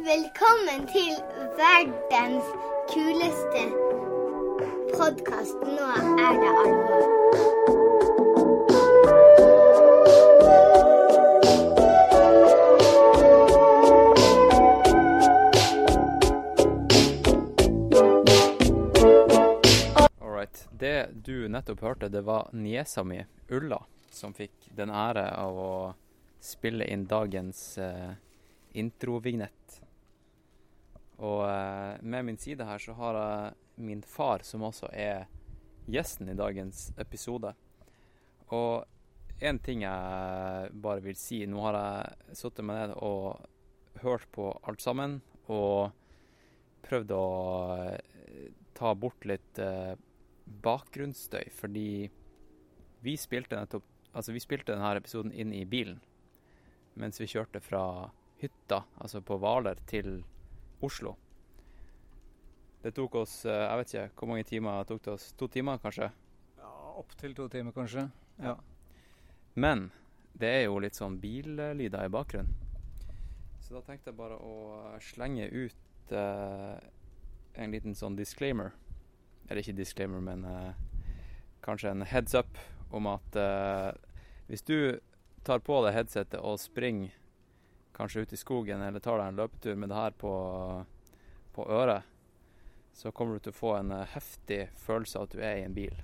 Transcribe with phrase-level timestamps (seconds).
[0.00, 1.16] Velkommen til
[1.58, 2.46] verdens
[2.88, 3.64] kuleste
[4.96, 5.60] podkast.
[5.60, 7.02] Nå er det alvor.
[20.24, 20.68] Right.
[20.70, 23.20] Det du nettopp hørte, det var niesa mi,
[23.52, 25.70] Ulla, som fikk den ære av å
[26.40, 28.16] spille inn dagens eh,
[28.72, 29.82] introvignett.
[31.20, 35.28] Og eh, med min side her så har jeg min far, som også er
[35.90, 37.52] gjesten i dagens episode.
[38.56, 38.84] Og
[39.40, 43.46] en ting jeg bare vil si Nå har jeg satt meg ned og
[44.02, 45.20] hørt på alt sammen,
[45.50, 45.92] og
[46.86, 47.26] prøvd å
[47.76, 49.96] eh, ta bort litt eh,
[50.64, 51.90] bakgrunnsstøy, fordi
[53.04, 56.00] vi spilte nettopp Altså, vi spilte denne episoden inn i bilen
[56.98, 58.10] mens vi kjørte fra
[58.40, 60.22] hytta, altså på Hvaler, til
[60.80, 61.16] Oslo.
[62.80, 65.30] Det tok oss eh, Jeg vet ikke hvor mange timer tok det oss?
[65.36, 66.08] To timer, kanskje?
[66.60, 68.06] Ja, Opptil to timer, kanskje.
[68.40, 68.56] Ja.
[69.54, 69.90] Men
[70.40, 72.54] det er jo litt sånn billyder i bakgrunnen.
[73.60, 76.78] Så da tenkte jeg bare å slenge ut eh,
[77.60, 78.72] en liten sånn disclaimer.
[79.48, 80.72] Eller ikke disclaimer, men eh,
[81.62, 82.58] kanskje en heads up
[82.90, 83.92] om at eh,
[84.48, 84.76] hvis du
[85.46, 87.14] tar på deg headsetet og springer
[88.00, 90.34] kanskje ut i skogen, eller tar deg en løpetur med det her på,
[91.54, 92.08] på øret,
[92.96, 95.66] så kommer du til å få en eh, heftig følelse av at du er i
[95.68, 96.00] en bil.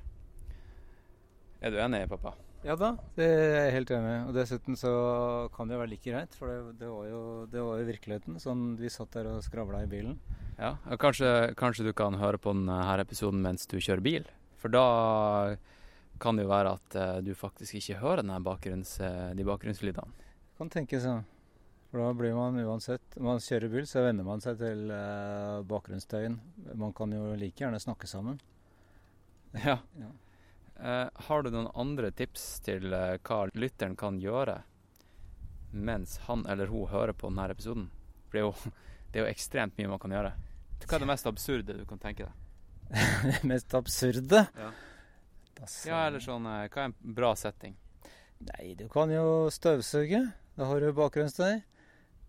[1.65, 2.37] Er du enig, pappa?
[2.67, 4.23] ja da, det er jeg helt enig i.
[4.27, 4.91] Og dessuten så
[5.55, 7.21] kan det jo være like greit, for det, det, var jo,
[7.53, 8.41] det var jo virkeligheten.
[8.43, 10.17] Sånn vi satt der og skravla i bilen.
[10.57, 14.27] Ja, og kanskje, kanskje du kan høre på denne episoden mens du kjører bil.
[14.59, 14.87] For da
[16.23, 20.27] kan det jo være at eh, du faktisk ikke hører bakgrunns, eh, de bakgrunnslydene.
[20.57, 21.27] Kan tenke sånn.
[21.91, 25.63] For da blir man uansett Når man kjører bil, så venner man seg til eh,
[25.71, 26.39] bakgrunnsstøyen.
[26.75, 28.41] Man kan jo like gjerne snakke sammen.
[29.65, 29.79] Ja.
[29.97, 30.11] Ja.
[30.77, 34.59] Eh, har du noen andre tips til eh, hva lytteren kan gjøre
[35.77, 37.87] mens han eller hun hører på denne episoden?
[38.27, 38.75] For det er jo,
[39.13, 40.35] det er jo ekstremt mye man kan gjøre.
[40.85, 42.43] Hva er det mest absurde du kan tenke deg?
[43.31, 44.69] det mest absurde Ja.
[45.89, 47.73] Ja, eller sånn eh, Hva er en bra setting?
[48.45, 50.21] Nei, du kan jo støvsuge.
[50.59, 51.63] Da har du bakgrunnsstøy.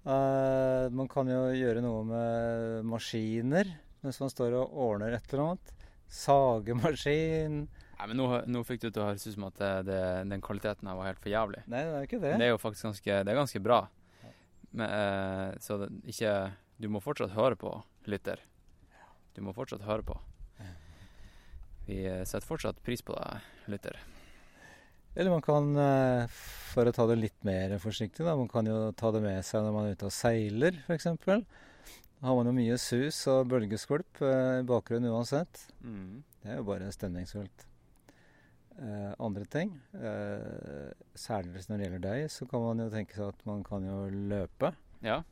[0.07, 3.73] Eh, man kan jo gjøre noe med maskiner
[4.05, 5.73] mens man står og ordner et eller annet.
[6.07, 7.65] Sagemaskin
[7.97, 10.43] Nei, men nå, nå fikk du til å høres ut som at det, det, den
[10.45, 11.63] kvaliteten her var helt for jævlig.
[11.65, 12.33] Nei, det er jo ikke det.
[12.35, 13.79] Men det er jo faktisk ganske, det er ganske bra.
[14.77, 16.33] Men, uh, så det, ikke
[16.77, 17.71] Du må fortsatt høre på,
[18.05, 18.43] lytter.
[19.33, 20.19] Du må fortsatt høre på.
[21.87, 23.97] Vi eh, setter fortsatt pris på deg, lytter.
[25.17, 26.27] Eller man kan, eh,
[26.71, 29.65] for å ta det litt mer forsiktig, da, man kan jo ta det med seg
[29.65, 31.09] når man er ute og seiler, f.eks.
[31.25, 35.65] Da har man jo mye sus og bølgeskvulp eh, i bakgrunnen uansett.
[36.43, 37.65] Det er jo bare stemningsfullt.
[38.77, 43.31] Eh, andre ting, eh, særlig når det gjelder deg, så kan man jo tenke seg
[43.33, 44.69] at man kan jo løpe.
[45.01, 45.23] Ja.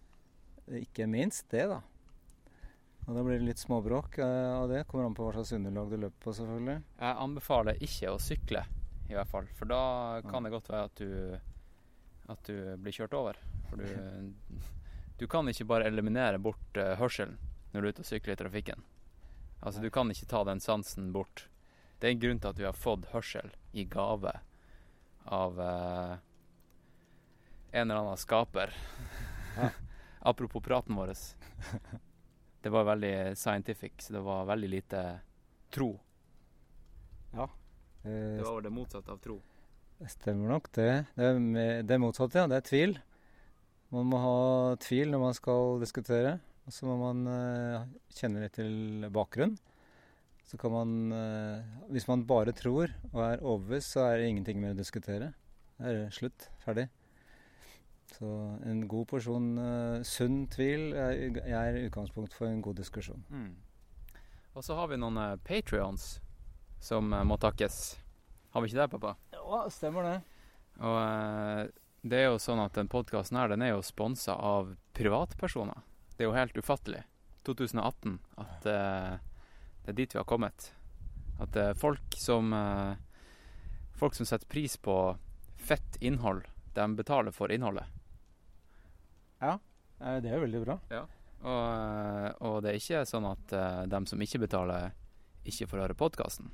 [0.65, 1.83] Ikke minst det, da.
[3.05, 4.87] Og da blir det litt småbråk eh, av det.
[4.89, 6.79] Kommer an på hva slags underlag du løper på, selvfølgelig.
[7.03, 8.63] Jeg anbefaler ikke å sykle,
[9.09, 9.47] i hvert fall.
[9.57, 11.37] For da kan det godt være at du,
[12.31, 13.39] at du blir kjørt over.
[13.69, 14.29] For du,
[15.19, 17.37] du kan ikke bare eliminere bort uh, hørselen
[17.71, 18.85] når du er ute og sykler i trafikken.
[19.59, 21.47] Altså, du kan ikke ta den sansen bort.
[21.99, 24.31] Det er en grunn til at vi har fått hørsel i gave
[25.25, 26.15] av uh,
[27.71, 28.73] en eller annen skaper.
[29.57, 29.71] Ja.
[30.31, 31.13] Apropos praten vår.
[32.61, 35.01] Det var veldig scientific, så det var veldig lite
[35.69, 35.91] tro.
[37.33, 37.49] Eh,
[38.05, 39.39] Det var det motsatte av tro.
[39.99, 41.05] Det stemmer nok, det.
[41.15, 42.49] Det det motsatte, ja.
[42.51, 42.97] Det er tvil.
[43.95, 46.35] Man må ha tvil når man skal diskutere.
[46.65, 49.55] Og så må man eh, kjenne litt til bakgrunn.
[50.45, 54.61] Så kan man eh, Hvis man bare tror og er overbevist, så er det ingenting
[54.61, 55.31] mer å diskutere.
[55.77, 56.49] Det er slutt.
[56.65, 56.87] Ferdig.
[58.15, 58.27] Så
[58.65, 63.25] en god porsjon eh, sunn tvil er, er utgangspunkt for en god diskusjon.
[63.29, 63.53] Mm.
[64.55, 66.15] Og så har vi noen uh, patrions
[66.79, 67.97] som eh, må takkes.
[68.55, 69.15] Har vi ikke det, pappa?
[69.35, 70.15] Ja, stemmer det.
[70.83, 71.73] Og eh,
[72.05, 75.81] det er jo sånn at den podkasten her, den er jo sponsa av privatpersoner.
[76.15, 77.03] Det er jo helt ufattelig.
[77.45, 78.19] 2018.
[78.41, 79.17] At uh,
[79.85, 80.71] det er dit vi har kommet.
[81.41, 82.95] At det er folk som uh,
[83.95, 85.15] Folk som setter pris på
[85.55, 86.41] fett innhold,
[86.75, 87.85] de betaler for innholdet.
[89.39, 89.53] Ja,
[90.19, 90.75] Det er veldig bra.
[90.91, 94.91] Og, eh, og det er ikke sånn at uh, de som ikke betaler,
[95.47, 96.51] ikke får høre podkasten.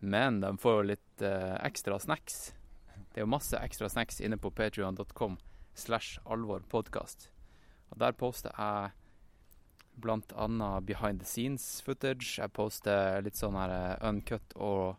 [0.00, 2.52] Men de får jo litt eh, ekstra snacks.
[3.12, 5.38] Det er jo masse ekstra snacks inne på patrion.com
[5.76, 7.30] slash alvorpodkast.
[7.90, 8.92] Og der poster jeg
[10.36, 12.36] annet behind the scenes footage.
[12.38, 14.96] Jeg poster litt sånn her eh, uncut og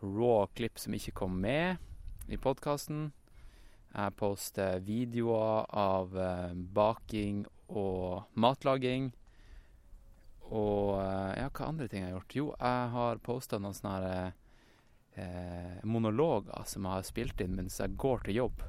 [0.00, 1.76] raw klipp som ikke kom med
[2.28, 3.10] i podkasten.
[3.92, 9.12] Jeg poster videoer av eh, baking og matlaging.
[10.48, 12.36] Og eh, ja, hva andre ting jeg har gjort?
[12.38, 14.12] Jo, jeg har posta noen sånne
[15.18, 18.62] eh, monologer som jeg har spilt inn mens jeg går til jobb.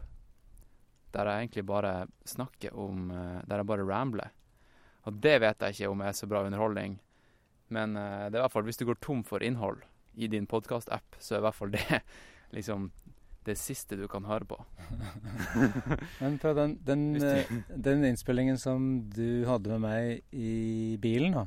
[1.13, 1.93] Der jeg egentlig bare
[2.27, 4.33] snakker om eh, Der jeg bare rambler.
[5.07, 6.99] Og det vet jeg ikke om er så bra underholdning,
[7.73, 9.85] men eh, det er i hvert fall hvis du går tom for innhold
[10.19, 12.01] i din podkast-app, så er i hvert fall det
[12.57, 12.89] liksom
[13.47, 14.57] det siste du kan høre på.
[16.19, 21.45] Men fra den, den, eh, den innspillingen som du hadde med meg i bilen, da.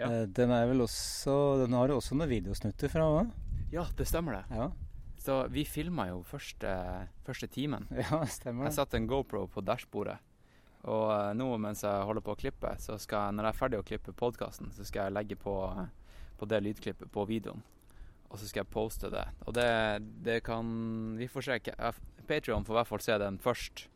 [0.00, 0.08] Ja.
[0.10, 3.30] eh, Den også Den har jo også noen videosnutter fra òg?
[3.70, 4.56] Ja, det stemmer det.
[4.56, 4.70] Ja.
[5.20, 6.70] Så vi filma jo første,
[7.26, 7.86] første timen.
[8.02, 8.72] ja, stemmer det.
[8.72, 10.16] Jeg satte en GoPro på dashbordet.
[10.88, 13.58] Og eh, nå mens jeg holder på å klippe, så skal jeg, når jeg er
[13.60, 17.60] ferdig å klippe podkasten, så skal jeg legge på, eh, på det lydklippet på videoen.
[18.30, 19.26] Og så skal jeg poste det.
[19.44, 19.68] Og det,
[20.24, 20.68] det kan
[21.18, 21.56] Vi får se.
[22.28, 23.88] Patrion får i hvert fall se den først.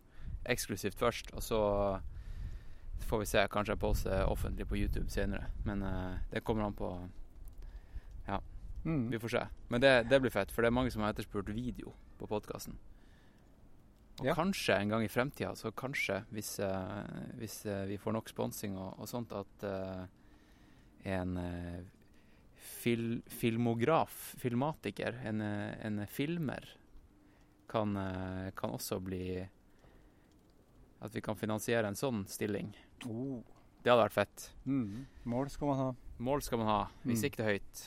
[0.50, 1.30] Eksklusivt først.
[1.38, 1.60] Og så
[3.00, 3.42] får vi se.
[3.50, 5.50] Kanskje jeg poster offentlig på YouTube senere.
[5.64, 6.94] Men uh, det kommer an på
[8.84, 9.10] Mm.
[9.10, 9.40] Vi får se.
[9.72, 12.74] Men det, det blir fett, for det er mange som har etterspurt video på podkasten.
[14.20, 14.34] Og Ja.
[14.36, 17.00] kanskje en gang i fremtida, så kanskje, hvis, uh,
[17.40, 19.64] hvis uh, vi får nok sponsing og, og sånt, at
[21.04, 21.40] en
[22.56, 26.68] fil, filmograf, filmatiker, en, en filmer,
[27.68, 27.96] kan,
[28.56, 29.48] kan også bli
[31.04, 32.70] At vi kan finansiere en sånn stilling.
[33.06, 33.42] Oh.
[33.84, 34.46] Det hadde vært fett.
[34.64, 35.04] Mm.
[35.28, 35.88] Mål skal man ha.
[36.24, 36.78] Mål skal man ha.
[37.02, 37.20] Vi Mm.
[37.20, 37.82] sikter høyt.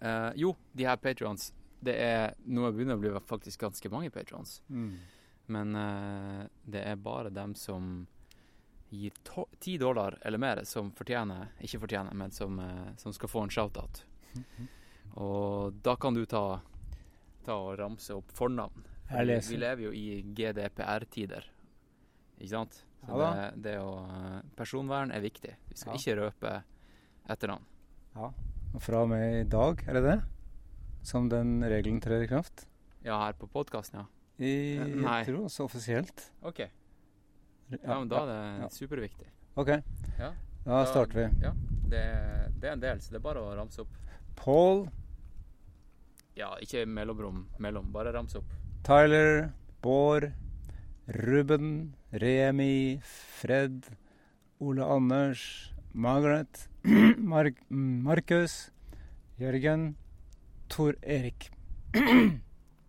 [0.00, 1.52] Eh, jo, de her patrons
[1.82, 4.62] Det er Nå begynner å bli faktisk ganske mange patrons.
[4.68, 4.98] Mm.
[5.48, 8.06] Men uh, det er bare dem som
[8.90, 9.12] gir
[9.60, 13.50] ti dollar eller mer, som fortjener Ikke fortjener, men som, uh, som skal få en
[13.54, 14.02] shout-out.
[15.16, 16.60] Og da kan du ta,
[17.46, 18.84] ta og ramse opp fornavn.
[19.08, 21.44] Vi lever jo i GDPR-tider,
[22.38, 22.82] ikke sant?
[23.06, 25.52] Så Ja det, det å eh, Personvern er viktig.
[25.70, 25.98] Vi skal Ja.
[26.00, 26.54] ikke røpe
[27.30, 27.62] etternavn.
[28.16, 28.30] Ja.
[28.74, 30.16] Og fra og med i dag, er det det?
[31.06, 32.66] Som den regelen trer i kraft?
[33.04, 34.06] Ja, her på podkasten, ja.
[34.38, 35.22] I, Eh, nei.
[35.24, 36.30] Jeg tror også offisielt.
[36.42, 36.58] OK.
[37.70, 38.68] Ja, men da er det ja.
[38.68, 39.28] superviktig.
[39.56, 39.68] OK,
[40.18, 40.32] Ja.
[40.64, 41.42] da starter vi.
[41.42, 41.52] Ja.
[41.88, 42.02] Det,
[42.60, 43.94] det er en del, så det er bare å ramse opp.
[44.36, 44.88] Paul,
[46.36, 48.50] Ja, ikke mellomrom mellom, bare ramse opp.
[48.84, 49.52] Tyler,
[49.82, 50.32] Bård,
[51.06, 53.86] Ruben, Remi, Fred,
[54.58, 56.68] Ole Anders, Margaret,
[57.16, 58.70] Mark Markus,
[59.36, 59.96] Jørgen,
[60.68, 61.50] Tor Erik.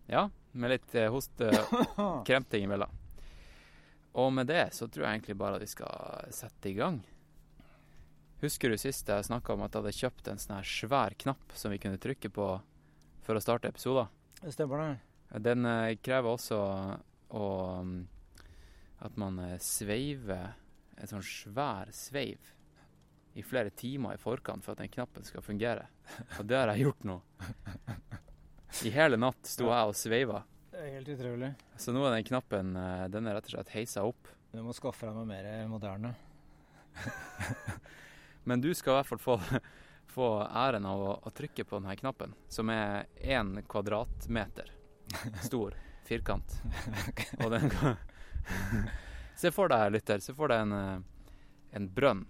[0.08, 1.50] Ja, med litt eh, hoste
[2.26, 2.88] kremting imellom.
[4.16, 7.02] Og med det så tror jeg egentlig bare at vi skal sette i gang.
[8.40, 11.52] Husker du sist jeg snakka om at jeg hadde kjøpt en sånn her svær knapp
[11.52, 12.48] som vi kunne trykke på
[13.26, 14.08] for å starte episoder?
[14.40, 14.90] Det stemmer det.
[15.44, 16.62] Den eh, krever også
[17.28, 17.48] å
[17.84, 17.98] mm,
[19.06, 20.56] At man eh, sveiver
[20.98, 22.54] en sånn svær sveiv
[23.38, 25.84] i flere timer i forkant for at den knappen skal fungere.
[26.40, 27.18] Og det har jeg gjort nå.
[28.88, 30.42] I hele natt sto jeg og sveiva.
[30.72, 31.52] Det er helt utrolig.
[31.78, 34.32] Så nå er den knappen eh, den er rett og slett heisa opp.
[34.50, 36.14] Du må skaffe deg noe mer moderne.
[38.48, 39.60] Men du skal i hvert fall få,
[40.10, 44.72] få æren av å, å trykke på denne knappen, som er én kvadratmeter
[45.46, 45.76] stor
[46.08, 46.58] firkant.
[47.44, 47.70] Og den
[49.38, 50.98] Se for deg, lytter, se for deg en, eh,
[51.78, 52.24] en brønn.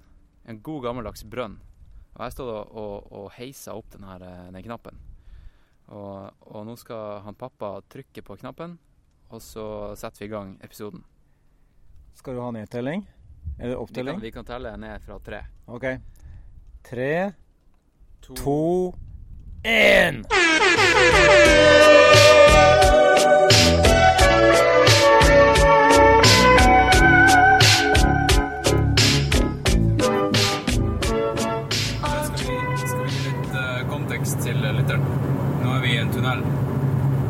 [0.49, 1.57] En god, gammeldags brønn.
[2.19, 4.97] Og jeg stod og, og, og heisa opp den, her, eh, den knappen.
[5.89, 8.77] Og, og nå skal han pappa trykke på knappen,
[9.33, 11.01] og så setter vi i gang episoden.
[12.19, 13.07] Skal du ha nedtelling?
[13.59, 15.41] Eller Vi kan, vi kan telle ned fra tre.
[15.67, 15.85] OK.
[16.85, 17.33] Tre,
[18.21, 18.93] to,
[19.65, 20.25] én!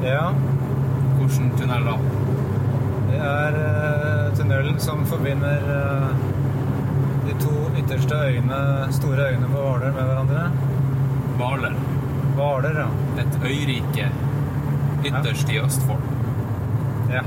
[0.09, 0.33] Ja,
[1.19, 1.95] Hvilken tunnel da?
[3.09, 6.13] det er uh, tunnelen som forbinder uh,
[7.27, 8.61] de to ytterste øyene,
[8.95, 10.45] store øyene på Hvaler med hverandre.
[11.37, 11.77] Hvaler.
[12.39, 12.87] Hvaler, ja.
[13.25, 14.09] Et øyrike
[15.05, 16.09] ytterst i Østfold.
[17.13, 17.25] ja.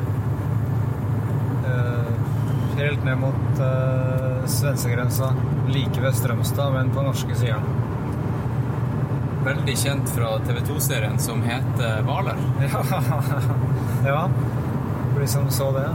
[1.68, 2.10] Uh,
[2.80, 5.34] helt ned mot uh, svenskegrensa,
[5.70, 7.62] like ved Strømstad, men på norske sida.
[9.46, 12.38] Veldig kjent fra TV 2-serien som heter Hvaler.
[12.72, 12.82] Ja.
[14.06, 14.20] ja.
[15.14, 15.88] For de som så det.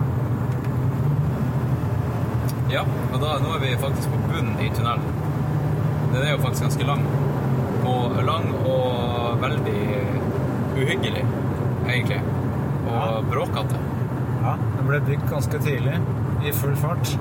[2.71, 2.83] Ja,
[3.15, 5.05] og da, nå er vi faktisk på bunnen i tunnelen.
[6.13, 7.05] Den er jo faktisk ganske lang.
[7.87, 9.83] Og lang og veldig
[10.77, 11.23] uhyggelig,
[11.87, 12.21] egentlig.
[12.87, 13.21] Og Ja.
[13.31, 13.79] bråkete.
[14.43, 15.97] Ja, den ble bygd ganske tidlig,
[16.47, 17.15] i full fart.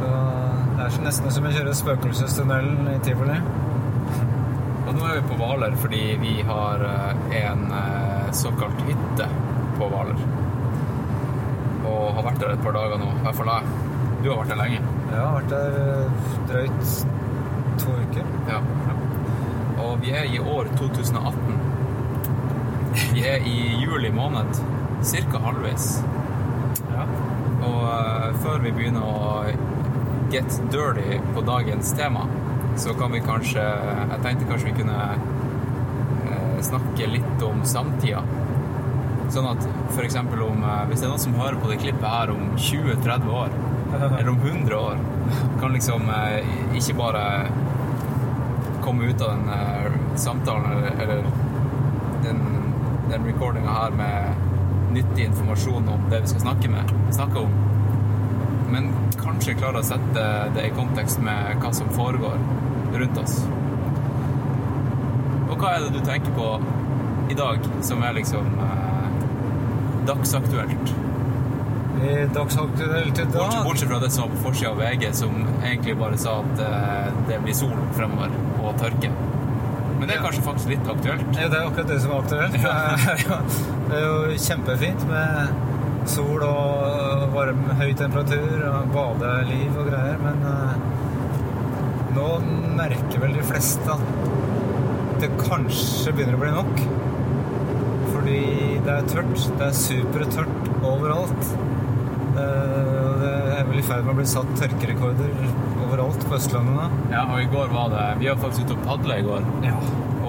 [0.00, 0.08] Så
[0.76, 3.36] det er nesten som å kjøre spøkelsestunnelen i tivoli.
[5.10, 9.24] Nå er vi på Hvaler fordi vi har eh, en eh, såkalt hytte
[9.78, 10.20] på Hvaler.
[11.90, 13.08] Og har vært der et par dager nå.
[13.16, 13.72] I hvert fall jeg.
[14.20, 14.78] Du har vært der lenge.
[15.00, 16.92] Jeg har vært der eh, drøyt
[17.82, 18.30] to uker.
[18.52, 18.60] Ja.
[19.82, 21.58] Og vi er i år 2018.
[23.16, 24.62] Vi er i juli måned.
[25.10, 25.88] Cirka halvveis.
[26.92, 27.08] Ja.
[27.66, 29.42] Og før vi begynner å
[30.30, 32.30] get dirty på dagens tema,
[32.76, 34.98] så kan vi kanskje Jeg tenkte kanskje vi kunne
[36.30, 38.22] eh, snakke litt om samtida.
[39.30, 40.16] Sånn at f.eks.
[40.20, 43.56] om eh, Hvis det er noen som hører på det klippet her om 20-30 år,
[44.10, 45.02] eller om 100 år,
[45.60, 47.24] kan liksom eh, ikke bare
[48.84, 51.20] komme ut av den samtalen eller
[52.24, 52.40] den,
[53.10, 54.46] den recordinga her med
[54.94, 57.69] nyttig informasjon om det vi skal snakke, med, snakke om.
[58.70, 62.38] Men kanskje klarer å sette det i kontekst med hva som foregår
[62.94, 63.40] rundt oss.
[65.50, 66.50] Og hva er det du tenker på
[67.30, 69.08] i dag som er liksom eh,
[70.08, 70.92] dagsaktuelt?
[72.34, 75.96] Dagsaktuelt i Bortsett, dag bortsett fra det som var på forsida av VG, som egentlig
[76.00, 79.10] bare sa at eh, det blir sol fremover og tørke.
[79.98, 81.26] Men det er kanskje faktisk litt aktuelt.
[81.36, 82.56] Ja, det er akkurat det som er aktuelt.
[82.64, 83.40] Ja.
[83.90, 88.59] Det er jo kjempefint med sol og varm, høy temperatur
[88.94, 90.74] badeliv og greier, men uh,
[92.16, 92.28] nå
[92.78, 96.84] merker vel de fleste at det kanskje begynner å bli nok.
[98.10, 98.40] Fordi
[98.86, 99.34] det er tørt.
[99.60, 101.52] Det er supertørt overalt.
[102.36, 105.32] Uh, Det er vel i ferd med å bli satt tørkerekorder
[105.84, 106.94] overalt på Østlandet.
[107.12, 109.48] Ja, og i går var det Vi var faktisk ute og padla i går.
[109.66, 109.74] Ja.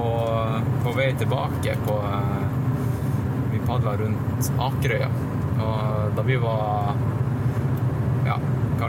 [0.02, 2.42] Og på vei tilbake på eh,
[3.54, 5.08] Vi padla rundt Akerøya.
[5.62, 6.91] Og da vi var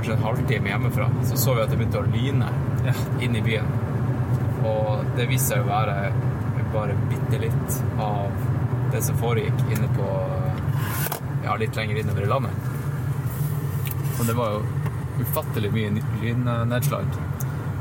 [0.02, 2.48] kanskje en halvtime hjemmefra, så så vi at det begynte å lyne
[2.84, 2.92] Ja.
[3.20, 3.66] inn i byen.
[4.66, 6.12] Og det viste seg å være
[6.72, 8.30] bare bitte litt av
[8.92, 10.06] det som foregikk inne på
[11.44, 12.50] Ja, litt lenger innover i landet.
[14.20, 14.62] Og det var jo
[15.20, 17.04] ufattelig mye lynnedslag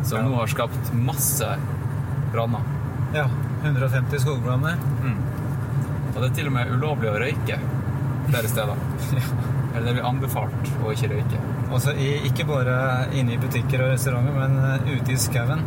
[0.04, 0.24] som Ja.
[0.26, 1.58] nå har skapt masse
[2.34, 2.62] branner.
[3.14, 3.28] ja.
[3.64, 4.76] 150 skogbranner.
[6.16, 7.60] Og det er til og med ulovlig å røyke
[8.30, 8.76] flere steder.
[9.76, 11.40] Eller det blir anbefalt å ikke røyke.
[11.72, 12.76] Altså i, ikke bare
[13.16, 15.64] inne i butikker og restauranter, men eh, ute i skauen.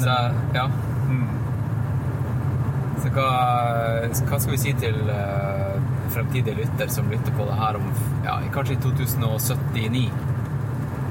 [0.00, 0.14] Så
[0.56, 0.64] ja.
[1.10, 1.26] Mm.
[3.02, 3.28] Så hva,
[4.08, 5.76] hva skal vi si til uh,
[6.14, 7.88] fremtidige lytter som lytter på det her om
[8.24, 10.04] ja, kanskje i 2079?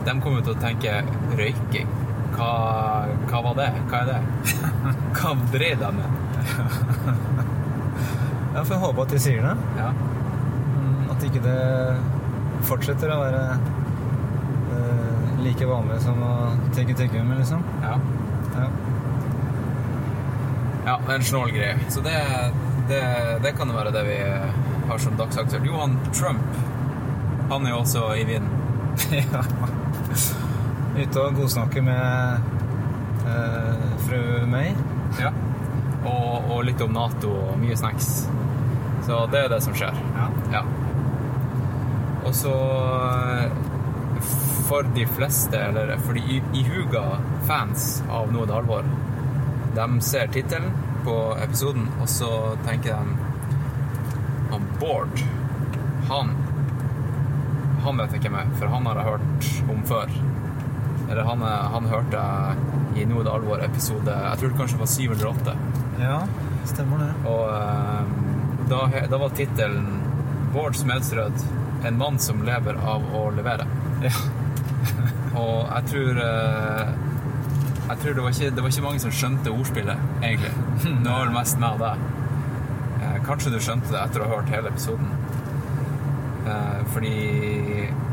[0.07, 0.99] De kommer til å tenke
[1.37, 1.89] røyking.
[2.33, 2.51] Hva,
[3.29, 3.69] hva var det?
[3.91, 4.19] Hva er det?
[5.19, 6.19] Hva drev de med?
[8.55, 9.55] Jeg får håpe at de sier det.
[9.77, 9.89] Ja.
[9.93, 11.59] Mm, At ikke det
[12.67, 13.43] fortsetter å være
[14.73, 16.33] uh, like vanlig som å
[16.75, 17.63] tygge tyggegummi, liksom.
[17.85, 17.97] ja.
[18.55, 18.69] Ja.
[20.85, 21.75] Ja, det er en snål greie.
[21.93, 22.15] Så det,
[22.89, 23.01] det,
[23.43, 24.17] det kan være det vi
[24.89, 25.61] har som dagsaktør.
[25.65, 26.55] Johan Trump,
[27.51, 28.49] han er jo også i vinden.
[29.33, 29.43] ja.
[30.97, 32.49] Ute og godsnakke med
[33.29, 34.73] eh, fru May.
[35.21, 35.29] Ja.
[35.99, 38.23] Og, og litt om Nato og mye snacks.
[39.05, 39.93] Så det er det som skjer.
[40.17, 40.31] Ja.
[42.29, 42.55] Og så
[44.69, 47.03] For de fleste, eller for de ihuga
[47.47, 48.85] fans av Noe det alvor,
[49.73, 50.69] de ser tittelen
[51.05, 52.29] på episoden, og så
[52.67, 53.15] tenker de
[54.51, 55.23] Han Bård,
[56.09, 56.35] han
[57.85, 60.13] Han vet jeg hvem er, for han har jeg hørt om før.
[61.09, 61.41] Eller han,
[61.73, 65.29] han hørte jeg i Noe det alvor episode Jeg tror det kanskje var 7 eller
[65.31, 65.55] 8.
[66.03, 66.17] ja,
[66.69, 67.09] stemmer det.
[67.31, 68.11] Og eh,
[68.69, 69.89] da, da var tittelen
[70.49, 71.45] 'Bård Smedsrød
[71.85, 73.67] en mann som lever av å levere'.
[74.03, 74.11] Ja.
[75.39, 76.91] Og jeg tror eh,
[77.89, 80.51] Jeg tror det var, ikke, det var ikke mange som skjønte ordspillet, egentlig.
[81.03, 82.03] Det var vel mest meg og deg.
[82.99, 85.09] Eh, kanskje du skjønte det etter å ha hørt hele episoden.
[86.45, 87.15] Eh, fordi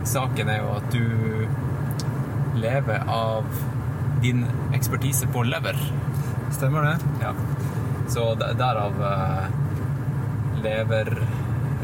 [0.08, 3.44] saken er jo at du lever av
[4.22, 5.76] din ekspertise på lever.
[6.56, 6.96] Stemmer det.
[7.20, 7.34] Ja.
[8.08, 8.96] Så derav
[10.62, 11.10] lever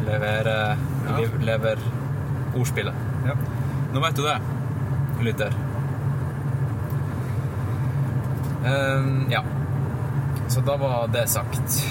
[0.02, 0.76] Levere
[1.12, 1.18] Ja.
[1.18, 1.78] liv, Lever
[2.56, 2.94] ordspillet.
[3.26, 3.34] Ja.
[3.92, 4.38] Nå vet du det,
[5.20, 5.54] lytter.
[8.64, 9.42] Um, ja.
[10.48, 11.84] Så da var det sagt.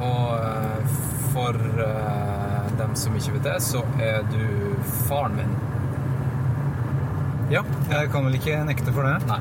[0.00, 0.96] Og uh,
[1.32, 4.74] for uh, dem som ikke vet det, så er du
[5.08, 5.54] faren min.
[7.52, 9.18] Ja, jeg kan vel ikke nekte for det.
[9.28, 9.40] Nei.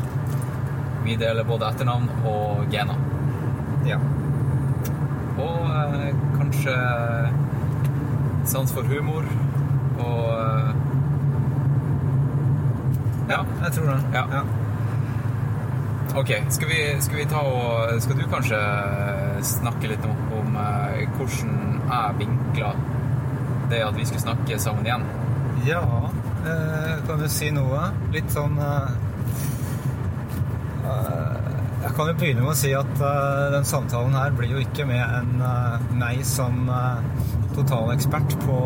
[1.04, 3.00] Vi deler både etternavn og gener.
[3.88, 3.98] Ja.
[5.40, 6.76] Og eh, kanskje
[8.50, 9.24] sans for humor.
[10.00, 10.74] Og eh,
[13.30, 13.40] Ja.
[13.64, 14.00] Jeg tror det.
[14.14, 14.42] Ja.
[16.20, 18.58] Ok, skal vi, skal vi ta og Skal du kanskje
[19.48, 21.54] snakke litt om, om eh, hvordan
[21.88, 22.74] jeg vinkla
[23.72, 25.06] det at vi skulle snakke sammen igjen?
[25.66, 25.82] Ja,
[26.46, 27.88] eh, kan du si noe?
[28.14, 28.92] Litt sånn eh,
[30.84, 31.40] eh,
[31.88, 34.86] Jeg kan jo begynne med å si at eh, den samtalen her blir jo ikke
[34.90, 38.58] med en eh, meg som eh, totalekspert på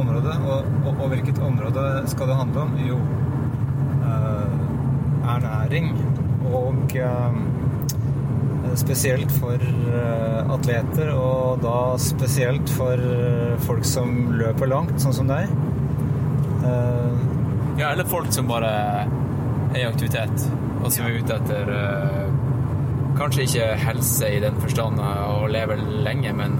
[0.00, 0.36] området.
[0.46, 2.76] Og, og, og hvilket område skal det handle om?
[2.86, 2.98] Jo,
[4.02, 5.92] uh, ernæring.
[6.52, 13.00] Og uh, spesielt for uh, atleter, og da spesielt for
[13.66, 15.50] folk som løper langt, sånn som deg.
[17.80, 18.68] Ja, eller folk som bare
[19.72, 20.44] er i aktivitet,
[20.82, 21.72] og som er ute etter
[23.12, 26.54] Kanskje ikke helse i den forstand å leve lenge, men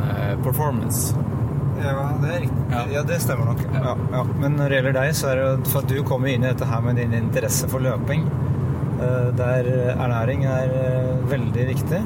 [0.45, 1.15] performance.
[1.85, 2.63] Ja, det er riktig.
[2.73, 2.83] Ja.
[2.97, 3.63] Ja, det stemmer nok.
[3.75, 4.23] Ja, ja.
[4.41, 6.69] Men når det gjelder deg, så er det for at du kommer inn i dette
[6.71, 8.25] her med din interesse for løping,
[9.03, 12.03] eh, der ernæring er eh, veldig viktig.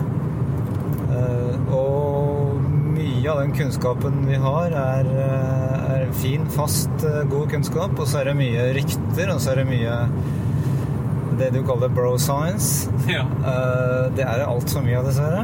[1.10, 2.62] Eh, Og
[2.96, 5.08] mye av den kunnskapen vi har, er,
[5.96, 7.92] er fin, fast, god kunnskap.
[7.98, 9.96] Og så er det mye rykter, og så er det mye
[11.36, 12.88] det du kaller bro science.
[13.10, 13.26] Ja.
[14.16, 15.42] Det er det altfor mye av, dessverre.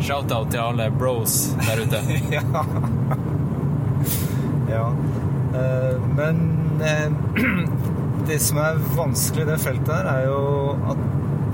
[0.00, 1.34] Shout-out til alle bros
[1.66, 2.00] der ute.
[2.36, 2.42] ja.
[4.70, 4.84] ja.
[5.50, 6.40] Uh, men
[6.80, 7.12] uh,
[8.28, 11.02] det som er vanskelig i det feltet her, er jo at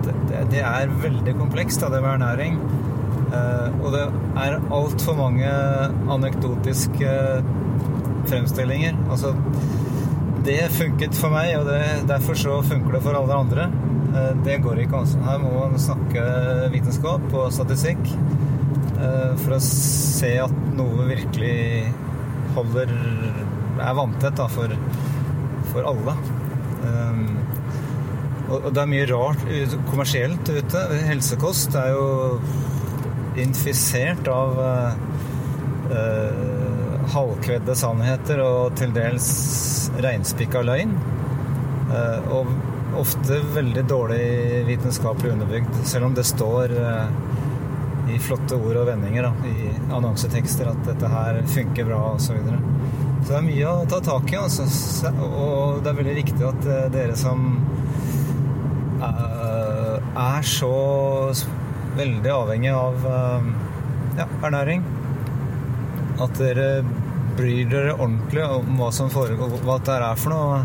[0.07, 2.61] det, det er veldig komplekst, da, det med ernæring.
[3.33, 4.05] Uh, og det
[4.45, 5.51] er altfor mange
[6.15, 7.17] anekdotiske
[8.31, 8.95] fremstillinger.
[9.11, 9.35] Altså,
[10.47, 13.69] det funket for meg, og det, derfor så funker det for alle andre.
[14.47, 15.25] Det går ikke, an.
[15.27, 16.23] Her må man snakke
[16.73, 18.07] vitenskap og statistikk
[19.43, 21.57] for å se at noe virkelig
[22.57, 22.93] holder
[23.77, 24.73] er vanntett da, for,
[25.73, 26.15] for alle.
[26.87, 27.27] Um,
[28.47, 29.43] og, det er mye rart
[29.91, 30.85] kommersielt ute.
[31.09, 32.07] Helsekost er jo
[33.37, 34.95] infisert av uh,
[35.93, 39.27] eh, halvkvedde sannheter og til dels
[40.01, 40.95] reinspikka løgn.
[41.91, 42.55] Uh, og
[42.97, 47.11] ofte veldig dårlig vitenskapelig underbygd, selv om det står eh,
[48.13, 52.27] i flotte ord og vendinger da, i annonsetekster at dette her funker bra osv.
[52.27, 52.61] Så, videre.
[53.23, 54.39] så det er mye å ta tak i.
[54.41, 54.67] Altså.
[55.27, 57.47] Og det er veldig viktig at eh, dere som
[59.03, 60.75] eh, er så
[61.97, 63.51] veldig avhengig av eh,
[64.21, 64.85] ja, ernæring,
[66.23, 66.69] at dere
[67.37, 70.61] bryr dere ordentlig om hva som foregår, hva det er for noe.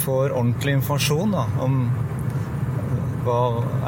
[0.00, 1.82] Får ordentlig informasjon da, om
[3.24, 3.38] hva,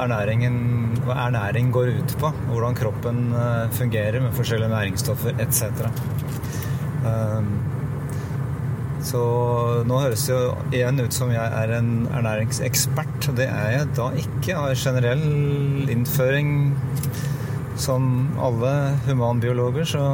[0.04, 2.32] ernæring går ut på.
[2.50, 5.86] Hvordan kroppen eh, fungerer med forskjellige næringsstoffer etc.
[7.02, 7.54] Um,
[9.02, 9.22] så
[9.88, 13.32] nå høres det jo igjen ut som jeg er en ernæringsekspert.
[13.36, 14.58] Det er jeg da ikke.
[14.60, 16.72] Av generell innføring
[17.80, 18.72] som alle
[19.08, 20.04] humanbiologer så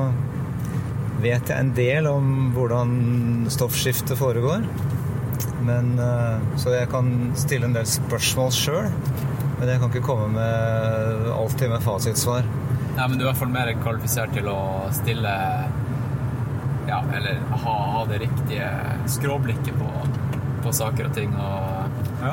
[1.21, 2.91] vet jeg en del om hvordan
[3.53, 4.65] stoffskiftet foregår.
[5.67, 8.91] Men, eh, så jeg kan stille en del spørsmål sjøl.
[9.59, 12.47] Men jeg kan ikke komme med alltid med fasitsvar.
[12.99, 14.59] Nei, men du er i hvert fall mer kvalifisert til å
[14.95, 15.33] stille
[16.89, 18.69] Ja, eller ha, ha det riktige
[19.13, 19.89] skråblikket på,
[20.65, 22.33] på saker og ting, og Ja.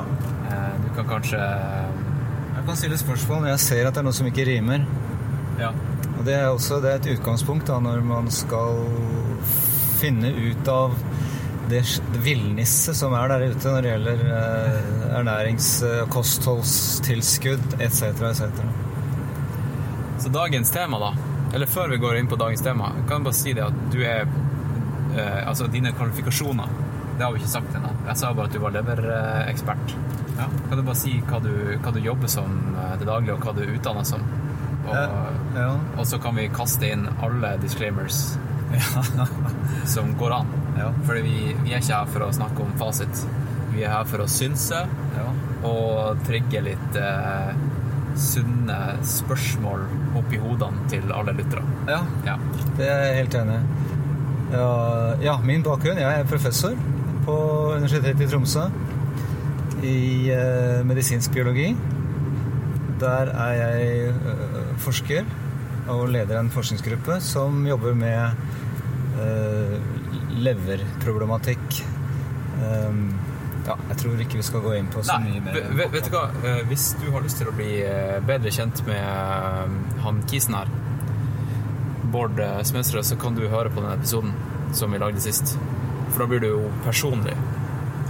[0.50, 4.16] eh, du kan kanskje Jeg kan stille spørsmål når jeg ser at det er noe
[4.16, 4.86] som ikke rimer.
[5.60, 5.70] Ja.
[6.18, 8.80] Og det er også det er et utgangspunkt da, når man skal
[10.00, 10.96] finne ut av
[11.70, 11.82] det,
[12.26, 14.80] villnisset som er der ute når det gjelder eh,
[15.20, 18.02] ernærings- og kostholdstilskudd etc.
[18.30, 18.44] etc.
[20.24, 21.12] Så dagens tema, da,
[21.56, 24.00] eller før vi går inn på dagens tema, kan jeg bare si det at du
[24.04, 26.72] er eh, Altså dine kvalifikasjoner,
[27.18, 27.92] det har vi ikke sagt ennå.
[28.10, 29.94] Jeg sa bare at du var leverekspert.
[30.36, 30.50] Ja.
[30.68, 33.54] Kan du bare si hva du, hva du jobber som eh, til daglig, og hva
[33.56, 34.26] du er utdanna som?
[34.86, 34.96] Og,
[35.56, 35.70] Ja.
[35.98, 38.18] og så kan vi kaste inn alle disclaimers
[39.94, 40.50] som går an.
[40.76, 40.92] Ja.
[41.08, 43.24] Fordi vi, vi er ikke her for å snakke om fasit.
[43.74, 44.84] Vi er her for å synse
[45.16, 45.26] ja.
[45.68, 47.52] og trigge litt eh,
[48.20, 49.84] sunne spørsmål
[50.16, 51.64] oppi hodene til alle lyttere.
[51.92, 52.04] ja.
[52.28, 52.40] Ja.
[52.76, 53.84] Det er jeg helt enig i.
[55.26, 56.76] Ja, min bakgrunn Jeg er professor
[57.26, 57.36] på
[57.76, 58.68] Universitetet i Tromsø
[59.86, 61.70] i eh, medisinsk biologi.
[63.02, 65.26] Der er jeg eh, forsker
[65.92, 68.38] og leder en forskningsgruppe som jobber med
[69.22, 69.76] eh,
[70.38, 71.80] leverproblematikk.
[72.62, 73.00] Um,
[73.66, 75.56] ja, jeg tror ikke vi skal gå inn på så Nei, mye mer.
[75.80, 76.26] vet, vet du hva?
[76.46, 80.54] Eh, Hvis du har lyst til å bli eh, bedre kjent med eh, han kisen
[80.60, 80.70] her,
[82.14, 82.38] Bård
[82.70, 84.36] Smedsrød, så kan du høre på den episoden
[84.78, 85.56] som vi lagde sist.
[86.14, 87.34] For da blir du jo personlig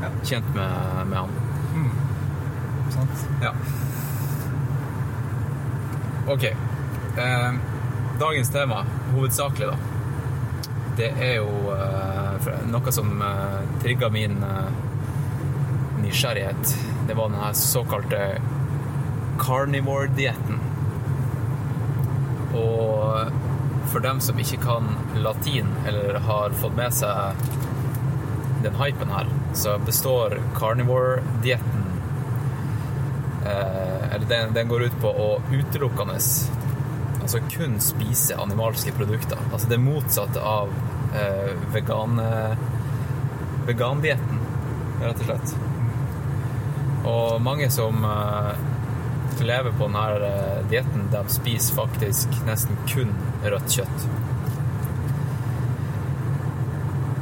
[0.04, 0.10] Ja.
[0.28, 1.32] kjent med, med han.
[2.94, 3.24] Sant?
[3.42, 3.54] Ja.
[6.28, 6.44] Ok.
[6.44, 7.52] Eh,
[8.20, 8.84] dagens tema,
[9.16, 9.78] hovedsakelig, da.
[10.98, 12.15] Det er jo eh,
[12.72, 14.72] noe som uh, trigga min eh,
[16.02, 16.78] nysgjerrighet.
[17.08, 18.42] Det var den her såkalte
[19.40, 20.60] carnivore-dietten.
[22.56, 23.32] Og
[23.92, 27.48] for dem som ikke kan latin, eller har fått med seg
[28.64, 31.84] den hypen her, så består carnivore-dietten
[33.46, 36.18] eh, Eller den, den går ut på å utelukkende
[37.22, 39.40] Altså kun spise animalske produkter.
[39.54, 40.74] Altså det motsatte av
[41.16, 42.20] eh, vegan,
[43.68, 44.44] vegandietten,
[45.02, 45.56] rett og slett.
[47.06, 48.54] Og mange som eh,
[49.46, 53.14] lever på denne eh, dietten, de spiser faktisk nesten kun
[53.46, 54.08] rødt kjøtt.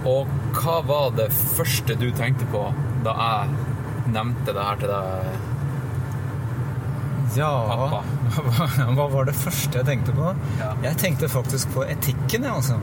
[0.08, 2.66] Og hva var det første du tenkte på
[3.04, 5.50] da jeg nevnte det her til deg?
[7.34, 8.02] Ja, Pappa.
[8.98, 10.34] hva var det første jeg tenkte på?
[10.60, 10.74] Ja.
[10.86, 12.78] Jeg tenkte faktisk på etikken, jeg, altså.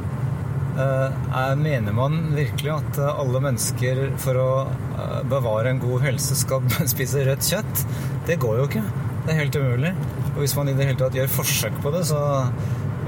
[0.79, 6.05] Eh, er- mener man virkelig at eh, alle mennesker for å eh, bevare en god
[6.07, 6.63] helse skal
[6.95, 7.83] spise rødt kjøtt?
[8.29, 8.85] Det går jo ikke.
[9.27, 9.95] Det er helt umulig.
[10.35, 12.21] Og hvis man i det hele tatt gjør forsøk på det, så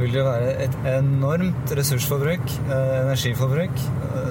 [0.01, 3.83] vil det være et enormt ressursforbruk, energiforbruk,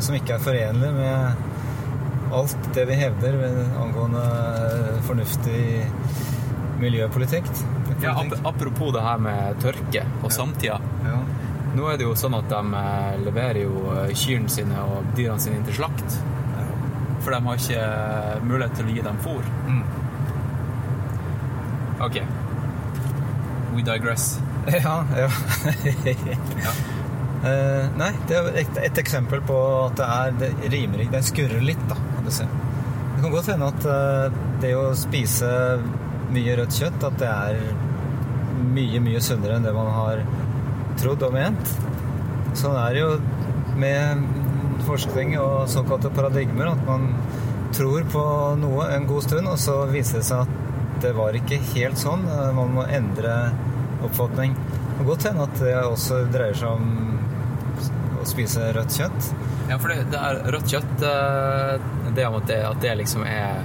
[0.04, 3.38] som ikke er forenlig med alt det vi hevder
[3.80, 4.24] angående
[5.08, 5.62] fornuftig
[6.82, 7.48] miljøpolitikk.
[8.02, 10.80] Ja, ap apropos det her med tørke og samtida.
[11.72, 15.40] Nå er det jo sånn at de eh, leverer jo eh, kyrne sine og dyrene
[15.40, 16.20] sine inn til slakt.
[17.22, 19.52] For de har ikke eh, mulighet til å gi dem fôr.
[19.70, 19.84] Mm.
[22.08, 22.22] OK.
[23.76, 24.34] We digress.
[24.72, 25.30] Ja, ja.
[26.66, 26.74] Ja.
[27.42, 29.56] Uh, nei, det er et, et eksempel på
[29.88, 31.16] at det er det rimer ikke.
[31.16, 32.46] Det skurrer litt, da, kan du se.
[33.16, 35.50] Det kan godt hende at uh, det å spise
[36.36, 37.64] mye rødt kjøtt, at det er
[38.76, 40.22] mye, mye sunnere enn det man har
[41.00, 41.74] trodd og ment.
[42.58, 43.12] Sånn er det jo
[43.80, 44.26] med
[44.88, 47.14] forskning og såkalte paradigmer, at man
[47.76, 48.24] tror på
[48.60, 52.28] noe en god stund, og så viser det seg at det var ikke helt sånn.
[52.58, 53.36] Man må endre
[54.06, 54.54] oppfatning.
[54.58, 57.22] Det kan godt hende at det også dreier seg om
[58.22, 59.32] å spise rødt kjøtt.
[59.72, 61.86] Ja, for det, det er rødt kjøtt eh,
[62.18, 63.62] Det om at det, at det liksom er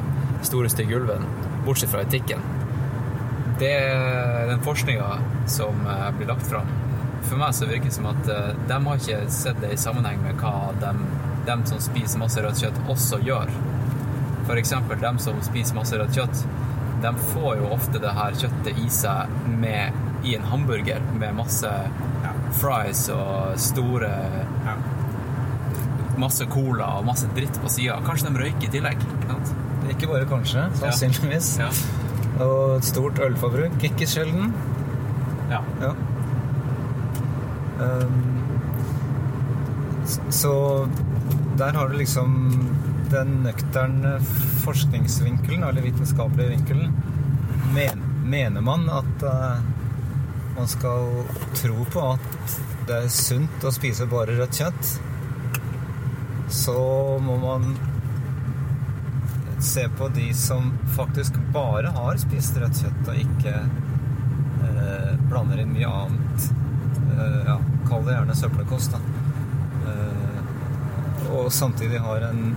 [0.47, 1.25] store, stygge ulven,
[1.67, 2.45] bortsett fra etikken.
[3.61, 5.17] Det er den forskninga
[5.51, 6.69] som eh, blir lagt fram.
[7.27, 10.21] For meg så virker det som at uh, de har ikke sett det i sammenheng
[10.23, 11.03] med hva dem,
[11.47, 13.51] de som spiser masse rødt kjøtt, også gjør.
[14.57, 16.45] Eksempel dem som spiser masse rødt kjøtt,
[17.03, 21.71] de får jo ofte det her kjøttet i seg med, i en hamburger med masse
[22.57, 24.11] fries og store
[26.17, 27.99] masse cola og masse dritt på sida.
[28.07, 29.03] Kanskje de røyker i tillegg.
[29.21, 29.39] ikke?
[29.93, 31.53] Ikke bare kanskje, sannsynligvis.
[31.61, 31.69] Ja.
[32.43, 34.55] Og et stort ølforbruk, ikke sjelden.
[35.53, 35.63] ja.
[35.83, 35.93] Ja.
[40.05, 40.53] S- så
[41.59, 42.37] der har du liksom
[43.11, 44.17] den nøkterne
[44.65, 46.93] forskningsvinkelen, eller vitenskapelige vinkelen.
[47.75, 49.59] Men, mener man at eh,
[50.57, 51.11] man skal
[51.55, 54.91] tro på at det er sunt å spise bare rødt kjøtt,
[56.55, 56.77] så
[57.23, 57.73] må man
[59.63, 63.55] se på de som faktisk bare har spist rødt kjøtt og ikke
[64.69, 66.47] eh, blander inn mye annet.
[67.17, 67.56] Eh, ja,
[67.89, 69.01] kall det gjerne søppelkost, da.
[69.91, 72.57] Eh, og samtidig har en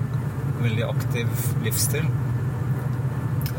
[0.62, 2.08] veldig aktiv livsstil.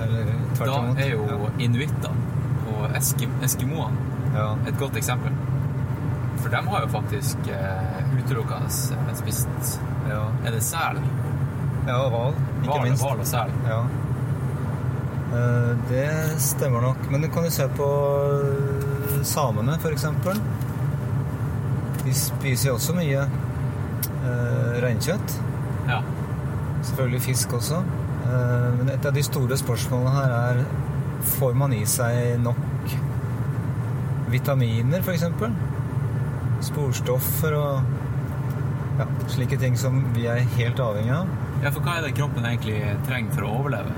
[0.00, 2.28] Eller tvert Da er jo inuittene
[2.70, 3.88] og eskim ja.
[4.34, 4.48] ja.
[4.68, 5.34] et godt eksempel.
[6.40, 10.22] For de har jo faktisk eh, utelukkende eh, spist ja.
[10.46, 11.00] Er det sel?
[11.86, 13.02] Ja, hval, ikke val, minst.
[13.04, 13.52] hval og sel.
[13.68, 13.80] Ja.
[15.36, 17.04] Eh, Det stemmer nok.
[17.10, 17.90] Men du kan jo se på
[19.26, 20.40] samene, for eksempel.
[22.10, 25.36] De spiser også mye eh, reinkjøtt.
[25.86, 26.00] Ja.
[26.82, 27.78] Selvfølgelig fisk også.
[28.26, 30.64] Eh, Men et av de store spørsmålene her er
[31.36, 32.94] Får man i seg nok
[34.32, 35.26] vitaminer, f.eks.?
[36.64, 41.28] Sporstoffer og ja, slike ting som vi er helt avhengig av.
[41.60, 43.92] ja, for hva er det kroppen egentlig trenger for å overleve?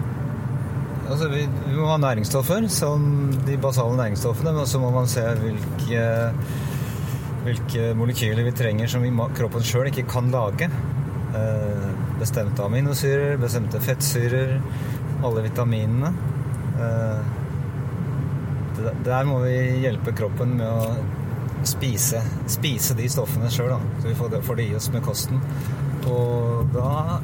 [1.12, 3.07] Altså, vi, vi må ha næringsstoffer, som
[3.46, 6.05] de basale næringsstoffene, men så må man se hvilke,
[7.42, 9.05] hvilke molekyler vi trenger som
[9.37, 10.68] kroppen sjøl ikke kan lage.
[11.37, 11.87] Eh,
[12.20, 14.59] bestemte aminosyrer, bestemte fettsyrer,
[15.24, 16.12] alle vitaminene.
[16.78, 17.22] Eh,
[19.05, 24.35] der må vi hjelpe kroppen med å spise, spise de stoffene sjøl, så vi får
[24.35, 25.40] det, får det i oss med kosten.
[26.11, 27.20] Og da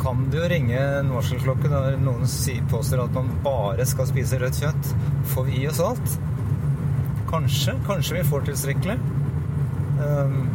[0.00, 2.28] kan det jo ringe en varselklokke når noen
[2.70, 4.92] påstår at man bare skal spise rødt kjøtt.
[5.34, 6.20] Får vi i oss alt?
[7.30, 7.76] Kanskje.
[7.86, 8.98] Kanskje vi får tilstrekkelig.
[10.00, 10.48] Um,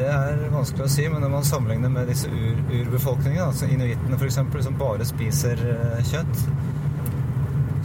[0.00, 4.16] det er vanskelig å si, men når man sammenligner med disse ur, urbefolkningene, altså inuittene
[4.16, 6.44] f.eks., som bare spiser eh, kjøtt,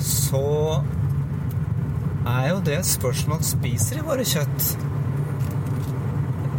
[0.05, 0.43] så
[2.25, 4.69] er jo det et spørsmål Spiser de bare kjøtt?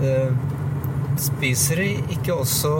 [0.06, 0.36] Eh,
[1.20, 2.74] spiser de ikke også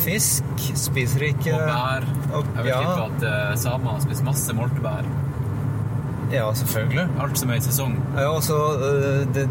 [0.00, 0.64] fisk?
[0.80, 2.08] Spiser de ikke Og bær.
[2.34, 2.80] Jeg vet ja.
[2.80, 5.06] ikke at uh, samene spiser masse moltebær.
[6.34, 7.04] Ja, selvfølgelig.
[7.22, 7.92] Alt som er i sesong.
[8.16, 8.56] Ja, altså,
[8.88, 9.44] øh, det,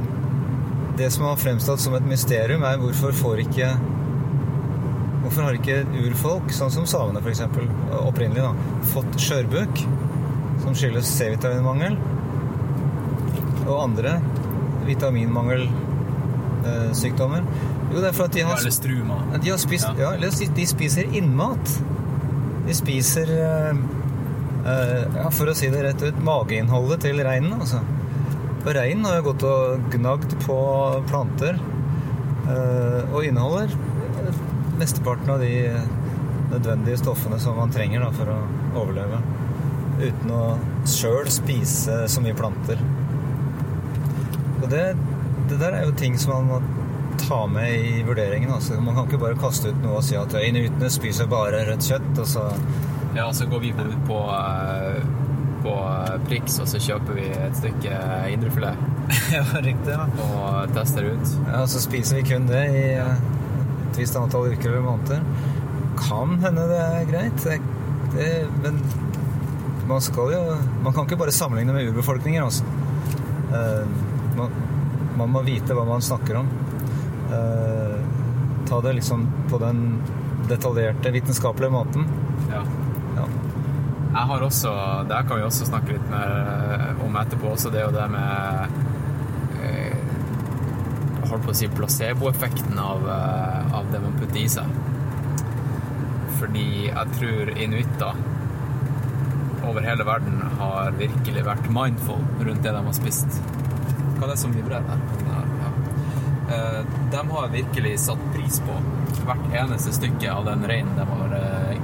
[1.00, 3.68] det som har fremstått som et mysterium, er hvorfor får ikke
[5.24, 7.42] Hvorfor har ikke urfolk, sånn som samene f.eks.,
[7.96, 8.52] opprinnelig, da,
[8.92, 9.74] fått skjørbuk,
[10.66, 11.94] som skyldes C-vitaminmangel,
[13.64, 14.12] og andre
[14.84, 17.42] vitaminmangelsykdommer?
[17.94, 19.18] Jo, det er for at de har eller struma.
[19.38, 20.12] de har spist Ja.
[20.20, 21.66] Ja, de spiser innmat.
[22.68, 23.74] De spiser eh,
[24.64, 27.82] Ja, for å si det rett ut, mageinnholdet til reinen, altså.
[28.64, 30.58] For reinen har jo gått og gnagd på
[31.10, 31.58] planter
[32.48, 33.74] eh, og inneholder
[34.22, 34.38] eh,
[34.80, 35.52] mesteparten av de
[36.54, 38.38] nødvendige stoffene som man trenger da, for å
[38.86, 39.20] overleve.
[40.00, 40.44] Uten å
[40.90, 42.80] sjøl spise så mye planter.
[44.62, 44.86] Og det,
[45.52, 46.62] det der er jo ting som man må
[47.20, 48.52] ta med i vurderingen.
[48.56, 48.80] Altså.
[48.80, 52.12] Man kan ikke bare kaste ut noe og si at inuittene spiser bare rødt kjøtt,
[52.16, 52.48] og så
[53.16, 54.20] Ja, så går vi på, på,
[55.64, 55.74] på
[56.28, 58.00] Prix, og så kjøper vi et stykke
[58.34, 58.80] indrefilet
[59.36, 59.94] Ja, riktig.
[59.94, 60.08] Ja.
[60.34, 61.34] og tester ut.
[61.46, 63.24] Ja, og så spiser vi kun det i eh,
[63.92, 65.22] et visst antall uker eller måneder.
[66.00, 67.60] Kan hende det er greit, det,
[68.16, 68.32] det,
[68.64, 68.82] men
[69.88, 70.42] man skal jo
[70.82, 72.64] Man kan ikke bare sammenligne med urbefolkninger, altså.
[73.54, 73.86] Uh,
[74.38, 74.54] man,
[75.20, 76.50] man må vite hva man snakker om.
[77.30, 78.00] Uh,
[78.66, 79.84] ta det liksom på den
[80.50, 82.08] detaljerte, vitenskapelige måten.
[84.14, 84.72] Jeg har også,
[85.10, 88.76] det kan vi også snakke litt mer eh, om etterpå, også det jo det med
[89.64, 94.70] eh, Jeg holdt på å si placeboeffekten av, eh, av det man putter i seg.
[96.38, 98.22] Fordi jeg tror inuitter
[99.64, 103.42] over hele verden har virkelig vært mindful rundt det de har spist.
[104.20, 105.28] Hva er det som vibrerer der?
[105.32, 105.74] Ja.
[106.54, 106.80] Eh,
[107.18, 108.78] De har virkelig satt pris på
[109.26, 111.78] hvert eneste stykke av den reinen de har eh,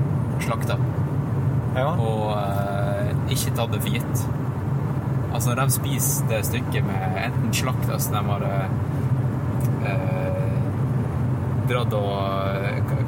[0.46, 0.78] slakta
[1.80, 1.90] ja.
[1.98, 4.24] og eh, ikke tatt det for gitt.
[5.30, 8.70] Altså når de spiser det stykket med enten slakt som de har eh,
[11.70, 12.16] dratt og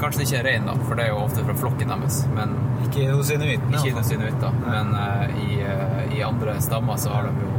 [0.01, 2.15] Kanskje det ikke er rein, da, for det er jo ofte fra flokken deres.
[2.34, 2.55] Men
[2.88, 3.77] Ikke hos inuittene.
[3.77, 3.97] ikke altså.
[3.99, 4.51] hos inuitter.
[4.65, 4.88] Men
[5.43, 5.60] i,
[6.17, 7.51] i andre stammer så har de jo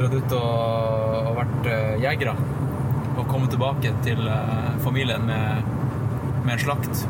[0.00, 0.50] dratt ut og,
[1.20, 1.68] og vært
[2.02, 2.34] jegere.
[3.14, 4.26] Og kommet tilbake til
[4.82, 5.70] familien med,
[6.42, 7.04] med en slakt.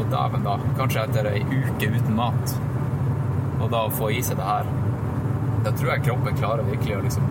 [0.00, 0.56] Og dæven, da.
[0.78, 2.56] Kanskje etter ei uke uten mat.
[3.60, 4.68] Og da å få i seg det her
[5.66, 7.26] Da tror jeg kroppen klarer virkelig å liksom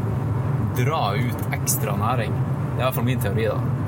[0.77, 2.35] dra ut ekstra næring.
[2.37, 3.79] Det er i hvert fall min teori, da.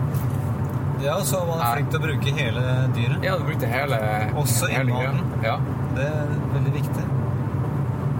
[1.02, 2.63] Ja, så var man flink til å bruke hele
[2.98, 3.24] dyret.
[3.26, 4.00] Ja, du brukte hele
[4.41, 5.22] Også innmaten.
[5.46, 5.56] Ja.
[5.96, 7.06] Det er veldig viktig.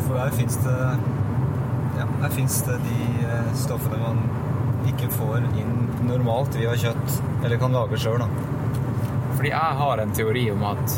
[0.06, 0.78] For der fins det
[1.98, 4.24] Ja, der fins det de eh, stoffene man
[4.90, 5.76] ikke får inn
[6.08, 8.51] normalt via kjøtt, eller kan lage sjøl, da.
[9.42, 10.92] Fordi jeg har en teori om at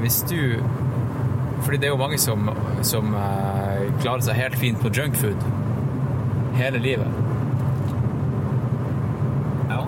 [0.00, 0.62] hvis du
[1.62, 2.48] Fordi det er jo mange som,
[2.80, 5.44] som eh, klarer seg helt fint på junkfood
[6.56, 7.18] hele livet.
[9.68, 9.82] Ja.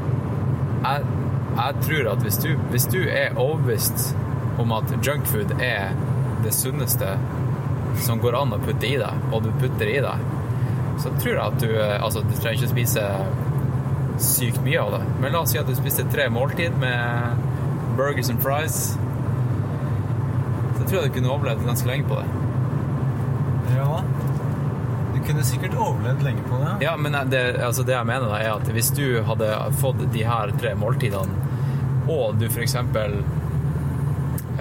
[0.85, 1.07] Jeg,
[1.57, 4.11] jeg tror at hvis du, hvis du er overbevist
[4.61, 5.97] om at junkfood er
[6.45, 7.17] det sunneste
[8.05, 10.29] som går an å putte i deg, og du putter i deg,
[11.01, 13.11] så tror jeg at du eh, Altså, du trenger ikke spise
[14.21, 17.38] sykt mye av det, men la oss si at du spiste tre måltid med
[17.99, 18.79] burgers and fries.
[20.79, 22.29] Så tror jeg du kunne overlevd ganske lenge på det.
[23.75, 24.03] ja.
[25.15, 26.77] Du kunne sikkert overlevd lenge på det.
[26.85, 30.23] Ja, men det, altså det jeg mener da er at hvis du hadde fått de
[30.25, 31.47] her tre måltidene,
[32.09, 33.19] og du eksempel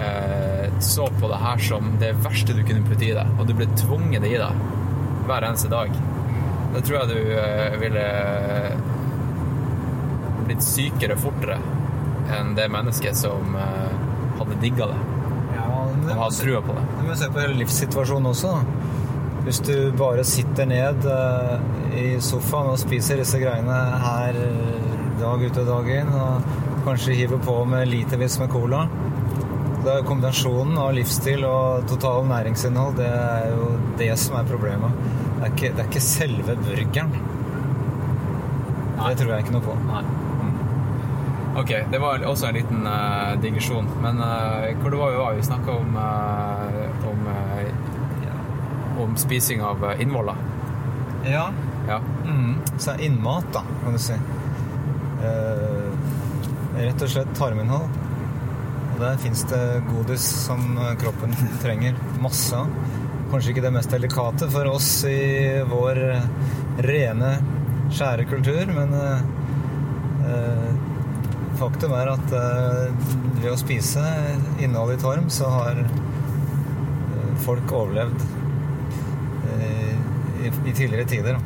[0.02, 3.54] eh, så på det her som det verste du kunne putte i deg, og du
[3.56, 4.66] ble tvunget i deg
[5.30, 5.94] hver eneste dag,
[6.74, 8.04] da tror jeg du eh, ville
[10.48, 11.58] blitt sykere fortere
[12.34, 13.94] enn det mennesket som eh,
[14.38, 14.98] hadde digga det.
[15.56, 16.84] Ja, og hadde trua på det.
[16.98, 18.54] Du må se på hele livssituasjonen også.
[19.46, 21.54] Hvis du bare sitter ned eh,
[21.98, 24.38] i sofaen og spiser disse greiene her
[25.18, 28.84] dag ut og dag inn, og kanskje hiver på med litervis med cola
[29.82, 34.48] Det er jo kombinasjonen av livsstil og total næringsinnhold, det er jo det som er
[34.48, 35.02] problemet.
[35.38, 37.12] Det er ikke, det er ikke selve burgeren.
[38.98, 39.12] Nei.
[39.12, 39.76] Det tror jeg ikke noe på.
[39.86, 40.02] Nei.
[41.58, 43.86] Ok, det var også en liten uh, digresjon.
[44.02, 45.32] Men uh, hvor det var vi var?
[45.34, 47.24] Vi snakka om, uh, om,
[49.02, 50.36] om spising av innvoller.
[51.26, 51.50] Ja,
[51.88, 52.00] Ja.
[52.24, 54.14] Mm, så innmat, da, kan du si.
[56.76, 57.94] Rett og slett tarminnhold.
[58.92, 61.32] Og der fins det godis som kroppen
[61.64, 62.68] trenger masse av.
[63.32, 66.02] Kanskje ikke det mest delikate for oss i vår
[66.84, 67.32] rene,
[67.88, 68.94] skjære kultur, men
[71.58, 73.06] faktum er at eh,
[73.40, 74.04] ved å spise
[74.62, 78.22] innhold i tarm, så har eh, folk overlevd
[79.56, 79.94] eh,
[80.46, 81.40] i, tidligere tider.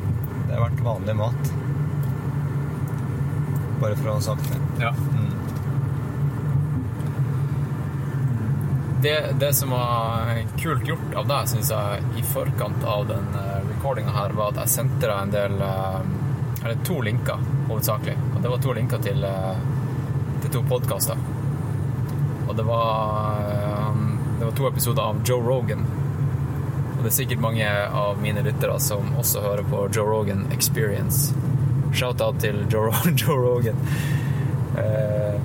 [0.47, 1.53] Det har vært vanlig mat.
[3.81, 4.63] Bare for å ha sagt det.
[4.85, 4.93] ja.
[4.93, 5.29] Mm.
[9.03, 13.25] Det, det som var kult gjort av deg, syns jeg, i forkant av den
[13.67, 18.15] recordinga her, var at jeg sendte deg en del Eller to linker, hovedsakelig.
[18.29, 19.25] Og det var to linker til
[20.53, 21.17] to podkaster.
[22.47, 23.95] Og det var eh,
[24.39, 25.85] Det var to episoder av Joe Rogan.
[26.97, 27.69] Og det er sikkert mange
[28.01, 31.33] av mine lyttere som også hører på Joe Rogan Experience.
[31.93, 33.79] Shout-out til Joe, Joe Rogan.
[34.77, 35.39] Eh,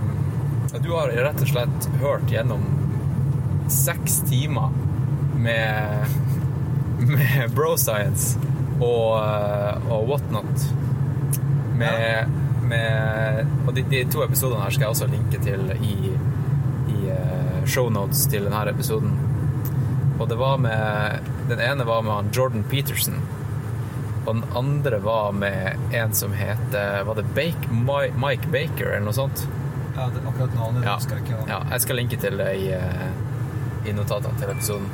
[0.83, 2.67] du har rett og slett hørt gjennom
[3.73, 4.75] seks timer
[5.41, 6.13] med,
[7.01, 8.37] med bro science
[8.81, 10.69] og, eh, og whatnot.
[11.79, 12.29] Med,
[12.69, 16.13] med Og de, de to episodene her skal jeg også linke til i,
[16.93, 19.17] i eh, shownotes til denne episoden.
[20.19, 23.19] Og det var med Den ene var med han Jordan Peterson.
[24.27, 29.17] Og den andre var med en som heter Var det Bake, Mike Baker, eller noe
[29.17, 29.47] sånt?
[29.97, 30.95] Ja, det, akkurat navnet Ja.
[30.99, 31.39] husker jeg ikke.
[31.49, 34.91] Ja, jeg skal linke til det i, eh, i notatene til episoden.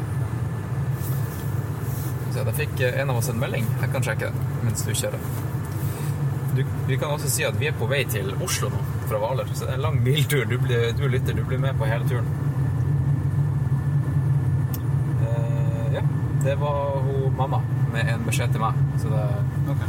[2.34, 3.66] Så jeg fikk eh, en av oss en melding.
[3.82, 5.20] Jeg kan sjekke det mens du kjører.
[6.86, 9.48] Vi kan også si at vi er på vei til Oslo nå, fra Hvaler.
[9.54, 10.44] Så det er en lang biltur.
[10.48, 12.28] Du, blir, du lytter, du blir med på hele turen.
[15.22, 16.02] Uh, ja,
[16.44, 17.62] det var hun mamma
[17.94, 18.82] med en beskjed til meg.
[19.00, 19.24] Så det
[19.72, 19.86] Ok.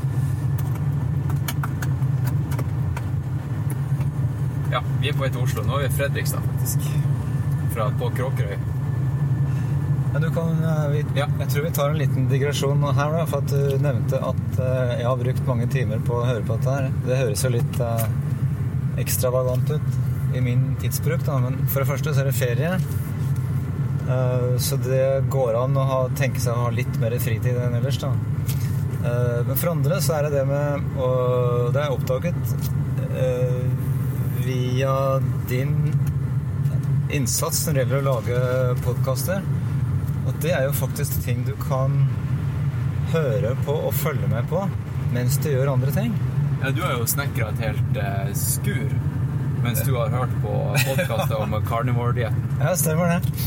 [4.72, 5.66] Ja, vi er på vei til Oslo.
[5.68, 6.88] Nå er vi i Fredrikstad, faktisk.
[7.76, 8.56] Fra, på Kråkerøy.
[10.16, 11.28] Ja, du kan, eh, vi, Ja.
[11.40, 15.00] Jeg tror vi tar en liten digresjon her, da, for at du nevnte at eh,
[15.00, 16.92] jeg har brukt mange timer på å høre på dette her.
[17.06, 18.06] Det høres jo litt eh,
[19.02, 22.72] ekstravagant ut i min tidsbruk, da, men for det første så er det ferie.
[24.06, 27.78] Eh, så det går an å ha, tenke seg å ha litt mer fritid enn
[27.82, 28.14] ellers, da.
[29.06, 32.40] Men for andre så er det det med Og det har jeg oppdaget
[34.42, 34.96] via
[35.46, 35.76] din
[37.14, 38.40] innsats når det gjelder å lage
[38.82, 39.46] podkaster.
[40.26, 42.00] Og det er jo faktisk ting du kan
[43.14, 44.64] høre på og følge med på
[45.16, 46.16] mens du gjør andre ting.
[46.64, 48.96] Ja, du har jo snekra et helt eh, skur
[49.66, 50.52] mens du har hørt på
[50.86, 52.42] podkaster om carnivore-dietten.
[52.62, 53.46] Ja, stemmer det.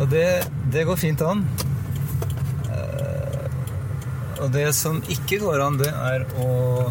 [0.00, 0.26] Og det,
[0.72, 1.44] det går fint an.
[2.72, 3.46] Eh,
[4.42, 6.90] Og det som ikke går an, det er å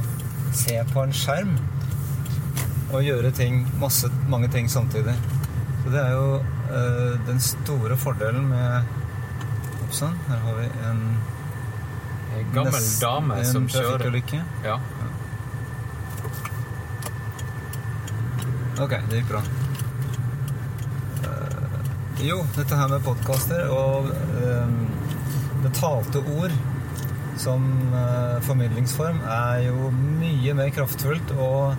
[0.56, 1.54] se på en skjerm
[2.92, 5.14] og gjøre ting, masse, mange ting samtidig.
[5.84, 6.26] Så det er jo
[6.72, 8.98] eh, den store fordelen med
[9.86, 11.00] Oppsann, her har vi en
[12.54, 14.44] gammel nesten dame som kjører trafikkulykke.
[14.66, 14.78] Ja.
[18.82, 19.42] Ok, det gikk bra.
[21.22, 24.10] Uh, jo, dette her med podkaster og
[24.42, 24.76] eh,
[25.62, 26.54] det talte ord
[27.42, 31.78] som uh, formidlingsform er jo mye mer kraftfullt og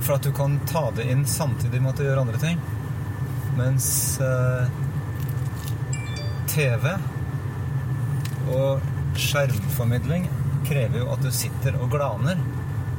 [0.00, 2.60] for at du kan ta det inn samtidig med at du gjør andre ting.
[3.58, 3.88] Mens
[4.22, 4.68] eh,
[6.48, 6.92] TV
[8.54, 8.86] og
[9.18, 10.28] skjermformidling
[10.68, 12.38] krever jo at du sitter og glaner.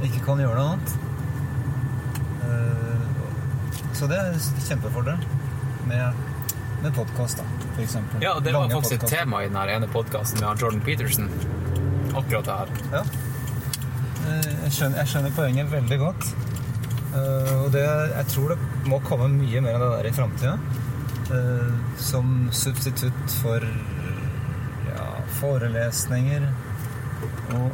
[0.06, 0.98] Ikke kan gjøre noe annet.
[2.44, 3.06] Eh,
[4.00, 5.18] Så det er en kjempefordel
[5.90, 6.20] med,
[6.84, 7.44] med podkast, da,
[7.84, 8.22] eksempel.
[8.24, 11.28] ja, og det var Lange faktisk et tema i den ene podkasten med Jordan Peterson.
[12.16, 12.70] Akkurat det her.
[12.94, 13.02] Ja.
[14.30, 16.30] Eh, Jeg skjønner, jeg skjønner poenget veldig godt.
[17.10, 17.84] Eh, Og det,
[18.16, 20.58] jeg tror det må komme mye mer av det der i framtida.
[22.02, 23.62] Som substitutt for
[25.38, 26.46] forelesninger
[27.56, 27.70] og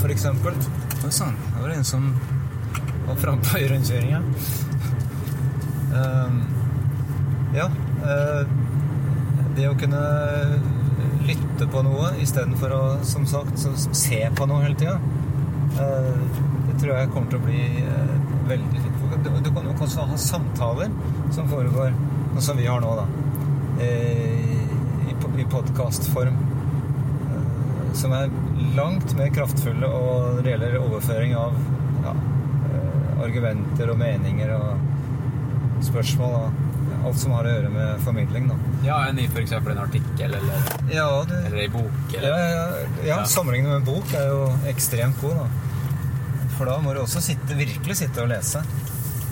[0.00, 0.56] for eksempel
[1.02, 2.04] Oi sann, det var en som
[3.08, 4.20] var frampå i rundkjøringa.
[5.92, 6.32] Uh,
[7.56, 7.66] Ja,
[8.02, 8.46] Uh,
[9.54, 9.98] Det å kunne
[11.26, 13.60] lytte på noe istedenfor å, som sagt,
[13.94, 14.94] se på noe hele tida,
[15.76, 18.14] det tror jeg kommer til å bli eh,
[18.48, 18.96] veldig fint.
[19.22, 20.90] Du, du kan jo også ha samtaler
[21.36, 21.92] som foregår,
[22.32, 23.04] sånn som vi har nå, da.
[23.84, 24.51] eh,
[25.38, 26.36] I, po- podkastform.
[27.94, 28.30] Som er
[28.76, 31.56] langt mer kraftfulle og det gjelder overføring av
[32.06, 32.12] ja,
[32.72, 36.36] eh, argumenter og meninger og spørsmål.
[36.38, 38.56] Og alt som har å gjøre med formidling, da.
[38.86, 39.52] Ja, enn i f.eks.
[39.58, 41.98] en artikkel eller, Ja, det, eller en bok.
[42.14, 42.62] ja, Eller, ja,
[43.02, 43.16] ja, Ja.
[43.26, 45.46] sammenlignet med en bok er jo ekstremt god, da.
[46.56, 48.62] For da må du også sitte, virkelig sitte og lese.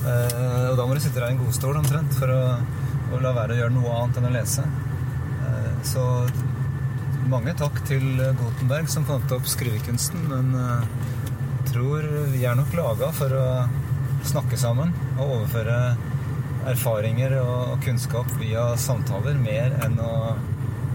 [0.01, 2.43] Eh, og da må du sitte deg i en godstol omtrent for å,
[3.15, 4.65] å la være å gjøre noe annet enn å lese.
[5.81, 6.29] Eh, så
[7.31, 8.05] mange takk til
[8.39, 13.49] Gutenberg som fant opp skrivekunsten, men jeg tror vi er nok laga for å
[14.27, 15.77] snakke sammen og overføre
[16.69, 20.35] erfaringer og kunnskap via samtaler mer enn å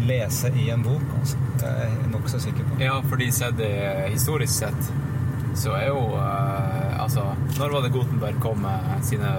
[0.06, 1.04] lese i en bok.
[1.20, 1.40] Altså.
[1.56, 2.80] Det er jeg nokså sikker på.
[2.84, 3.62] Ja, fordi sett
[4.12, 4.92] historisk sett,
[5.56, 7.22] så er jo eh, Altså,
[7.60, 9.30] når var det Gutenberg kom med sine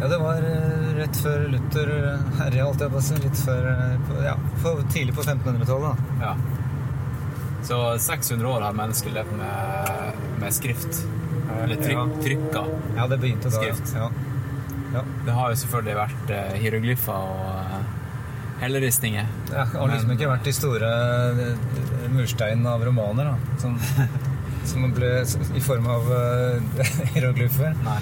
[0.00, 1.90] Ja, det var eh, rett før Luther
[2.40, 3.16] herja, holdt jeg på å si.
[3.22, 4.36] Litt før eh, Ja,
[4.92, 5.96] tidlig på 1500-tallet.
[6.20, 6.26] da.
[6.26, 6.36] Ja.
[7.66, 11.00] Så 600 år har mennesket levd med, med skrift.
[11.62, 12.04] Eller tryk, Ja.
[12.22, 12.64] trykka.
[12.96, 13.56] Ja, det begynte da.
[13.62, 13.94] Skrift.
[13.96, 14.10] Ja.
[14.94, 15.02] ja.
[15.26, 17.80] Det har jo selvfølgelig vært eh, hieroglyfer og uh,
[18.60, 19.26] helleristninger.
[19.50, 23.58] Det har liksom ikke vært de store eh, mursteinene av romaner, da.
[23.64, 23.80] Som,
[24.70, 25.10] som ble
[25.56, 26.86] i form av eh,
[27.16, 27.74] hieroglyfer.
[27.88, 27.98] Nei.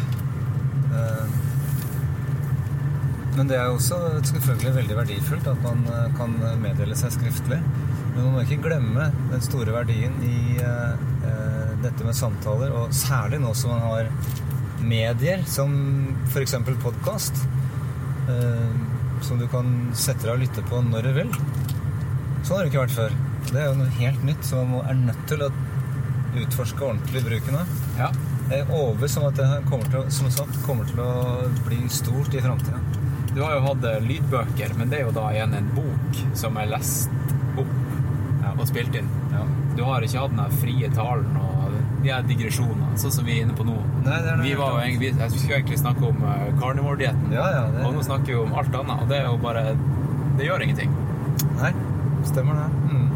[0.94, 1.40] Eh,
[3.34, 3.96] Men det er jo også
[4.28, 7.58] selvfølgelig veldig verdifullt at man eh, kan meddele seg skriftlig.
[8.14, 12.94] Men man må ikke glemme den store verdien i eh, eh, dette med samtaler, og
[12.94, 14.10] særlig nå som man har
[14.84, 15.72] medier som
[16.30, 16.54] f.eks.
[16.82, 17.38] podkast,
[19.24, 21.30] som du kan sette deg og lytte på når du vil.
[22.44, 23.14] Sånn har det ikke vært før.
[23.50, 25.48] Det er jo noe helt nytt som man må- er nødt til å
[26.42, 27.72] utforske ordentlig bruken av.
[27.98, 28.10] Ja.
[28.50, 31.80] Jeg er overbevist om at det kommer til, å, som sagt, kommer til å bli
[31.88, 32.80] stort i framtida.
[33.34, 36.56] Du har jo hatt eh, lydbøker, men det er jo da igjen en bok som
[36.60, 37.10] er lest
[37.58, 37.72] opp
[38.54, 39.08] og spilt inn.
[39.32, 39.42] Ja.
[39.74, 41.72] Du har ikke hatt den der frie talen og
[42.04, 43.74] de her digresjonene, sånn som vi er inne på nå.
[44.04, 46.20] Nei, det er Vi var jo egentlig, jeg skulle egentlig snakke om
[46.60, 49.36] carnivore-dietten, Ja, ja, det- og nå snakker vi om alt annet, og det er jo
[49.42, 49.64] bare
[50.36, 50.90] Det gjør ingenting.
[51.60, 51.72] Nei,
[52.26, 52.68] stemmer det.
[52.90, 53.10] Mm.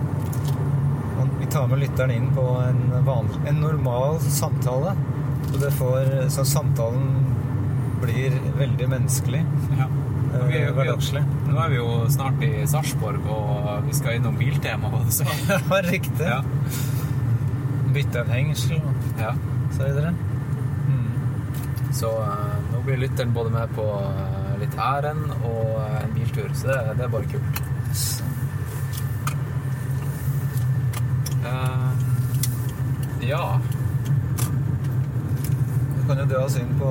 [1.40, 4.94] Vi tar med lytteren inn på en, vanlig, en normal samtale.
[5.52, 7.24] Så, det får, så samtalen
[8.02, 9.44] blir veldig menneskelig.
[9.78, 9.86] Ja.
[10.46, 11.22] Vi- Hverdagslig.
[11.48, 14.90] Nå er vi jo snart i Sarpsborg, og vi skal innom Biltema.
[15.10, 15.24] Så.
[15.48, 15.58] Ja,
[15.90, 16.26] riktig.
[16.26, 16.42] Ja.
[17.94, 19.32] Bytte en hengsel og ja.
[19.76, 20.12] så videre.
[20.88, 21.92] Mm.
[21.92, 26.50] Så eh, nå blir lytteren både med på eh, litt ærend og eh, en biltur,
[26.54, 27.62] så det, det er bare kult.
[31.48, 31.90] Uh,
[33.24, 33.60] ja
[35.96, 36.90] Du kan jo dra oss inn på,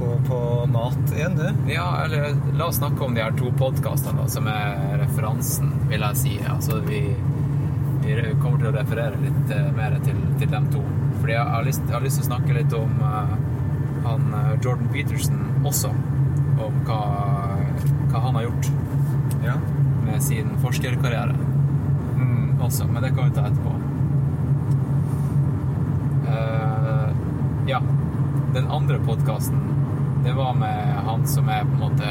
[0.00, 0.38] på, på
[0.72, 1.72] mat igjen, du.
[1.72, 6.18] Ja, eller la oss snakke om de her to podkastene som er referansen, vil jeg
[6.20, 6.32] si.
[6.48, 7.02] Altså, vi,
[8.06, 10.82] vi kommer til å referere litt eh, mer til, til dem to.
[11.20, 13.34] Fordi jeg har lyst, jeg har lyst til å snakke litt om uh,
[14.06, 15.92] han eh, Jordan Peterson også.
[16.60, 17.00] Om hva,
[18.12, 18.70] hva han har gjort
[19.44, 19.54] Ja.
[20.06, 21.36] med sin forskerkarriere
[22.20, 22.58] Mm.
[22.60, 22.84] også.
[22.92, 23.70] Men det kan vi ta etterpå.
[26.28, 27.08] Uh,
[27.70, 27.80] ja.
[28.54, 29.60] Den andre podkasten,
[30.24, 32.06] det var med han som er på en måte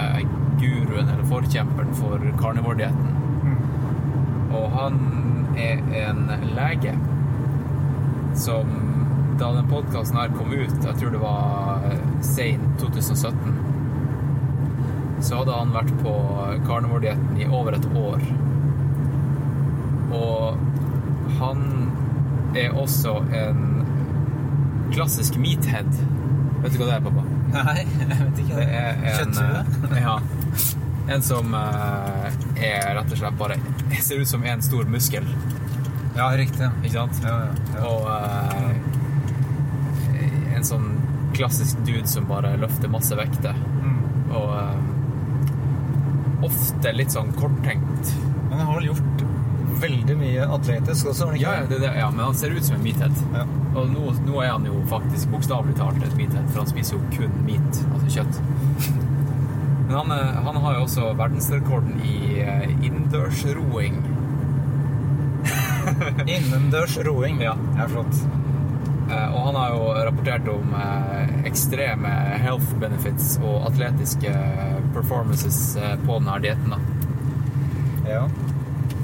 [0.59, 3.15] guruen eller forkjemperen for carnivore-dietten.
[3.43, 3.57] Mm.
[4.55, 4.99] Og han
[5.57, 6.95] er en lege
[8.35, 8.77] som
[9.39, 11.85] Da den podkasten her kom ut, jeg tror det var
[12.27, 13.53] sein 2017,
[15.23, 16.15] så hadde han vært på
[16.67, 18.25] carnivore-dietten i over et år.
[20.19, 20.59] Og
[21.39, 21.63] han
[22.59, 23.63] er også en
[24.91, 25.87] klassisk meathead.
[26.65, 27.28] Vet du hva det er, pappa?
[27.53, 28.55] Nei, jeg vet ikke.
[28.55, 28.93] Det er
[29.23, 30.15] en eh, Ja.
[31.09, 32.25] En som eh,
[32.61, 33.57] er rett og slett bare
[34.05, 35.25] ser ut som en stor muskel,
[36.15, 36.67] Ja, riktig.
[36.83, 37.21] Ikke sant?
[37.23, 37.81] Ja, ja, ja.
[37.87, 38.69] Og uh,
[40.57, 40.87] en sånn
[41.37, 43.55] klassisk dude som bare løfter masse vekter.
[43.55, 43.99] Mm.
[44.35, 44.77] Og uh,
[46.49, 48.13] ofte litt sånn korttenkt.
[48.49, 49.23] Men jeg har vel gjort
[49.81, 52.83] veldig mye atletisk også, Ja, ja, det, det, ja, men han ser ut som en
[52.83, 53.21] meathead.
[53.35, 53.45] Ja.
[53.79, 57.03] Og nå, nå er han jo faktisk bokstavelig talt et meathead, for han spiser jo
[57.15, 58.41] kun meat, altså kjøtt.
[59.89, 62.17] Men han, eh, han har jo også verdensrekorden i
[62.85, 64.01] innendørs roing.
[66.27, 67.41] Innendørs roing.
[67.47, 67.55] Ja.
[67.73, 68.21] Det er flott.
[69.09, 72.11] Eh, og han har jo rapportert om eh, ekstreme
[72.43, 74.33] health benefits og atletiske
[74.93, 76.75] performances eh, på denne dietten.
[78.09, 78.27] Ja.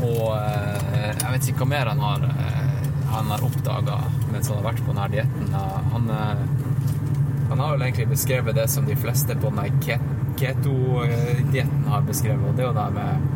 [0.06, 4.00] Og eh, jeg vet ikke hva mer han har, eh, han har oppdaga
[4.32, 5.54] mens han har vært på denne dietten.
[5.94, 6.42] Han, eh,
[7.50, 9.70] han har vel egentlig beskrevet det som de fleste på denne
[10.36, 13.32] keto-dietten har beskrevet, og det er jo det med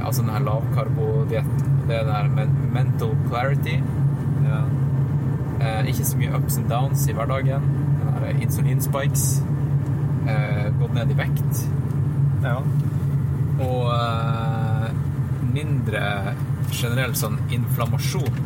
[0.00, 1.64] Altså denne lavkarbodietten.
[1.90, 3.74] Det er med mental clarity.
[4.46, 4.60] ja.
[5.60, 7.66] Eh, ikke så mye ups and downs i hverdagen.
[8.40, 9.42] Insulinspikes.
[10.28, 11.66] Eh, gått ned i vekt.
[12.42, 12.56] ja.
[15.70, 16.34] Og eh, mindre
[16.74, 18.38] generell sånn inflammasjon.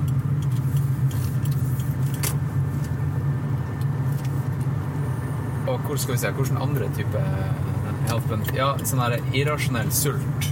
[5.64, 7.22] Og hvor skal vi se, hvordan andre type
[8.10, 8.44] helpen?
[8.56, 10.50] Ja, sånn her irrasjonell sult.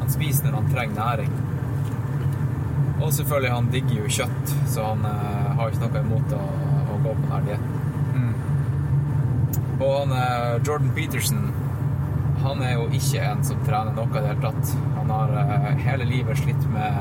[0.00, 1.38] Han spiser når han trenger næring.
[3.02, 7.00] Og selvfølgelig, han digger jo kjøtt, så han eh, har ikke noe imot å, å
[7.02, 7.78] gå på denne dietten.
[8.16, 8.34] Mm.
[9.78, 11.46] Og han, eh, Jordan Peterson
[12.42, 14.91] han er jo ikke en som trener noe i det hele tatt.
[15.12, 16.92] Han har eh, hele livet slitt med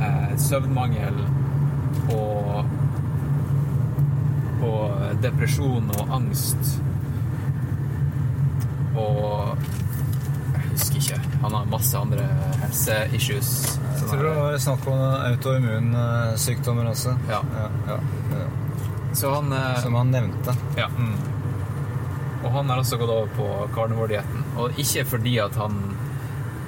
[0.00, 1.22] eh, søvnmangel
[2.16, 2.64] og
[4.66, 6.70] og depresjon og angst.
[8.96, 9.52] Og
[10.56, 11.18] jeg husker ikke.
[11.42, 12.24] Han har masse andre
[12.62, 13.50] helseissues.
[14.00, 17.14] Jeg tror det var snakk om autoimmunsykdommer også.
[17.28, 17.42] Ja.
[17.60, 17.98] Ja, ja,
[18.32, 18.48] ja.
[19.16, 20.56] Så han eh, Som han nevnte.
[20.76, 20.88] Ja.
[20.96, 21.14] Mm.
[22.44, 24.44] Og han har også gått over på carnivore-dietten.
[24.56, 25.78] Og ikke fordi at han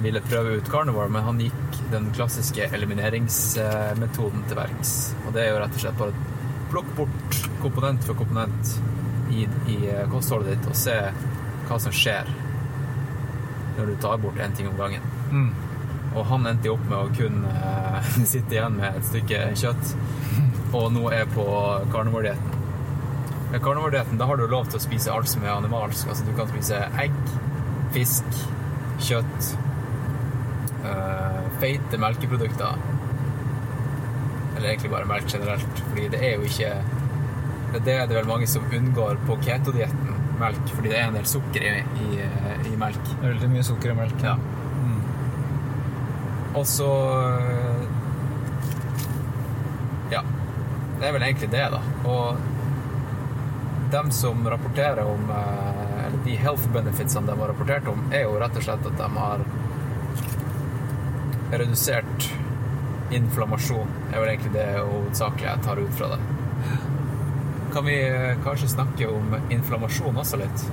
[0.03, 4.93] ville prøve ut Carnival, men han gikk den klassiske elimineringsmetoden til verks.
[5.25, 6.27] Og det er jo rett og slett bare
[6.69, 8.75] plukk bort komponent for komponent
[9.33, 9.79] i, i
[10.11, 10.95] kostholdet ditt og se
[11.69, 12.29] hva som skjer
[13.77, 15.03] når du tar bort én ting om gangen.
[15.31, 15.49] Mm.
[16.17, 17.99] Og han endte jo opp med å kun uh,
[18.33, 19.93] sitte igjen med et stykke kjøtt,
[20.75, 21.45] og nå er på
[21.93, 22.57] carnivore-dietten.
[23.49, 26.09] Med carnivore-dietten da har du lov til å spise alt som er animalsk.
[26.11, 27.15] Altså du kan spise egg,
[27.95, 28.41] fisk,
[29.01, 29.53] kjøtt,
[30.85, 32.75] eh, feite melkeprodukter.
[34.57, 36.71] Eller egentlig bare melk generelt, fordi det er jo ikke
[37.69, 41.27] Det er det vel mange som unngår på ketodietten, melk, fordi det er en del
[41.29, 42.23] sukker i, i,
[42.71, 43.11] i melk.
[43.21, 44.23] Veldig mye sukker i melk.
[44.25, 44.33] Ja.
[44.81, 45.01] Mm.
[46.55, 46.89] Og så
[50.11, 50.23] Ja.
[50.99, 51.79] Det er vel egentlig det, da.
[52.09, 52.41] Og
[53.91, 58.37] dem som rapporterer om eh, Eller de health benefitsene de har rapportert om, er jo
[58.41, 59.43] rett og slett at de har
[61.51, 62.29] redusert
[63.15, 63.89] inflammasjon.
[64.09, 66.19] Det er vel egentlig det hovedsakelig jeg tar ut fra det.
[67.73, 70.63] Kan vi eh, kanskje snakke om inflammasjon også litt?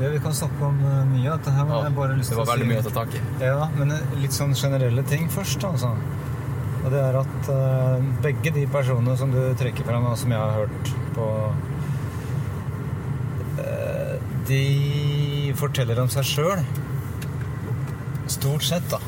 [0.00, 2.34] Ja, vi kan snakke om eh, mye av dette her, men Ja, jeg bare lyst
[2.34, 3.22] det var veldig mye å ta tak i.
[3.42, 5.92] Ja, men litt sånn generelle ting først, altså.
[6.84, 10.42] Og det er at eh, begge de personene som du trekker fram, og som jeg
[10.42, 11.28] har hørt på
[13.62, 14.16] eh,
[14.50, 14.64] De
[15.56, 16.64] forteller om seg sjøl.
[18.34, 19.00] Stort sett, da.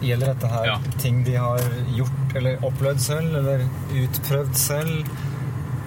[0.00, 0.78] Gjelder dette her Ja.
[0.98, 1.60] ting de har
[1.96, 5.08] gjort eller opplevd selv, eller utprøvd selv.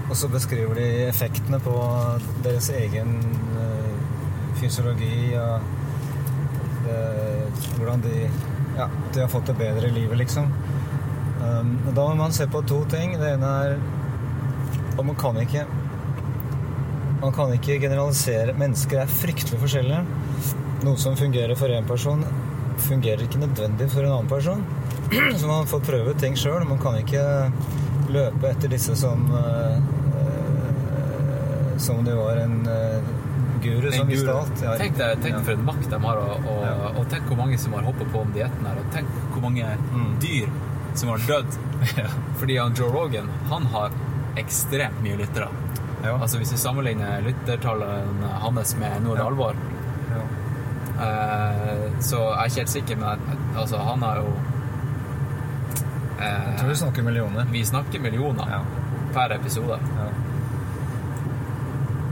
[0.09, 1.73] Og så beskriver de effektene på
[2.43, 3.15] deres egen
[3.57, 3.93] eh,
[4.59, 5.59] fysiologi og
[6.83, 6.99] det,
[7.77, 8.29] hvordan de
[8.77, 10.47] ja, de har fått det bedre i livet, liksom.
[11.43, 13.17] Um, da må man se på to ting.
[13.19, 13.73] Det ene er
[14.97, 15.65] Og man kan ikke
[17.21, 18.53] Man kan ikke generalisere.
[18.57, 20.05] Mennesker er fryktelig forskjellige.
[20.83, 22.23] Noe som fungerer for én person,
[22.81, 24.63] fungerer ikke nødvendig for en annen person.
[25.39, 26.65] Så man får prøve ting sjøl.
[26.69, 27.23] Man kan ikke
[28.13, 29.77] løpe etter disse som eh,
[30.21, 33.01] eh, Som om det var en eh,
[33.63, 34.61] guru som visste alt.
[34.63, 34.75] Ja.
[34.79, 36.91] Tenk deg tenk for en makt de har, og, og, Ja.
[36.99, 39.69] og tenk hvor mange som har hoppa på om dietten her, og tenk hvor mange
[39.93, 40.09] Mm.
[40.19, 40.49] dyr
[40.95, 41.59] som har dødd.
[41.99, 42.07] Ja.
[42.39, 43.91] Fordi han Joe Rogan, han har
[44.39, 45.47] ekstremt mye lyttere.
[46.03, 46.17] Ja.
[46.19, 49.25] Altså Hvis vi sammenligner lyttertallene hans med Ja.
[49.27, 49.55] alvor.
[51.01, 54.33] Eh, så er ikke helt sikker, men altså, han har jo
[56.23, 57.47] Jeg tror vi snakker millioner.
[57.51, 58.61] Vi snakker millioner Ja.
[59.13, 59.79] per episode.
[59.97, 60.09] Ja.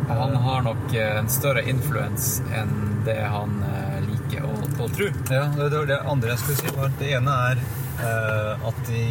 [0.09, 2.73] Og han har nok eh, en større influens enn
[3.05, 3.63] det han
[4.05, 4.51] liker å,
[4.83, 5.07] å tro.
[5.31, 7.61] Ja, det, det, var det andre jeg skulle si, var det ene er
[8.03, 9.05] eh, at de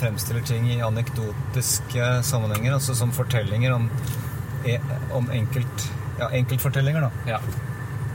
[0.00, 3.86] fremstiller ting i anekdotiske sammenhenger, altså som fortellinger om,
[4.66, 4.78] e,
[5.14, 5.86] om enkelt,
[6.18, 7.06] ja, enkeltfortellinger.
[7.06, 7.36] Da.
[7.36, 7.40] Ja.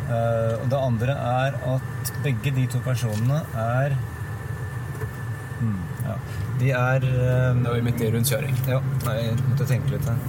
[0.09, 3.93] Eh, og det andre er at begge de to personene er
[5.59, 5.75] mm,
[6.07, 6.15] ja,
[6.57, 8.55] De er eh, Det var midt i rundkjøring.
[8.71, 10.23] ja, nei, jeg måtte tenke litt her.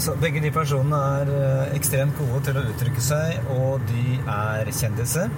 [0.00, 4.72] Så begge de personene er eh, ekstremt gode til å uttrykke seg, og de er
[4.72, 5.32] kjendiser.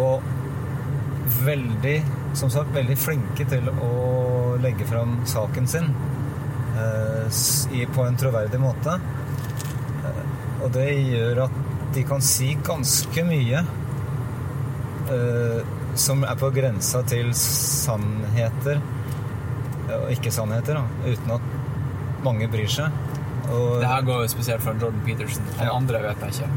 [0.00, 0.22] Og
[1.44, 1.98] veldig,
[2.38, 3.90] som sagt, veldig flinke til å
[4.62, 5.90] legge fram saken sin
[7.76, 8.96] i, på en troverdig måte.
[10.62, 11.60] Og det gjør at
[11.94, 13.62] de kan si ganske mye
[15.12, 15.62] eh,
[15.94, 21.48] som er på grensa til sannheter eh, og ikke-sannheter, uten at
[22.24, 22.92] mange bryr seg.
[23.52, 25.42] Og, Det her går jo spesielt fra Jordan Peterson.
[25.58, 25.72] Han Ja.
[25.76, 26.50] andre vet jeg ikke.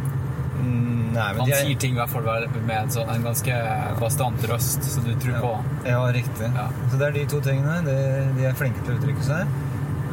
[0.62, 3.54] Mm, Nei, men Han er- sier ting i hvert fall med en, sånn, en ganske
[4.00, 5.64] bastant røst, så du tror på.
[5.86, 6.54] Ja, riktig.
[6.54, 6.68] Ja.
[6.90, 7.84] Så det er de to tingene.
[7.86, 9.48] De, de er flinke til å uttrykke seg.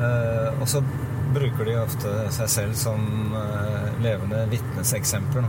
[0.02, 0.82] Uh, og så
[1.32, 5.46] bruker de ofte seg selv som eh, levende vitneseksempler.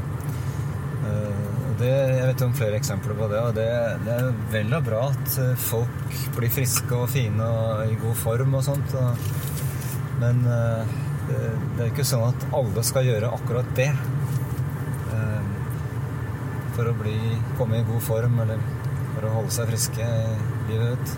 [1.08, 3.68] Eh, det, jeg vet om flere eksempler på det, og det,
[4.06, 8.20] det er vel og bra at eh, folk blir friske og fine og i god
[8.22, 8.96] form og sånt.
[9.00, 9.32] Og,
[10.22, 11.40] men det,
[11.76, 13.90] det er ikke sånn at alle skal gjøre akkurat det.
[16.74, 17.18] For å bli,
[17.58, 18.62] komme i god form eller
[19.14, 20.08] for å holde seg friske
[20.70, 21.12] livet ut.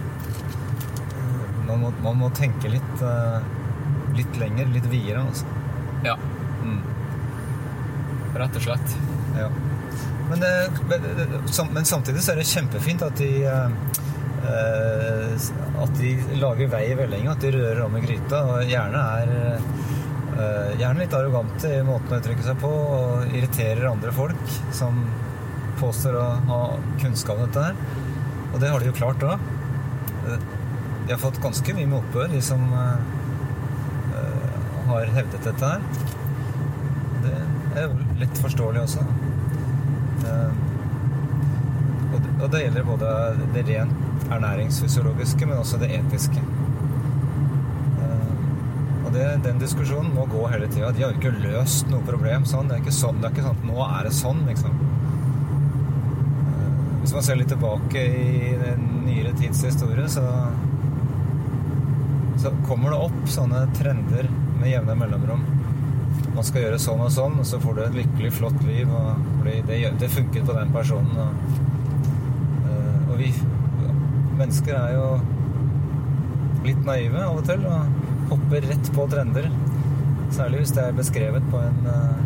[1.67, 3.05] Man må, man må tenke litt,
[4.17, 5.45] litt lenger, litt videre, altså.
[6.05, 6.17] Ja,
[6.65, 6.79] Mm,
[8.33, 8.95] rett og slett.
[9.37, 9.49] ja.
[10.29, 10.69] Men, det,
[11.75, 13.69] men, samtidig så er det kjempefint at de eh,
[15.83, 19.33] At de lager vei i vellinga, at de rører om i gryta, og gjerne er
[19.35, 24.41] eh, Gjerne litt arrogante i måten å uttrykke seg på, og irriterer andre folk
[24.75, 24.97] som
[25.79, 26.59] påstår å ha
[27.01, 27.77] kunnskap om dette her.
[28.53, 29.37] Og det har de jo klart da.
[30.25, 30.39] Eh,
[31.05, 32.65] De har fått ganske mye motbør, de som
[34.89, 35.81] har hevdet dette her.
[37.25, 37.33] Det
[37.81, 39.05] er jo litt forståelig også.
[40.29, 40.51] Eh,
[42.15, 43.09] Og det, gjelder både
[43.55, 46.41] det rent ernæringsfysiologiske, men også det etiske.
[48.03, 48.35] Eh,
[49.05, 50.91] Og det, den diskusjonen må gå hele tida.
[50.91, 52.69] De har jo ikke løst noe problem sånn.
[52.69, 54.77] Det er ikke sånn, det er ikke sånn at nå er det sånn, liksom.
[56.45, 56.71] Eh,
[57.01, 60.25] Hvis man ser litt tilbake i den nyere tids historie, så
[62.45, 64.27] så kommer det opp sånne trender
[64.65, 65.43] med jevne mellomrom.
[66.35, 68.89] Man skal gjøre sånn og sånn, og så får du et lykkelig, flott liv.
[68.89, 71.13] Og det, det funket på den personen.
[71.21, 71.29] Og,
[72.65, 73.29] eh, og vi
[74.39, 75.05] mennesker er jo
[76.65, 79.51] litt naive av og til og hopper rett på trender.
[80.33, 82.25] Særlig hvis det er beskrevet på en eh,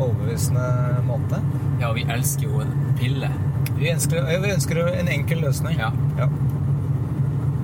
[0.00, 1.42] overbevisende måte.
[1.84, 3.28] Ja, vi elsker jo en pille.
[3.76, 5.76] Vi ønsker, vi ønsker en enkel løsning.
[5.84, 5.92] Ja.
[6.16, 6.32] Ja.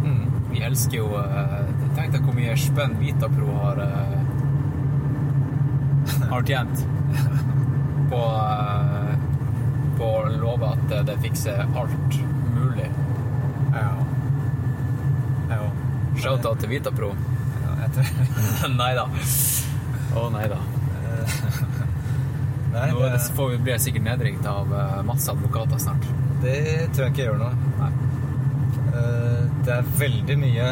[0.05, 0.27] Mm.
[0.53, 1.62] Vi elsker jo eh,
[1.97, 4.19] Tenk deg hvor mye spenn Vitapro har uh,
[6.33, 6.85] har tjent
[8.13, 9.13] på uh,
[9.99, 12.15] på å love at eh, det fikser alt
[12.57, 12.89] mulig.
[13.75, 13.91] Ja.
[15.53, 15.59] ja.
[16.17, 17.13] Shout-out til Vitapro.
[17.63, 19.05] Ja, jeg tror nei da.
[20.17, 20.59] Å nei da.
[22.73, 26.07] Nei, Nå det, får vi bli sikkert nedringt av eh, masse advokater snart.
[26.43, 27.55] det tror jeg ikke gjør noe.
[27.83, 27.93] Nei.
[28.97, 30.69] Eh, Det er veldig mye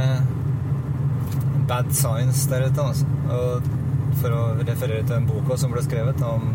[1.70, 3.06] bad science der ute, altså.
[4.20, 6.48] For å referere til den boka som ble skrevet om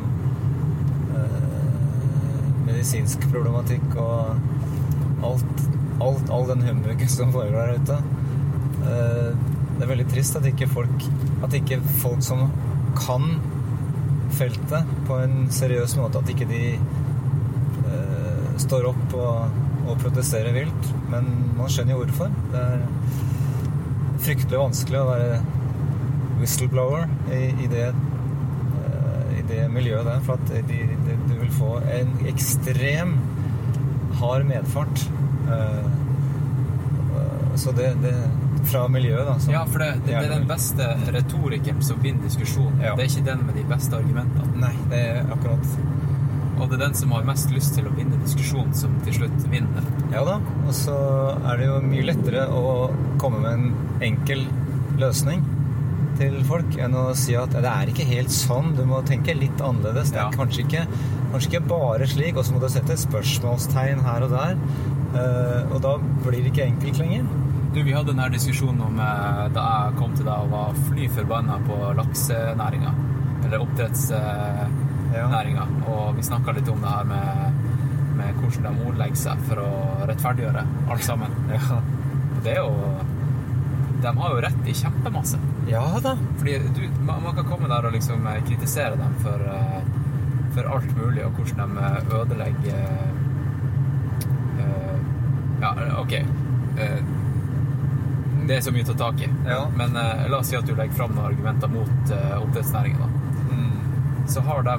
[1.15, 1.45] eh,
[2.67, 5.63] medisinsk problematikk og alt,
[6.03, 7.99] alt, all den humbugen som foregår der ute.
[8.85, 9.29] Eh,
[9.75, 11.07] det er veldig trist at ikke folk
[11.43, 12.45] At ikke folk som
[12.95, 13.25] kan
[14.35, 20.91] feltet på en seriøs måte, at ikke de eh, står opp og, og protesterer vilt.
[21.11, 22.31] Men man skjønner jo hvorfor.
[22.51, 22.85] Det er
[24.25, 25.39] fryktelig vanskelig å være
[26.39, 30.23] whistleblower i, i, det, eh, i det miljøet der.
[30.25, 33.17] For at de, de, du vil få en ekstrem
[34.19, 35.05] hard medfart.
[35.51, 35.85] Eh,
[37.55, 38.15] så det, det
[38.65, 39.35] Fra miljøet, da.
[39.53, 42.79] Ja, for det, det, det er den beste retorikeren som vinner diskusjonen.
[42.81, 42.95] Ja.
[42.97, 44.47] Det er ikke den med de beste argumentene.
[44.57, 45.75] Nei, det er akkurat
[46.59, 49.43] Og det er den som har mest lyst til å vinne diskusjonen, som til slutt
[49.51, 49.83] vinner.
[50.13, 50.37] Ja da.
[50.65, 50.95] Og så
[51.51, 52.91] er det jo mye lettere å
[53.21, 54.45] komme med en enkel
[55.01, 55.43] løsning
[56.15, 59.59] til folk enn å si at det er ikke helt sånn, du må tenke litt
[59.59, 60.13] annerledes.
[60.13, 60.31] Det er Ja.
[60.31, 60.85] kanskje, ikke,
[61.33, 64.55] kanskje ikke bare slik, og så må du sette spørsmålstegn her og der.
[65.15, 67.25] Eh, og da blir det ikke enkelt lenger.
[67.73, 71.07] Du, Vi hadde denne diskusjonen om eh, da jeg kom til deg og var fly
[71.09, 72.93] forbanna på laksenæringa.
[73.43, 73.59] Eller
[75.23, 75.65] oppdrettsnæringa.
[75.87, 77.59] Og vi snakka litt om det her med,
[78.19, 79.69] med hvordan de ordlegger seg for å
[80.09, 81.31] rettferdiggjøre alt sammen.
[81.51, 81.81] Ja,
[82.35, 82.71] Og det er jo
[84.05, 85.37] De har jo rett i kjempemasse.
[85.67, 86.15] ja da.
[86.37, 89.81] Fordi du, man, man kan komme der og liksom eh, kritisere dem for, eh,
[90.53, 92.83] for alt mulig, og hvordan de eh, ødelegger
[94.59, 94.97] uh,
[95.61, 96.13] Ja, OK.
[96.77, 97.01] Uh,
[98.47, 99.29] Det er så mye å ta tak i.
[99.47, 99.63] Ja.
[99.73, 102.99] Men uh, la oss si at du legger fram noen argumenter mot uh, oppdrettsnæringen.
[103.01, 103.07] da.
[103.55, 104.27] Mm.
[104.29, 104.75] Så har de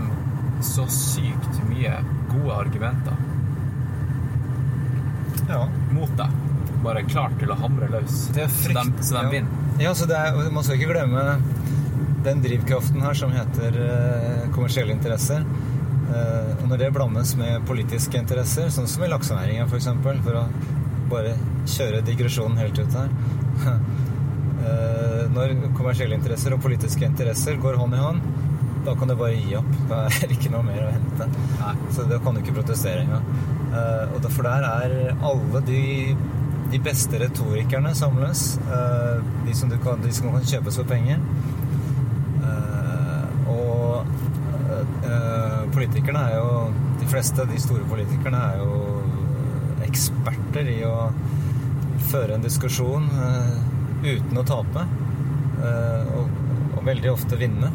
[0.64, 1.92] så sykt mye
[2.30, 3.16] gode argumenter
[5.48, 5.68] Ja.
[5.92, 6.30] mot deg.
[6.82, 8.28] bare klar til å hamre løs.
[8.34, 9.30] Det er Så de, så de ja.
[9.30, 9.50] vinner.
[9.82, 11.22] Ja, så er, man skal ikke glemme
[12.26, 15.42] den drivkraften her som heter eh, kommersielle interesser.
[16.11, 20.40] Eh, og når det blandes med politiske interesser, sånn som i laksenæringen f.eks., for, for
[20.42, 20.44] å
[21.11, 21.34] bare
[21.70, 23.11] kjøre digresjonen helt ut her
[24.66, 28.22] eh, Når kommersielle interesser og politiske interesser går hånd i hånd,
[28.87, 29.74] da kan du bare gi opp.
[29.91, 31.28] Da er det ikke noe mer å hente.
[31.59, 31.74] Nei.
[31.95, 33.26] Så da kan du ikke protestere engang.
[33.72, 35.82] Uh, og derfor der er alle de,
[36.72, 38.47] de beste retorikerne samles.
[38.70, 41.22] Uh, de, som du kan, de som kan kjøpes for penger.
[42.45, 44.14] Uh, og
[45.74, 46.51] politikerne er jo
[47.01, 51.11] De fleste, de store politikerne, er jo eksperter i å
[52.09, 53.05] føre en diskusjon
[54.03, 54.87] uten å tape.
[56.16, 56.32] og,
[56.72, 57.70] og veldig ofte vinne.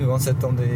[0.00, 0.70] Uansett om de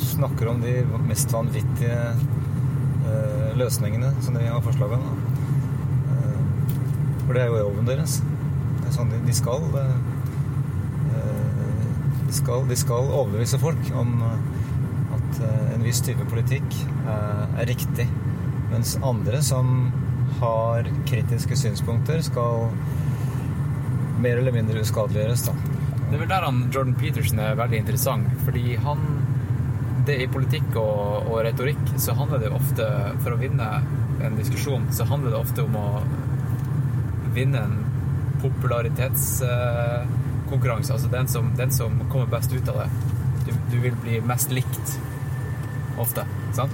[0.00, 0.78] snakker om de
[1.08, 5.08] mest vanvittige eh, løsningene som de har forslag om.
[6.14, 6.38] Eh,
[7.26, 8.20] for det er jo jobben deres.
[8.80, 9.96] Det er sånn de, de skal eh,
[12.26, 14.38] de skal, skal overbevise folk om eh,
[15.16, 18.08] at eh, en viss type politikk eh, er riktig.
[18.72, 19.92] Mens andre som
[20.40, 22.66] har kritiske synspunkter, skal
[24.20, 25.46] mer eller mindre uskadeliggjøres.
[25.46, 25.75] da.
[26.06, 29.02] Det er vel der han Jordan Peterson er veldig interessant, fordi han
[30.06, 32.84] det I politikk og, og retorikk så handler det ofte
[33.24, 33.66] For å vinne
[34.22, 35.88] en diskusjon, så handler det ofte om å
[37.36, 37.84] vinne en
[38.40, 40.92] popularitetskonkurranse.
[40.92, 42.88] altså den som, den som kommer best ut av det.
[43.44, 44.98] Du, du vil bli mest likt
[46.00, 46.24] ofte,
[46.56, 46.72] sant?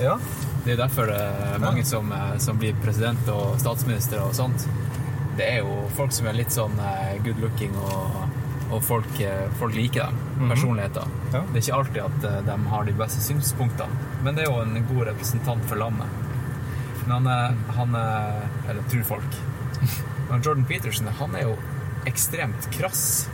[0.00, 0.18] Ja.
[0.64, 4.68] Det er derfor det er mange som, eh, som blir president og statsminister og sånt.
[5.36, 8.21] Det er jo folk som er litt sånn eh, good looking, og,
[8.72, 10.48] og folk, eh, folk liker dem.
[10.50, 11.08] Personligheter.
[11.32, 11.42] Ja.
[11.52, 14.62] Det er ikke alltid at eh, de har de beste synspunktene, men det er jo
[14.62, 16.18] en god representant for landet.
[17.02, 18.36] Men han er, han er
[18.70, 19.38] Eller tror folk.
[20.30, 21.56] Men Jordan Peterson han er jo
[22.08, 23.28] ekstremt krass,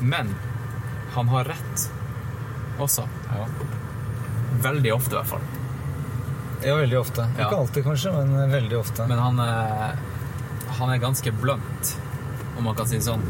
[0.00, 0.30] men
[1.14, 1.82] han har rett
[2.80, 3.04] også.
[4.62, 5.44] Veldig ofte, i hvert fall.
[6.64, 7.26] ja, veldig ofte.
[7.36, 7.44] Ja.
[7.44, 9.06] Ikke alltid, kanskje, men veldig ofte.
[9.10, 9.98] Men han er,
[10.80, 11.92] han er ganske blunt,
[12.56, 13.22] om man kan si det sånn.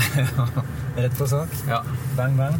[1.02, 1.48] Rett på sak.
[1.68, 1.82] Ja.
[2.16, 2.58] Bang, bang.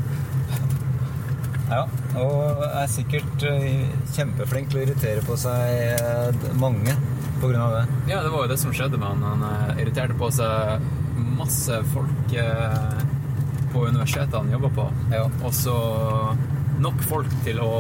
[1.72, 1.86] Ja,
[2.20, 6.92] og er sikkert eh, kjempeflink til å irritere på seg eh, mange
[7.40, 7.84] på grunn av det.
[8.12, 9.24] ja, det var jo det som skjedde med han.
[9.24, 10.84] Han eh, irriterte på seg
[11.38, 12.34] masse folk
[13.72, 14.84] på universitetet han jobba på.
[15.14, 15.24] Ja.
[15.40, 15.76] Og så
[16.82, 17.72] nok folk til å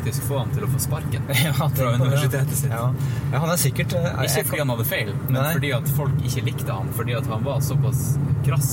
[0.00, 2.72] faktisk få han til å få sparken Ja, fra universitetet sitt.
[2.72, 2.86] Ja.
[3.32, 5.50] ja, han er sikkert eh, Ikke fordi han hadde feil, men Nei.
[5.58, 8.00] fordi at folk ikke likte han fordi at han var såpass
[8.46, 8.72] krass.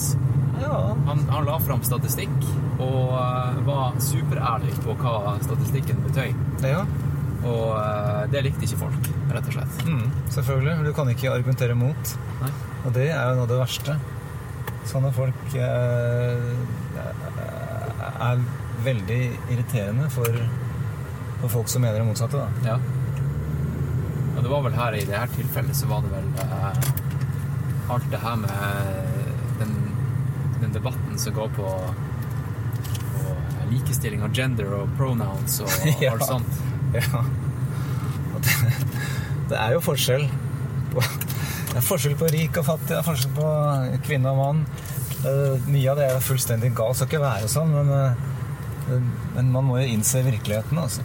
[0.61, 2.33] Ja, Han, han la fram statistikk
[2.81, 6.31] og uh, var superærlig på hva statistikken betøy.
[6.65, 6.85] ja.
[7.47, 9.83] Og uh, det likte ikke folk, rett og slett.
[9.85, 10.73] Mm, selvfølgelig.
[10.87, 12.13] Du kan ikke argumentere mot.
[12.41, 12.49] Nei.
[12.81, 13.95] Og det er jo noe av det verste.
[14.89, 16.49] Sånne folk uh,
[18.27, 18.41] er
[18.85, 19.21] veldig
[19.53, 20.41] irriterende for,
[21.41, 22.37] for folk som mener det motsatte.
[22.37, 22.47] Da.
[22.73, 22.77] Ja.
[24.37, 28.07] Og det var vel her i det her tilfellet så var det vel eh, alt
[28.11, 29.73] det her med den,
[30.61, 31.71] den debatten som går på,
[33.13, 33.35] på
[33.71, 35.71] likestilling av gender og pronouns og
[36.03, 36.13] Ja.
[36.15, 36.59] alt sånt.
[36.93, 37.23] Ja.
[38.37, 38.73] Det,
[39.49, 40.27] det er jo forskjell
[40.93, 43.47] på Det er forskjell på rik og fattig, det er forskjell på
[44.05, 44.61] kvinne og mann.
[45.25, 48.36] Uh, mye av det er fullstendig galt, skal ikke være sånn, men, eh,
[48.89, 50.79] men man må jo innse virkeligheten.
[50.79, 51.03] Altså.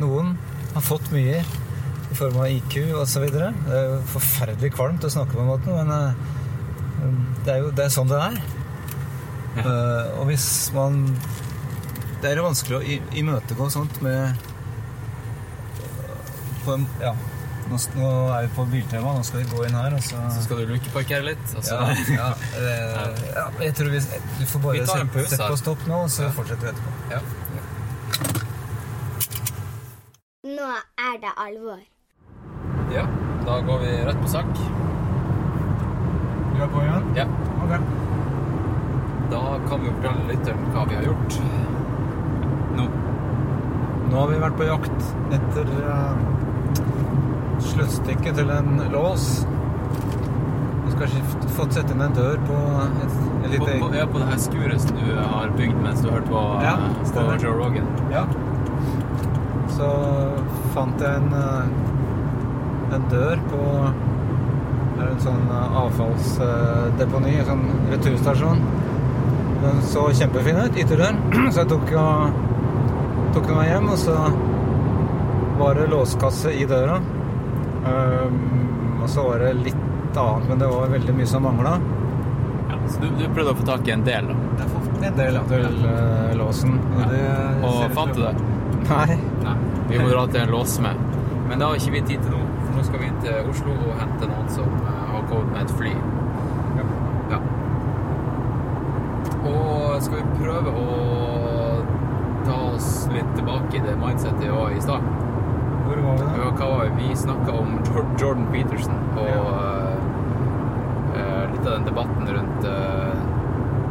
[0.00, 0.34] Noen
[0.74, 1.40] har fått mye
[2.10, 3.26] i form av IQ osv.
[3.30, 7.70] Det er jo forferdelig kvalmt å snakke på en måte, men eh, det er jo
[7.74, 8.40] det er sånn det er.
[9.60, 10.46] Eh, og hvis
[10.76, 11.02] man
[12.20, 14.36] Det er jo vanskelig å imøtegå sånt med
[16.66, 17.14] på en, Ja.
[17.68, 20.42] Nå, nå er vi på biltema, nå skal vi gå inn her, og så Så
[20.46, 21.44] skal du lukeparkere litt.
[21.56, 21.80] Og så, ja,
[22.16, 22.72] ja, det,
[23.36, 24.00] ja, jeg tror vi
[24.40, 26.30] Du får bare sette, pause på stopp nå, og så Ja.
[26.38, 26.90] fortsetter vi etterpå.
[27.14, 27.20] Ja.
[30.44, 31.80] Nå er det alvor.
[32.94, 33.04] ja,
[33.46, 34.50] da går vi rett på sak.
[36.54, 37.04] Du er på igjen?
[37.16, 37.26] Ja.
[37.64, 37.72] Ok.
[39.30, 41.38] Da kan vi jo fortelle litt hva vi har gjort
[42.76, 42.88] nå.
[44.10, 45.00] Nå har vi vært på jakt
[45.36, 46.16] etter uh,
[47.64, 49.26] sluttstykket til en lås.
[50.84, 54.06] Du skal skift, fått sette inn en dør på et, et På, lite på, ja,
[54.10, 57.12] på det her skuret som du har bygd mens du har hørt på, Ja, eh,
[57.16, 57.26] på.
[57.44, 57.90] Joe Rogan.
[58.12, 58.24] Ja.
[59.76, 59.90] Så
[60.74, 63.66] fant jeg en, eh, en dør på
[65.00, 68.58] det er en sånn eh, avfallsdeponi, en sånn returstasjon.
[69.60, 71.20] Den så kjempefin ut, ytterdøren,
[71.52, 72.42] så jeg tok, og,
[73.36, 74.18] tok den med hjem, og så
[75.60, 76.98] var det låskasse i døra.
[77.80, 81.78] Um, Og så var det litt annet, men det var veldig mye som mangla.
[82.68, 84.34] Ja, så du, du prøvde å få tak i en del, da?
[84.58, 86.76] Jeg har fått en del til uh, låsen.
[86.92, 87.22] Og, det
[87.64, 88.34] Og fant du det?
[88.90, 89.16] Nei.
[89.46, 89.56] Nei.
[89.90, 91.06] Vi må dra til en låsmed.
[91.48, 93.72] Men det har ikke vi tid til nå, for nå skal vi inn til Oslo
[93.74, 95.94] og hente noen som eh, har kommet med et fly.
[96.76, 96.84] Ja.
[97.32, 97.40] Ja.
[99.50, 100.86] Og skal vi prøve å
[102.44, 105.08] ta oss litt tilbake i det mindsetet vi var i stad?
[105.90, 106.30] Hvor var vi da?
[106.38, 107.08] Ja, Hva var vi?
[107.08, 107.72] Vi snakka om
[108.20, 109.40] Jordan Peterson og ja.
[111.16, 113.26] uh, litt av den debatten rundt uh,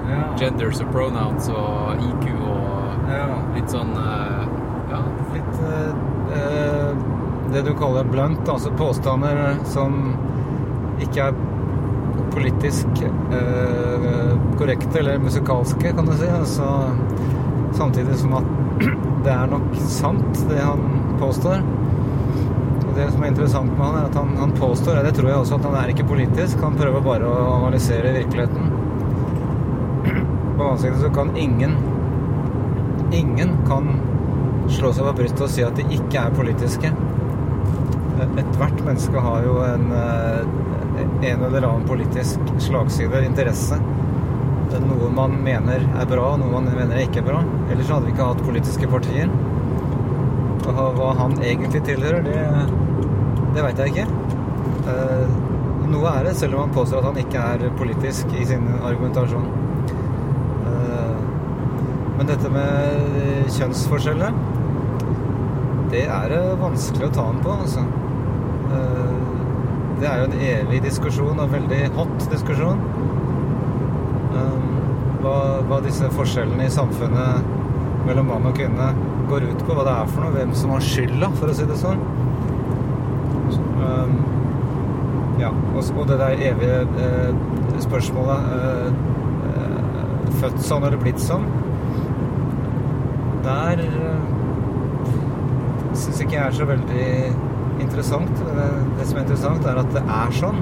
[0.09, 0.21] Ja.
[0.39, 3.11] genders og pronouns og IQ og
[3.57, 4.47] litt sånn uh,
[4.89, 5.03] Ja.
[5.35, 5.59] Litt
[7.53, 9.95] det du kaller blunt, altså påstander som
[11.01, 11.37] ikke er
[12.33, 16.27] politisk eh, korrekte eller musikalske, kan du si.
[16.29, 16.67] Altså,
[17.73, 18.51] samtidig som at
[19.25, 20.83] det er nok sant, det han
[21.19, 21.63] påstår.
[22.99, 25.55] Det som er interessant med han, er at han, han påstår, det tror jeg også,
[25.55, 26.59] at han er ikke politisk.
[26.65, 28.65] Han prøver bare å analysere virkeligheten.
[30.57, 31.77] På ansiktet så kan ingen
[33.15, 33.87] Ingen kan
[34.69, 36.91] slå seg på brystet og si at de ikke er politiske.
[38.27, 40.43] Ethvert menneske har jo en, eh,
[41.31, 43.79] en eller annen politisk slagside, interesse.
[44.75, 47.41] Er Noe man mener er bra, noe man mener er ikke bra.
[47.71, 49.31] Ellers hadde vi ikke hatt politiske partier.
[50.67, 52.45] Og hva han egentlig tilhører, det,
[53.55, 54.07] det veit jeg ikke.
[54.93, 55.37] Eh,
[55.89, 59.47] Noe er det, selv om han påstår at han ikke er politisk i sin argumentasjon.
[60.69, 61.15] Eh,
[62.19, 64.33] Men dette med kjønnsforskjeller
[65.89, 67.81] det er det vanskelig å ta den på, altså.
[68.69, 69.15] Eh,
[69.99, 72.77] Det er jo en evig diskusjon, og veldig hot diskusjon.
[74.35, 74.67] Eh,
[75.23, 75.33] Hva,
[75.67, 77.49] hva disse forskjellene i samfunnet
[78.05, 78.91] mellom mann og kvinne
[79.27, 79.73] går ut på.
[79.75, 80.31] Hva det er for noe.
[80.37, 81.99] Hvem som har skylda, for å si det sånn.
[83.81, 84.19] Eh,
[85.39, 85.49] Ja,
[85.79, 87.35] og, det der evige eh,
[87.81, 88.87] spørsmålet eh,
[89.49, 91.45] eh, Født sånn eller blitt sånn?
[93.43, 93.81] Der
[95.99, 97.07] syns ikke jeg er så veldig
[97.83, 98.31] interessant.
[98.45, 98.67] Det,
[98.99, 100.61] det som er interessant, er at det er sånn.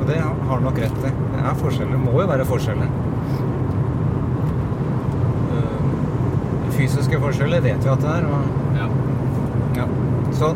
[0.00, 1.12] Og det har han nok rett i.
[1.12, 1.94] Det er forskjeller.
[1.94, 2.90] Det må jo være forskjeller.
[5.56, 8.28] Eh, Fysiske forskjeller vet vi at det er.
[8.28, 8.90] Og, ja.
[9.78, 9.88] ja.
[10.36, 10.52] Så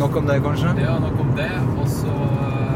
[0.00, 0.68] nok om det, kanskje?
[0.80, 1.50] Ja, nok om det.
[1.80, 2.14] Og så,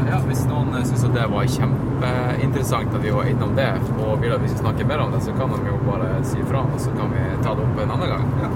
[0.09, 4.35] ja, hvis noen syns at det var kjempeinteressant at vi var innom det, og vil
[4.35, 6.81] at vi skal snakke mer om det, så kan de jo bare si ifra, og
[6.81, 8.27] så kan vi ta det opp en annen gang.
[8.43, 8.51] Ja.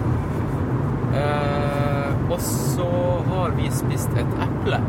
[1.19, 2.89] Eh, og så
[3.31, 4.81] har vi spist et eple.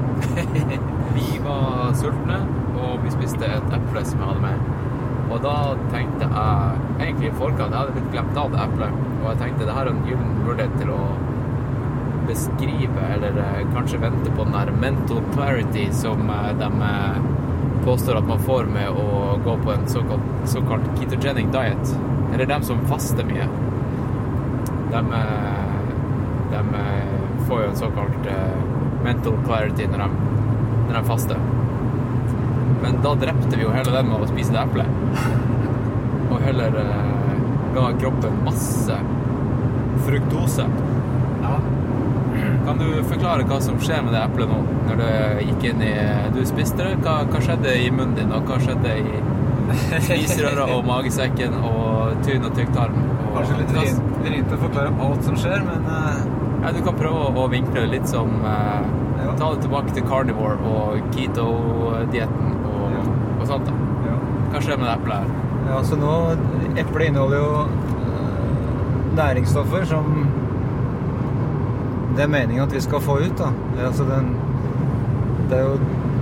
[1.17, 2.43] vi var sultne,
[2.77, 4.69] og vi spiste et eple som jeg hadde med.
[5.31, 5.57] Og da
[5.93, 9.69] tenkte jeg egentlig i forkant Jeg hadde litt glemt av det eplet, og jeg tenkte
[9.69, 11.03] det her er en gyllen mulighet til å
[12.31, 17.17] beskrive, eller eh, kanskje vente på den der mental clarity som eh, de eh,
[17.85, 21.95] påstår at man får med å gå på en såkalt, såkalt ketogenic diet.
[22.35, 23.49] Eller dem som faster mye.
[24.91, 25.01] De,
[26.53, 26.61] de
[27.49, 28.29] får jo en såkalt
[29.05, 30.37] mental clarity når de,
[30.91, 31.43] når de faster.
[32.83, 35.19] Men da drepte vi jo hele den med å spise det eplet.
[36.31, 36.79] Og heller
[37.75, 39.03] ga kroppen masse
[40.07, 40.69] fruktose.
[42.71, 44.57] Kan du forklare hva som skjer med det eplet nå,
[44.87, 45.07] når du
[45.49, 45.95] gikk inn i
[46.37, 49.23] Du spiste det, hva, hva skjedde i munnen din, og hva skjedde i
[50.07, 52.95] spiserøra og magesekken og tynn og tykktarm?
[53.35, 53.75] Kanskje litt
[54.21, 56.23] vrient å forklare alt som skjer, men uh...
[56.61, 58.87] Ja, du kan prøve å, å vinkle det litt som uh,
[59.19, 59.35] Ja.
[59.41, 63.03] Ta det tilbake til carnivore og keto-dietten og, Ja.
[63.35, 63.67] og sånt.
[63.67, 64.15] da.
[64.55, 65.35] Hva skjer med det eplet her?
[65.73, 66.15] Ja, så nå
[66.79, 70.07] Eplet inneholder jo øh, næringsstoffer som
[72.21, 73.39] det er meningen at vi skal få ut.
[73.39, 73.47] da.
[73.87, 74.35] Altså den,
[75.49, 75.77] det er jo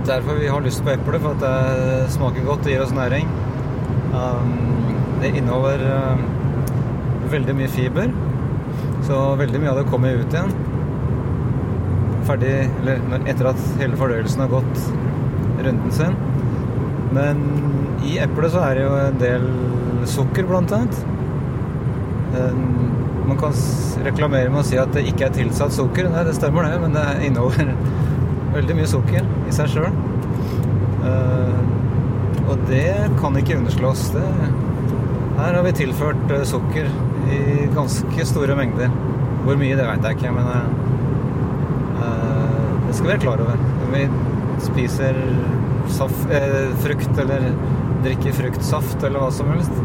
[0.07, 3.27] derfor vi har lyst på eple, for at det smaker godt og gir oss næring.
[4.13, 4.53] Um,
[5.19, 5.83] det inneholder
[6.13, 6.21] um,
[7.33, 8.07] veldig mye fiber,
[9.03, 10.55] så veldig mye av det kommer ut igjen.
[12.29, 14.87] Ferdig, eller etter at hele fordøyelsen har gått
[15.67, 16.15] runden sin.
[17.11, 17.43] Men
[18.07, 19.51] i eplet så er det jo en del
[20.07, 21.03] sukker, blant annet.
[22.39, 23.53] Um, Man kan
[24.05, 26.09] reklamere med å si at det ikke er tilsatt sukker.
[26.09, 27.75] Nei, det stemmer det, men det inneholder
[28.57, 29.99] veldig mye sukker i seg sjøl.
[32.49, 34.07] og det kan ikke underslås.
[34.15, 34.25] Det,
[35.39, 36.89] her har vi tilført eh, sukker
[37.31, 38.91] i ganske store mengder.
[39.45, 40.71] Hvor mye, det veit jeg ikke, men eh,
[42.03, 43.61] eh, det skal vi være klar over.
[43.83, 44.03] Når vi
[44.65, 45.21] spiser
[45.95, 47.47] saft, eh, frukt eller
[48.03, 49.79] drikker fruktsaft eller hva som helst,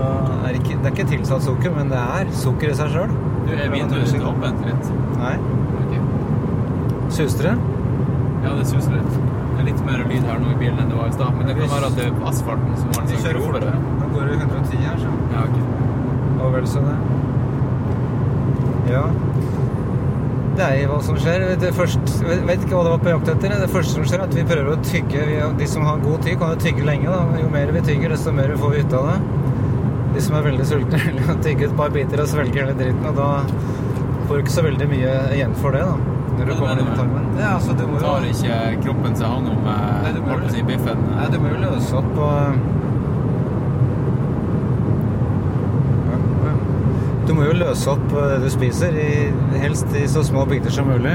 [0.00, 0.08] så
[0.46, 3.10] er det, ikke, det er ikke tilsatt sukker, men det er sukker i seg sjøl.
[3.44, 4.92] Du, er vinduet opp åpent litt?
[5.20, 5.34] Nei.
[5.82, 6.00] Okay.
[7.18, 7.56] Suster det?
[8.46, 9.10] Ja, det suser litt.
[9.10, 11.34] Det er litt mer lyd her nå i bilen enn det var i stad.
[11.36, 13.74] Men det kan være at det er asfalten som var en sånn kjører det.
[13.98, 15.16] Nå går det 110 her, så.
[15.34, 15.58] Ja, ok.
[16.40, 16.96] Og vel så det.
[18.94, 19.04] Ja.
[20.56, 21.44] Det er hva som skjer.
[21.60, 23.58] Det første, jeg vet ikke hva det var på jakt etter.
[23.60, 25.28] Det første som skjer, er at vi prøver å tygge.
[25.60, 27.12] De som har god tid, kan jo tygge lenge.
[27.12, 27.42] da.
[27.42, 29.39] Jo mer vi tygger, desto mer får vi ut av det.
[30.14, 33.06] De som er veldig sultne, vil jo tygge et par biter og svelge hele dritten.
[33.10, 33.30] Og da
[34.26, 36.16] får du ikke så veldig mye igjen for det, da.
[36.40, 37.24] Når du kommer inn i tarmen.
[37.36, 40.62] Ja, altså, du må jo Tar ikke kroppen seg hånd om eh, Nei, må si
[40.64, 41.02] biffen?
[41.10, 42.78] Nei, du må jo løse opp og
[47.30, 49.10] Du må jo løse opp eh, det du spiser, i,
[49.62, 51.12] helst i så små biter som mulig.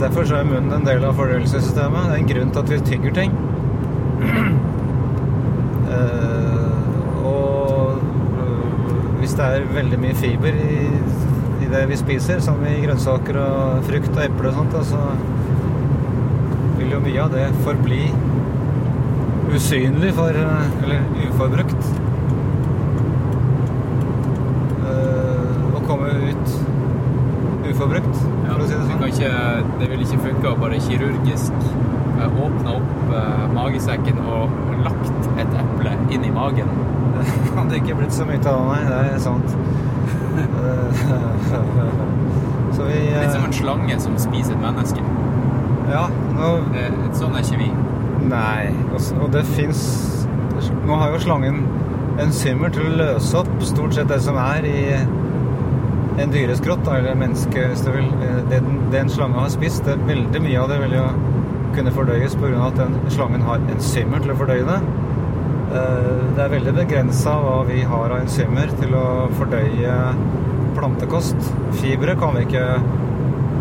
[0.00, 2.06] Derfor så er munnen en del av fordøyelsessystemet.
[2.08, 3.34] Det er en grunn til at vi tygger ting.
[5.94, 8.00] Eh, og
[9.38, 10.78] det er veldig mye fiber i,
[11.64, 15.00] i det vi spiser, som i grønnsaker og frukt og eple og sånt, så
[16.78, 18.02] vil jo mye av det forbli
[19.54, 21.90] usynlig for eh, Eller uforbrukt.
[24.84, 24.94] Å
[25.74, 26.54] Og komme ut
[27.70, 28.98] uforbrukt, Ja, for å si det det, sånn.
[29.00, 29.30] kan ikke,
[29.80, 35.56] det vil ikke funke å bare kirurgisk eh, åpne opp eh, magesekken og lagt et
[35.62, 36.70] eple inn i magen.
[37.58, 39.56] Hadde ikke blitt så mye av meg, det er sant.
[40.34, 41.04] Eh,
[42.76, 45.04] så vi eh, Litt som en slange som spiser et menneske.
[45.90, 46.86] Ja, nå Det,
[47.18, 47.70] sånn er ikke vi.
[48.24, 48.70] Nei.
[48.94, 49.82] Og, det fins
[50.86, 51.64] Nå har jo slangen
[52.22, 54.78] enzymer til å løse opp stort sett det som er i
[56.22, 58.06] en dyreskrott, eller menneske, hvis du vil.
[58.50, 58.60] Det,
[58.92, 61.08] det en slange har spist, det, veldig mye av det vil jo
[61.74, 62.68] kunne fordøyes pga.
[62.68, 64.78] at den slangen har enzymer til å fordøye det.
[65.74, 69.04] Eh, Det er veldig begrensa hva vi har av enzymer til å
[69.38, 69.94] fordøye
[70.76, 71.50] plantekost.
[71.80, 72.64] Fibre kan vi ikke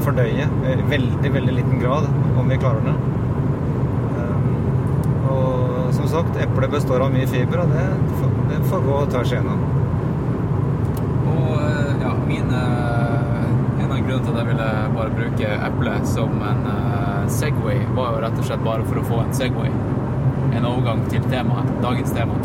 [0.04, 2.08] fordøye i veldig, veldig liten grad,
[2.40, 2.96] om vi klarer det.
[4.18, 4.50] Um,
[5.30, 7.86] Og som sagt, eple består av mye fiber, og det,
[8.70, 9.62] får- gå tvers igjennom.
[11.34, 12.62] Og eh, ja, mine
[13.84, 18.14] En av grunnene til at jeg ville bare bruke eple som en uh, Segway, var
[18.16, 19.70] jo rett og slett bare for å få en Segway.
[20.54, 21.63] En overgang til temaet.
[21.84, 22.36] Dagens tema.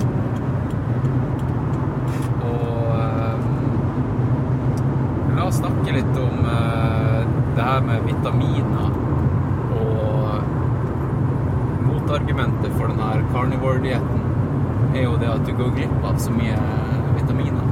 [2.49, 3.37] Og eh,
[5.37, 7.21] la oss snakke litt om eh,
[7.55, 8.91] det her med vitaminer
[9.79, 10.17] og
[11.87, 14.27] motargumentet for den her carnivore-dietten
[14.95, 16.59] er jo det at du går glipp av så mye
[17.15, 17.67] vitaminer.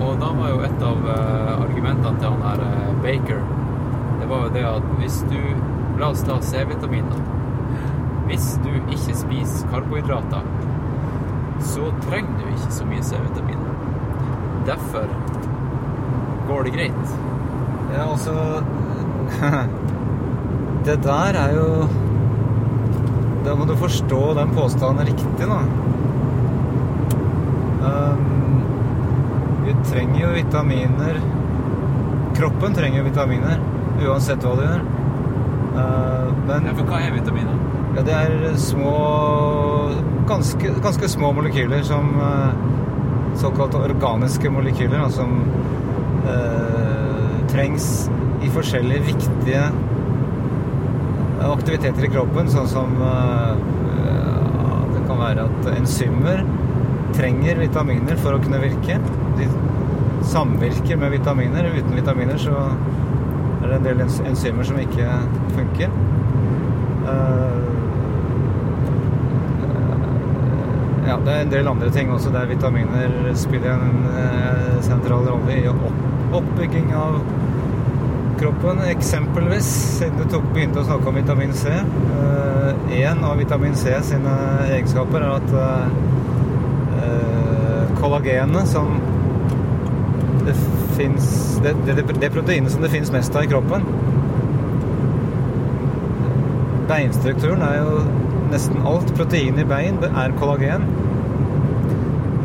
[0.00, 3.44] Og da var jo et av eh, argumentene til han her eh, Baker
[4.20, 5.38] Det var jo det at hvis du
[6.00, 7.39] La oss ta C-vitaminer.
[8.30, 10.44] Hvis du ikke spiser karbohydrater,
[11.66, 13.72] så trenger du ikke så mye C-vitaminer.
[14.68, 15.10] Derfor
[16.46, 17.14] går det greit.
[17.90, 18.62] Ja, altså
[20.86, 21.88] Det der er jo
[23.44, 25.58] Da må du forstå den påstanden riktig, da.
[27.80, 28.62] Um,
[29.64, 31.20] vi trenger jo vitaminer
[32.36, 33.62] Kroppen trenger jo vitaminer
[34.00, 34.84] uansett hva du gjør.
[35.74, 37.12] Uh, men Ja, for hva er?
[37.96, 38.96] Ja, det er små
[40.28, 42.12] ganske, ganske små molekyler som
[43.40, 45.36] Såkalt Såkalte organiske molekyler, da, som
[46.28, 48.10] eh, trengs
[48.42, 49.62] i forskjellige viktige
[51.48, 53.62] aktiviteter i kroppen, sånn som eh,
[54.94, 56.42] Det kan være at enzymer
[57.16, 58.98] trenger vitaminer for å kunne virke.
[59.38, 59.48] De
[60.30, 61.70] samvirker med vitaminer.
[61.74, 62.56] Uten vitaminer så
[63.60, 65.08] er det en del enzymer som ikke
[65.56, 65.96] funker.
[67.10, 67.49] Eh,
[71.10, 75.56] ja, det er en del andre ting også der vitaminer spiller en eh, sentral rolle
[75.58, 76.02] i opp,
[76.38, 77.16] oppbygging av
[78.40, 78.82] kroppen.
[78.88, 81.72] Eksempelvis, siden du tok, begynte å snakke om vitamin C.
[82.94, 84.36] Én av vitamin C sine
[84.68, 85.98] egenskaper er at eh,
[87.00, 88.94] eh, kollagenet som
[90.46, 90.54] det
[90.96, 91.26] fins
[91.64, 93.84] det, det, det proteinet som det fins mest av i kroppen
[96.88, 97.98] Beinstrukturen er jo
[98.50, 99.12] nesten alt.
[99.18, 100.88] Protein i bein er kollagen.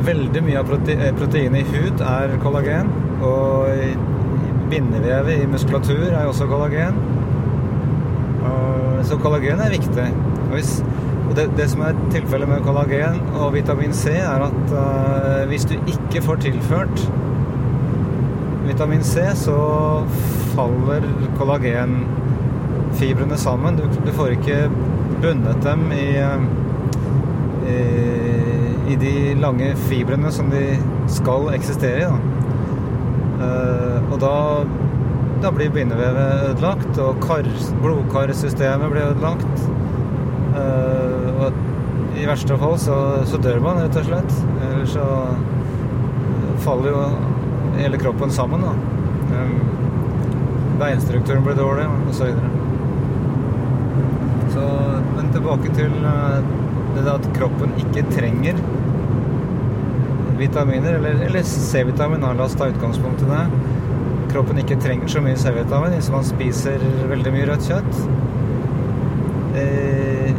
[0.06, 2.91] Veldig mye av eh, proteinet i hud er kollagen.
[3.26, 3.72] Og
[4.70, 6.97] bindevevet i muskulatur er også kollagen.
[9.06, 10.06] Så kollagen er viktig.
[10.51, 10.60] Og,
[11.30, 15.66] og det, det som er tilfellet med kollagen og vitamin C, er at uh, hvis
[15.70, 17.12] du ikke får tilført
[18.66, 19.58] vitamin C, så
[20.56, 21.06] faller
[21.38, 23.78] kollagenfibrene sammen.
[23.78, 24.70] Du, du får ikke
[25.22, 26.41] bundet dem i, uh,
[28.99, 30.63] de lange fibrene som de
[31.11, 32.09] skal eksistere i.
[32.09, 32.35] Da.
[33.45, 34.35] Eh, og da,
[35.43, 37.47] da blir bindevevet ødelagt, og kar,
[37.83, 39.65] blodkarsystemet blir ødelagt.
[40.55, 44.37] Eh, og i verste fall så, så dør man, rett og slett.
[44.69, 45.07] Eller så
[46.65, 47.07] faller jo
[47.79, 48.75] hele kroppen sammen, da.
[50.79, 52.29] Beinstrukturen blir dårlig, og så.
[54.55, 54.65] Så,
[55.15, 56.53] men tilbake til eh,
[56.95, 58.59] det at kroppen ikke trenger
[60.39, 63.43] vitaminer, eller, eller C-vitamin, la oss ta utgangspunkt i det.
[64.33, 66.81] Kroppen ikke trenger så mye C-vitamin hvis man spiser
[67.11, 68.01] veldig mye rødt kjøtt.
[69.55, 70.33] Eh,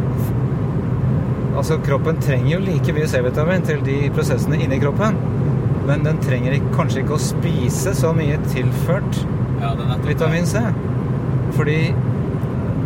[1.57, 5.17] altså, kroppen trenger jo like mye C-vitamin til de prosessene inni kroppen.
[5.87, 9.21] Men den trenger ikke, kanskje ikke å spise så mye tilført
[9.61, 9.71] Ja,
[10.03, 10.59] vitamin C.
[11.55, 11.79] Fordi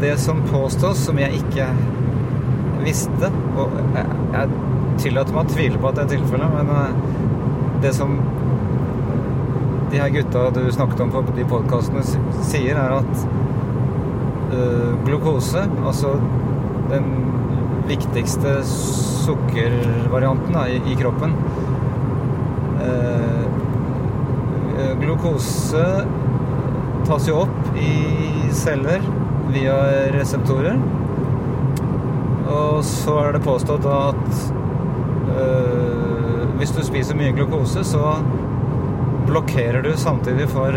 [0.01, 1.65] det som påstås, som jeg ikke
[2.81, 4.53] visste Og jeg, jeg
[5.01, 7.00] tillater meg å tvile på at det er tilfellet, men eh,
[7.81, 8.19] det som
[9.91, 12.03] de her gutta du snakket om på de podkastene
[12.45, 13.25] sier, er at
[14.55, 16.13] øh, glukose, altså
[16.91, 17.09] den
[17.89, 21.33] viktigste sukkervarianten da, i, i kroppen
[22.85, 23.43] eh,
[24.77, 25.85] eh, Glukose
[27.07, 27.91] tas jo opp i
[28.55, 29.03] celler
[29.51, 29.75] via
[30.15, 30.77] reseptorer.
[32.51, 34.39] Og så er det påstått at
[35.35, 36.10] øh,
[36.61, 38.11] hvis du spiser mye glukose, så
[39.25, 40.75] blokkerer du samtidig for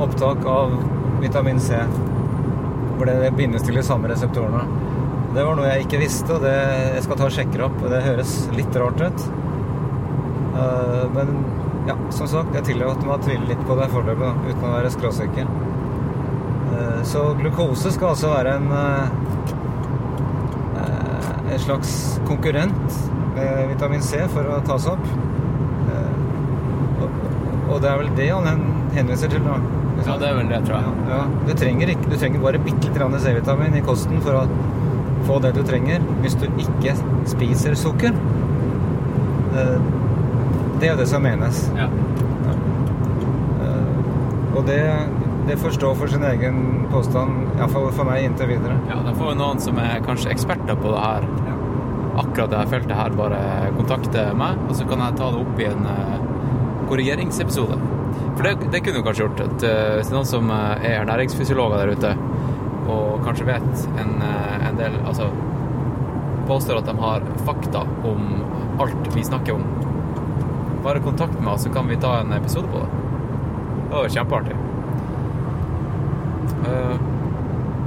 [0.00, 0.72] opptak av
[1.20, 1.76] vitamin C.
[2.96, 4.64] For det bindes til de samme reseptorene.
[5.32, 7.76] Det var noe jeg ikke visste, og det jeg skal ta og sjekke opp.
[7.92, 9.26] Det høres litt rart ut.
[10.56, 11.34] Eh, men
[11.88, 14.94] ja, som sagt, jeg tillater meg å tvile litt på det foreløpig, uten å være
[14.96, 15.52] skråsikker.
[16.72, 19.04] Eh, Så glukose skal altså være en eh,
[21.52, 23.11] en slags konkurrent
[23.72, 25.04] vitamin C for å tas opp.
[25.92, 27.04] Eh,
[27.72, 28.62] og- det er vel det han
[28.94, 29.56] henviser til, da.
[30.06, 30.84] Ja, det er vel det, tror jeg.
[31.08, 31.24] Ja, ja.
[31.46, 34.46] Du, trenger ikke, du trenger bare bitte litt C-vitamin i kosten for å
[35.26, 38.12] få det du trenger hvis du ikke spiser sukker.
[39.54, 39.78] Eh,
[40.80, 41.70] Det er jo det som menes.
[41.76, 41.86] Ja.
[43.62, 44.80] Eh, Og det,
[45.46, 48.74] det får stå for sin egen påstand, iallfall for meg inntil videre.
[48.90, 51.22] Ja, da får jo noen som er kanskje eksperter på det her,
[52.20, 53.40] akkurat dette feltet her, bare
[53.76, 56.26] kontakte meg, og så kan jeg ta det opp i en eh,
[56.90, 57.78] korrigeringsepisode.
[58.36, 59.44] For det, det kunne du kanskje gjort.
[59.46, 62.12] At, eh, hvis noen som eh, er ernæringsfysiologer der ute,
[62.92, 64.16] og kanskje vet en,
[64.66, 65.28] en del Altså
[66.48, 68.24] påstår at de har fakta om
[68.82, 69.62] alt vi snakker om,
[70.82, 72.90] bare kontakt oss, så kan vi ta en episode på det.
[73.92, 74.56] Det var kjempeartig.
[76.66, 76.96] Eh,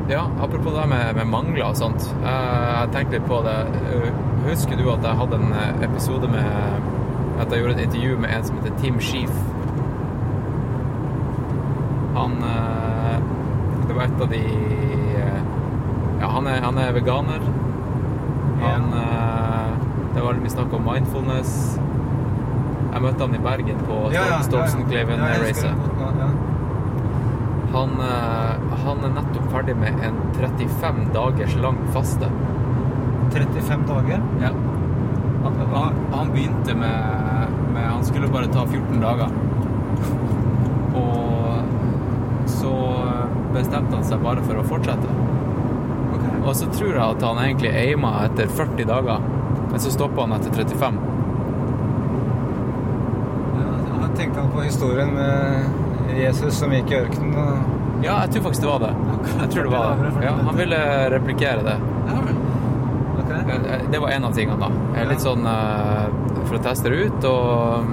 [0.10, 2.08] ja, apropos det med, med mangler og sånt.
[2.24, 3.56] Eh, jeg tenkte litt på det.
[3.92, 4.10] Eh,
[4.50, 6.46] husker du at jeg hadde en eh, episode med
[7.42, 9.32] At jeg gjorde et intervju med en som heter Tim Sheef?
[12.16, 12.38] Han
[13.88, 14.40] Det var et av de
[16.22, 17.44] Ja, han er, han er veganer.
[18.62, 18.88] Han
[20.16, 21.52] Det var mye snakk om mindfulness.
[22.94, 23.98] Jeg møtte han i Bergen på
[24.48, 25.88] Stolsenklaven-racet.
[26.00, 26.30] Ja, ja.
[27.76, 28.45] Han, eh,
[28.86, 32.30] han er nettopp ferdig med en 35 dagers lang faste.
[33.34, 34.22] 35 dager.
[34.42, 34.52] Ja.
[35.44, 39.28] Han, han, han begynte med, med Han skulle bare ta 14 dager.
[40.96, 42.76] Og så
[43.54, 45.18] bestemte han seg bare for å fortsette.
[46.46, 49.24] Og så tror jeg at han egentlig aima etter 40 dager,
[49.72, 51.00] men så stoppa han etter 35.
[53.56, 53.72] Ja,
[54.04, 57.40] jeg tenkte han på historien med Jesus som gikk i ørkenen.
[57.42, 57.65] Og...
[58.04, 58.94] Ja, jeg tror faktisk det var det.
[59.42, 60.26] Jeg tror det var det.
[60.26, 60.80] Ja, han ville
[61.16, 61.78] replikere det.
[62.16, 65.04] Eh, Det var en av tingene, da.
[65.10, 66.08] Litt sånn eh,
[66.46, 67.86] for å teste det ut, og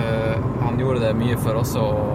[0.00, 2.14] eh, han gjorde det mye for også å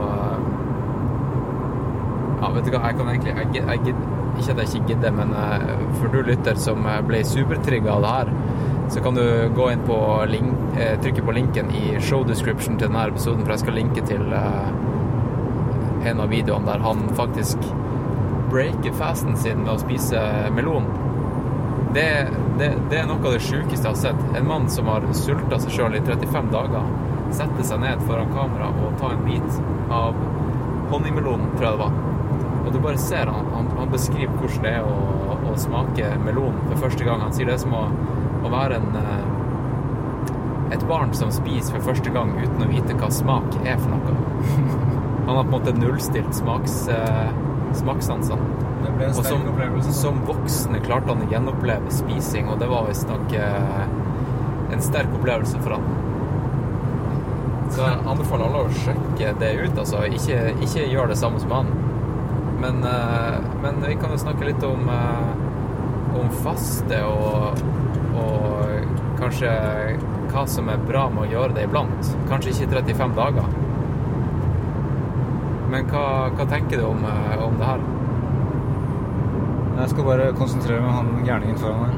[2.41, 4.05] Ja, vet du hva, jeg kan egentlig jeg, jeg, gid-
[4.41, 5.33] Ikke at jeg ikke gidder, men
[5.99, 8.31] for du lytter som ble supertrigga av det her,
[8.91, 9.21] så kan du
[9.55, 9.97] gå inn på
[10.31, 10.55] link,
[11.03, 14.23] trykke på linken i show description til denne episoden, for jeg skal linke til
[16.05, 17.57] en av videoene der han faktisk
[18.51, 20.21] breaker fasten sin med å spise
[20.55, 20.87] melon.
[21.93, 22.27] Det,
[22.59, 24.37] det, det er noe av det sjukeste jeg har sett.
[24.37, 26.87] En mann som har sulta seg sjøl i 35 dager,
[27.35, 30.17] setter seg ned foran kamera og tar en bit av
[30.91, 31.99] honningmelon, tror jeg det var.
[32.61, 36.59] Og du bare ser han, han, han beskriver hvordan det er å, å smake melon
[36.67, 37.23] for første gang.
[37.23, 37.85] Han sier det er som å,
[38.41, 39.29] å være en eh,
[40.71, 44.87] et barn som spiser for første gang uten å vite hva smak er for noe.
[45.27, 47.31] Han har på en måte nullstilt smaks, eh,
[47.73, 48.41] smakssansene.
[48.81, 49.93] Det ble en sterk som, opplevelse.
[49.93, 53.83] som voksne klarte han å gjenoppleve spising, og det var visstnok eh,
[54.73, 55.85] en sterk opplevelse for han.
[57.71, 59.77] Så jeg anbefaler alle å sjekke det ut.
[59.79, 60.03] Altså.
[60.11, 61.71] Ikke, ikke gjør det samme som han.
[62.61, 67.61] Men, eh, men vi kan jo snakke litt om, eh, om faste og,
[68.19, 69.53] og kanskje
[70.31, 72.11] hva som er bra med å gjøre det iblant.
[72.29, 73.60] Kanskje ikke 35 dager.
[75.71, 77.83] Men hva, hva tenker du om, eh, om det her?
[79.81, 81.93] Jeg skal bare konsentrere meg om han gærningen foran her.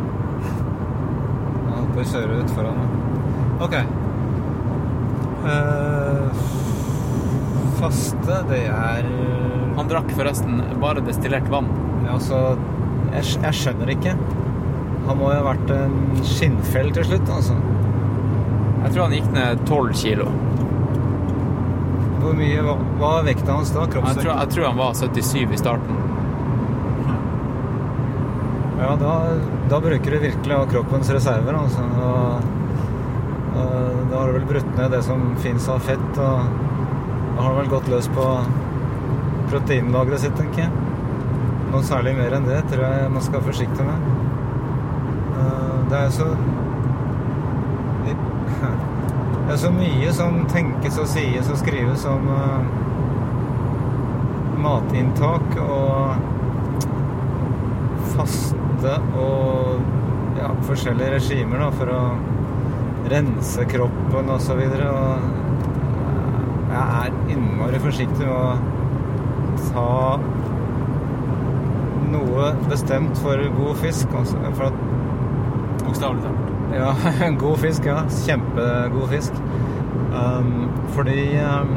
[1.63, 2.99] Han holdt på å kjøre ut foran meg.
[3.65, 3.75] Ok.
[5.43, 6.43] Uh,
[7.81, 9.09] faste, det er
[9.75, 11.67] Han drakk forresten bare destillert vann.
[12.05, 12.39] Ja, Altså,
[13.09, 14.13] jeg, jeg skjønner ikke.
[15.07, 17.57] Han må jo ha vært en skinnfell til slutt, altså.
[18.83, 20.29] Jeg tror han gikk ned 12 kilo.
[22.23, 23.83] Hvor mye hva var vekta hans da?
[23.91, 26.01] Jeg tror, jeg tror han var 77 i starten.
[28.83, 29.13] Ja, da,
[29.71, 31.83] da bruker du virkelig av kroppens reserver, altså.
[32.03, 32.47] Og,
[33.53, 36.49] og da har du vel brutt ned det som fins av fett, og
[37.37, 38.25] da har du vel gått løs på
[39.51, 40.71] proteinlageret sitt, tenker jeg.
[41.73, 44.09] Noe særlig mer enn det tror jeg man skal være forsiktig med.
[45.39, 46.27] Eh, Det er så
[49.43, 52.61] Det er så mye som tenkes og sies og skrives om uh,
[54.63, 56.15] matinntak og
[58.13, 59.81] faste og
[60.37, 62.03] ja, forskjellige regimer da, for å
[63.11, 64.87] rense kroppen og så videre.
[64.93, 65.11] Og
[66.71, 68.55] jeg er innmari forsiktig med å
[69.67, 70.17] ta
[72.13, 74.07] noe bestemt for god fisk.
[74.23, 74.77] Altså, for at
[75.83, 76.42] Bokstavelig talt.
[76.75, 76.95] Ja,
[77.39, 78.03] god fisk, ja.
[78.25, 79.33] Kjempegod fisk.
[80.13, 81.73] Um, fordi um,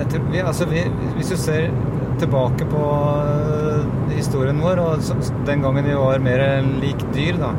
[0.00, 0.82] etter, vi, altså vi,
[1.16, 1.70] Hvis du ser
[2.20, 2.82] tilbake på
[3.28, 5.02] eh, historien vår, og
[5.44, 6.44] den gangen vi var mer
[6.80, 7.50] lik dyr da,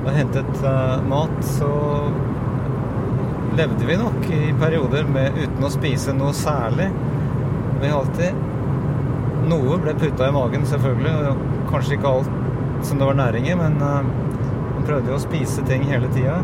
[0.00, 1.70] og hentet uh, mat, så
[3.56, 6.90] levde vi nok i perioder med, uten å spise noe særlig.
[7.80, 8.46] Vi alltid
[9.50, 11.30] Noe ble putta i magen, selvfølgelig.
[11.32, 12.39] og Kanskje ikke alt
[12.86, 14.10] som det var næring i, men eh,
[14.74, 16.40] man prøvde jo å spise ting hele tida.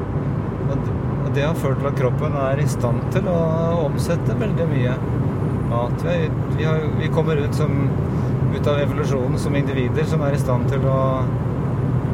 [0.70, 0.88] Og,
[1.36, 3.40] det har ført til at kroppen er i stand til å
[3.82, 4.94] omsette veldig mye
[5.68, 6.04] mat.
[6.06, 7.74] Vi, vi, har, vi kommer ut, som,
[8.54, 11.00] ut av evolusjonen som individer som er i stand til å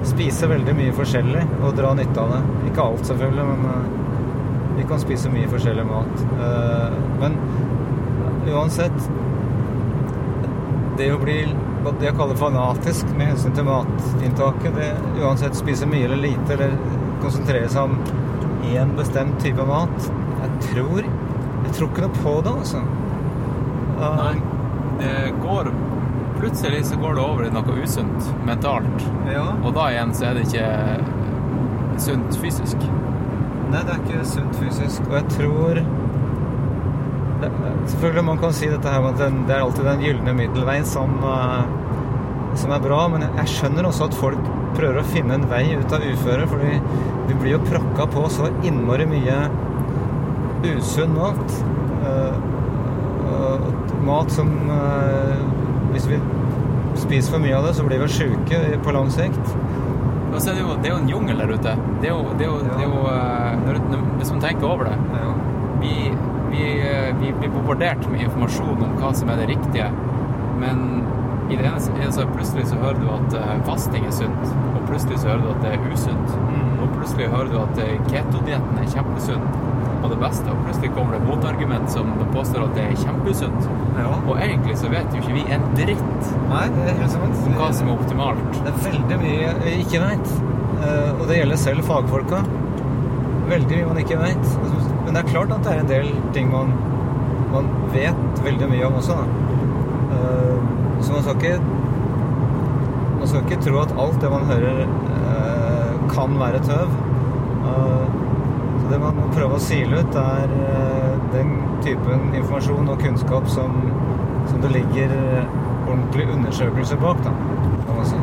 [0.09, 2.41] spise veldig mye forskjellig og dra nytte av det.
[2.73, 4.01] Ikke alt, selvfølgelig, men eh,
[4.81, 6.25] vi kan spise mye forskjellig mat.
[6.49, 7.39] Eh, men
[8.51, 8.99] uansett
[10.99, 11.39] det å bli
[11.83, 16.57] hva det jeg kaller fanatisk med hensyn til matinntaket, det uansett spise mye eller lite,
[16.57, 16.77] eller
[17.23, 17.97] konsentrere seg om
[18.73, 20.11] én bestemt type mat
[20.43, 22.83] Jeg tror Jeg tror ikke noe på det, altså.
[23.99, 24.35] Uh, Nei.
[25.03, 25.73] Det går
[26.39, 29.05] Plutselig så går det over i noe usunt mentalt.
[29.31, 29.45] Ja.
[29.63, 32.87] Og da igjen så er det ikke sunt fysisk.
[33.71, 35.05] Nei, det er ikke sunt fysisk.
[35.07, 35.83] Og jeg tror
[37.43, 37.51] det,
[37.93, 40.87] Selvfølgelig man kan si dette her med at den, det er alltid den gylne middelveien
[40.89, 45.49] som, eh, som er bra, men jeg, skjønner også at folk prøver å finne en
[45.51, 46.79] vei ut av uføret, fordi
[47.29, 49.39] vi blir jo prakka på så innmari mye
[50.73, 51.59] usunn mat.
[52.07, 52.51] Eh,
[54.03, 55.43] mat som eh,
[55.93, 56.19] Hvis vi
[56.99, 59.41] spiser for mye av det, så blir vi sjuke på lang sikt.
[60.33, 61.75] Altså, det, er det, jo, det er jo en jungel der ute.
[62.01, 63.01] Det er jo, det er jo, det er jo
[63.67, 64.97] når, når, Hvis man tenker over det
[65.83, 66.13] vi,
[66.53, 69.89] vi, eh, vi blir bombardert med informasjon om hva som er det riktige,
[70.61, 71.03] men
[71.51, 75.21] i det ene, så plutselig så hører du at eh, fasting er sunt, og plutselig
[75.21, 76.35] så hører du at det er usunt,
[76.83, 79.47] og plutselig hører du at eh, ketodietten er kjempesunn
[80.03, 83.69] og det beste, og plutselig kommer det et motargument som påstår at det er kjempesunt.
[83.95, 84.09] Ja.
[84.27, 87.45] Og egentlig så vet jo ikke vi en dritt Nei, det er helt sant.
[87.47, 88.43] om hva som er optimalt.
[88.59, 90.33] Det er veldig mye vi ikke veit.
[91.21, 92.43] Og det gjelder selv fagfolka.
[93.53, 94.92] Veldig mye man ikke veit.
[95.13, 96.71] Men det er klart at det er en del ting man,
[97.53, 99.17] man vet veldig mye om også.
[100.17, 100.55] Eh,
[101.05, 101.59] Så man skal ikke
[103.19, 106.97] Man skal ikke tro at alt det man hører, eh, kan være tøv.
[107.67, 108.09] Eh,
[108.81, 110.49] Så det man må prøve å sile ut, er
[111.37, 111.53] den
[111.85, 113.77] typen informasjon og kunnskap som,
[114.47, 115.13] som det ligger
[115.91, 117.37] ordentlig undersøkelse bak, da,
[117.87, 118.17] kan man si.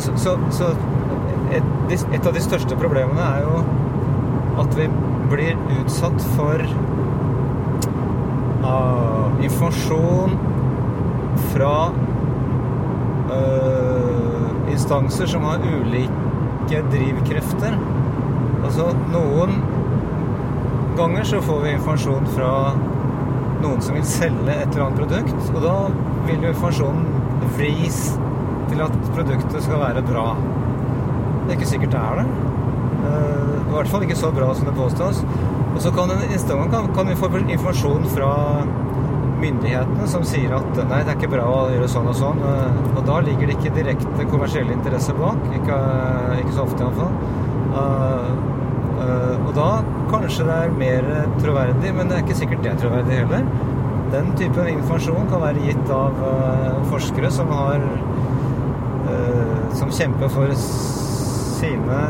[0.00, 0.74] Så, så, så
[1.52, 1.64] et,
[2.12, 3.64] et av de største problemene er jo
[4.62, 4.88] at vi
[5.32, 6.62] blir utsatt for
[8.64, 10.36] uh, informasjon
[11.52, 11.76] fra
[13.32, 17.76] uh, instanser som har ulike drivkrefter.
[18.62, 19.62] Altså noen
[20.96, 22.52] ganger så får vi informasjon fra
[23.62, 25.76] noen som vil selge et eller annet produkt, og da
[26.26, 27.04] vil jo informasjonen
[27.56, 28.00] vris
[28.70, 30.26] til at produktet skal være bra.
[31.42, 32.26] Det er ikke sikkert det er det.
[33.10, 33.41] Eh,
[33.72, 35.22] I hvert fall ikke så bra som det påstås.
[35.72, 36.10] Og så kan,
[36.70, 38.32] kan, kan vi få informasjon fra
[39.42, 42.42] myndighetene som sier at nei, det er ikke bra å gjøre sånn og sånn.
[42.46, 45.40] eh, Og da ligger det ikke direkte kommersielle interesser bak.
[45.56, 45.78] Ikke,
[46.42, 47.16] ikke så ofte iallfall.
[47.72, 48.28] Uh,
[49.00, 49.68] uh, og da
[50.12, 51.08] kanskje det er mer
[51.40, 53.48] troverdig, men det er ikke sikkert det er troverdig heller.
[54.12, 57.80] Den typen informasjon kan være gitt av eh, forskere som har
[59.08, 62.00] eh, Som kjemper for sine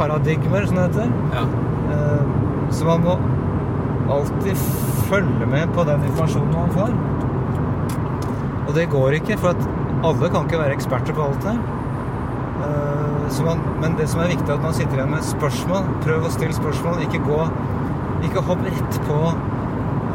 [0.00, 1.12] paradigmer, som det heter.
[1.36, 1.44] Ja.
[1.94, 2.26] Eh,
[2.70, 3.16] Så man må
[4.14, 4.56] alltid
[5.10, 6.92] følge med på den informasjonen man får.
[8.68, 11.56] Og det går ikke, for at alle kan ikke være eksperter på alt det.
[12.64, 15.84] Eh, Så man, men det som er viktig, er at man sitter igjen med spørsmål.
[16.06, 17.02] Prøv å stille spørsmål.
[17.06, 17.40] Ikke gå
[18.26, 19.18] Ikke hopp rett på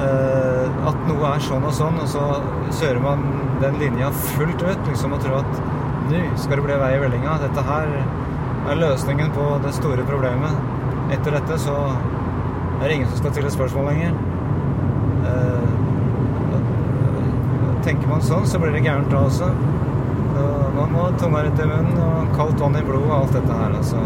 [0.05, 2.25] eh, at noe er sånn og sånn, og så
[2.77, 3.23] kjører man
[3.63, 5.61] den linja fullt ut liksom og tror at
[6.11, 7.37] nå skal det bli vei i vellinga.
[7.41, 7.87] Dette her
[8.71, 10.53] er løsningen på det store problemet.
[11.13, 14.11] Etter dette så er det ingen som skal stille spørsmål lenger.
[15.29, 15.65] Eh,
[17.85, 19.51] tenker man sånn, så blir det gærent da også.
[20.75, 23.59] Man må ha tunga rett i munnen og kaldt vann i blodet og alt dette
[23.59, 23.75] her.
[23.77, 24.01] Altså.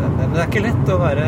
[0.00, 1.24] Det, det, er ikke lett å være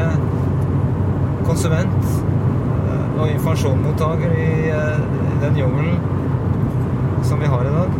[1.49, 5.01] konsument eh, og informasjonsmottaker i eh,
[5.43, 5.99] den jungelen
[7.27, 7.99] som vi har i dag.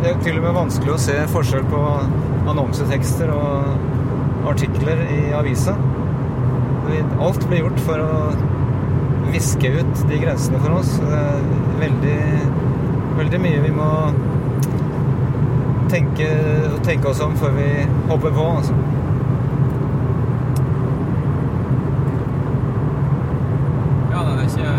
[0.00, 1.82] Det er jo til og med vanskelig å se forskjell på
[2.50, 5.76] annonsetekster og artikler i avisa.
[7.24, 8.14] Alt blir gjort for å
[9.32, 10.92] viske ut de grensene for oss.
[11.00, 11.46] Det er
[11.80, 12.18] veldig,
[13.18, 13.90] veldig mye vi må
[15.92, 16.28] tenke,
[16.84, 17.70] tenke oss om før vi
[18.10, 18.50] hopper på.
[18.58, 18.76] Altså.
[24.44, 24.70] Ikke,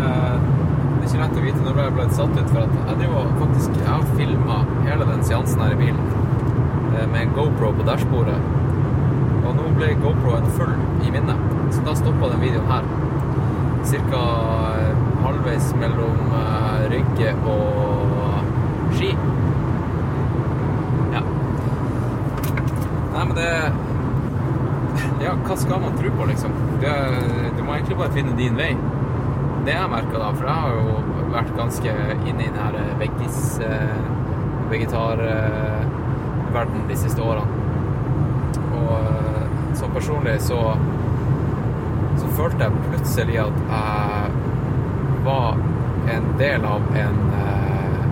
[1.16, 3.10] lett å vite når du blitt satt ut, for at jeg
[3.76, 6.15] jeg har filma hele den seansen her i bilen
[7.12, 8.36] med en GoPro på dashbordet.
[9.46, 10.72] Og nå ble GoProen full
[11.06, 11.42] i minnet,
[11.74, 12.88] så da stoppa den videoen her.
[13.86, 14.22] Cirka
[14.80, 19.12] eh, halvveis mellom eh, Rygge og Ski.
[21.14, 21.24] Ja.
[23.14, 23.50] Nei, men det
[25.20, 26.52] Ja, hva skal man tro på, liksom?
[26.82, 26.92] Det,
[27.56, 28.74] du må egentlig bare finne din vei
[29.66, 31.94] det jeg merka da, for jeg har jo vært ganske
[32.30, 33.96] inne i den her veggis, eh,
[36.56, 37.46] vegetarverden de siste årene.
[38.76, 40.76] Og eh, så personlig så
[42.16, 44.30] så følte jeg plutselig at jeg
[45.24, 45.58] var
[46.08, 48.06] en del av en eh,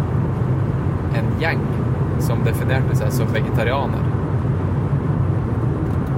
[1.18, 1.62] en gjeng
[2.20, 4.10] som definerte seg som vegetarianer.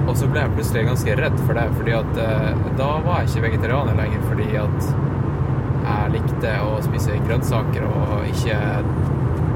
[0.07, 3.29] Og så ble jeg plutselig ganske redd for det, fordi at eh, da var jeg
[3.29, 4.89] ikke vegetarianer lenger fordi at
[5.87, 8.57] jeg likte å spise grønnsaker og ikke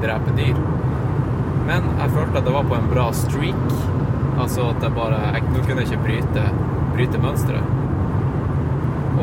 [0.06, 0.71] drepe dyr.
[1.72, 3.76] Men jeg følte at det var på en bra streak.
[4.44, 6.44] Altså at jeg bare jeg, Nå kunne jeg ikke bryte,
[6.98, 7.78] bryte mønsteret.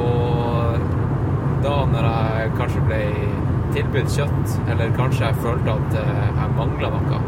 [0.01, 0.79] Og
[1.65, 3.01] da når jeg kanskje ble
[3.75, 7.19] tilbudt kjøtt, eller kanskje jeg følte at eh, jeg mangla noe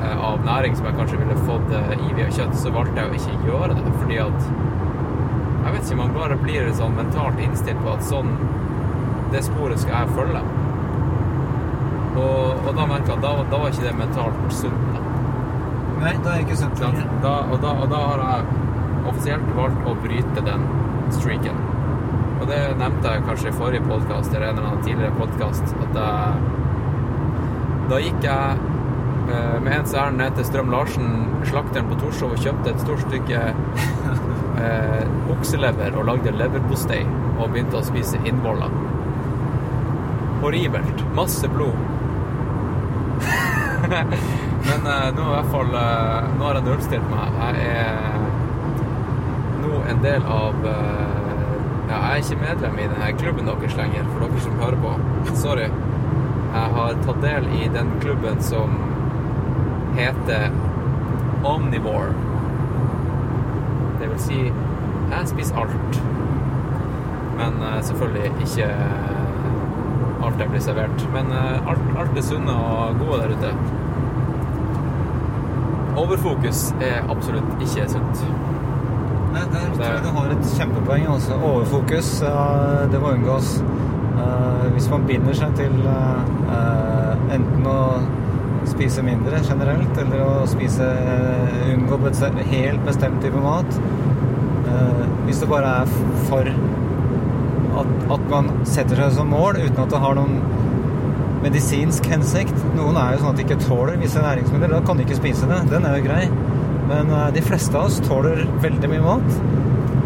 [0.00, 3.12] eh, av næring som jeg kanskje ville fått eh, i via kjøtt, så valgte jeg
[3.12, 3.92] å ikke gjøre det.
[4.00, 8.34] Fordi at jeg vet ikke, man bare blir sånn mentalt innstilt på at sånn
[9.30, 10.59] Det sporet skal jeg følge.
[12.20, 14.88] Og, og da merka jeg at da, da var ikke det mentalt sunt.
[14.94, 15.04] da.
[16.00, 17.08] Nei, da er det ikke sunt lenger.
[17.24, 20.64] Da, og, da, og da har jeg offisielt valgt å bryte den
[21.12, 21.60] streaken.
[22.40, 25.98] Og det nevnte jeg kanskje i forrige podkast eller en eller annen tidligere podkast, at
[26.00, 26.54] jeg,
[27.90, 28.62] da gikk jeg
[29.34, 31.10] eh, med ens ærend ned til Strøm Larsen,
[31.50, 33.42] slakteren på Torshov, og kjøpte et stort stykke
[34.64, 35.04] eh,
[35.36, 37.02] okselever og lagde leverpostei
[37.36, 38.72] og begynte å spise innvoller.
[40.40, 41.04] Horribelt.
[41.16, 41.89] Masse blod.
[43.90, 47.38] Men eh, nå i hvert fall eh, Nå har jeg nullstilt meg.
[47.40, 47.96] Jeg er
[49.64, 51.16] nå en del av eh,
[51.90, 54.92] Ja, jeg er ikke medlem i denne klubben deres lenger, for dere som hører på.
[55.40, 55.66] Sorry.
[56.50, 58.78] Jeg har tatt del i den klubben som
[59.96, 60.54] heter
[61.46, 62.14] Omnivore.
[63.98, 64.38] Det vil si,
[65.10, 66.00] jeg spiser alt.
[67.40, 67.58] Men
[67.88, 68.70] selvfølgelig ikke
[70.28, 71.06] alt jeg blir servert.
[71.14, 73.79] Men alt, alt det sunne og gode der ute.
[76.00, 78.24] Overfokus er absolutt ikke sunt.
[79.30, 81.06] Nei, der tror jeg du har et kjempepoeng.
[81.12, 81.36] Altså.
[81.50, 82.14] Overfokus,
[82.90, 83.58] det må unngås.
[84.20, 87.80] Eh, hvis man binder seg til eh, enten å
[88.68, 91.98] spise mindre generelt, eller å spise eh, unngå
[92.50, 93.78] helt bestemt type mat
[95.26, 95.94] Hvis det bare er
[96.28, 96.48] for
[97.80, 100.40] at, at man setter seg som mål uten at det har noen
[101.40, 104.74] medisinsk hensikt Noen er jo sånn at de ikke tåler visse næringsmidler.
[104.76, 105.62] Da kan de ikke spise det.
[105.72, 106.24] Den er jo grei.
[106.90, 109.42] Men eh, de fleste av oss tåler veldig mye mat.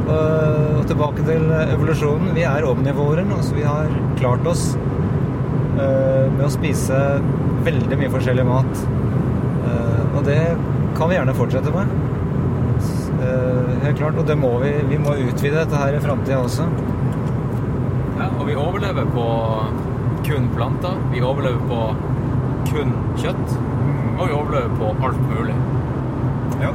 [0.05, 2.35] Og tilbake til evolusjonen.
[2.37, 3.25] Vi er omnivårer.
[3.33, 3.89] Altså vi har
[4.19, 7.01] klart oss eh, med å spise
[7.65, 8.83] veldig mye forskjellig mat.
[9.65, 10.43] Eh, og det
[10.99, 11.97] kan vi gjerne fortsette med.
[13.25, 14.19] Eh, helt klart.
[14.21, 14.75] Og det må vi.
[14.91, 16.69] Vi må utvide dette her i framtida også.
[18.21, 19.27] Ja, og vi overlever på
[20.25, 20.99] kun planter.
[21.13, 21.81] Vi overlever på
[22.71, 23.57] kun kjøtt.
[24.19, 25.57] Og vi overlever på alt mulig.
[26.63, 26.71] Ja.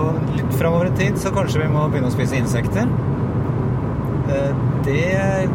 [0.00, 2.88] Og litt framover i tid så kanskje vi må begynne å spise insekter.
[4.30, 4.52] Eh,
[4.84, 5.48] Det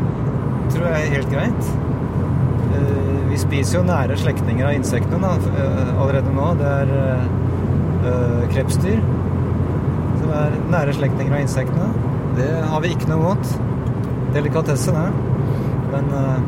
[0.74, 1.70] tror jeg er helt greit.
[2.76, 6.54] Eh, Vi spiser jo nære slektninger av insektene eh, allerede nå.
[6.60, 9.00] Det er krepsdyr
[10.20, 11.88] som er nære slektninger av insektene.
[12.38, 13.56] Det har vi ikke noe mot.
[14.36, 15.08] Delikatesse, det.
[15.96, 16.40] Men eh,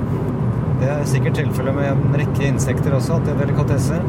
[0.81, 4.01] det er sikkert tilfellet med en rekke insekter også, at det er delikatesser.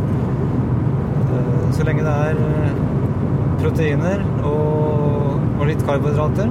[1.29, 2.73] Eh, Så lenge det er eh,
[3.63, 6.51] proteiner og, og litt karbohydrater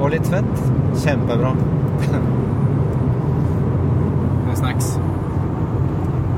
[0.00, 0.62] og litt fett,
[1.02, 1.54] kjempebra.
[4.50, 4.94] med snacks.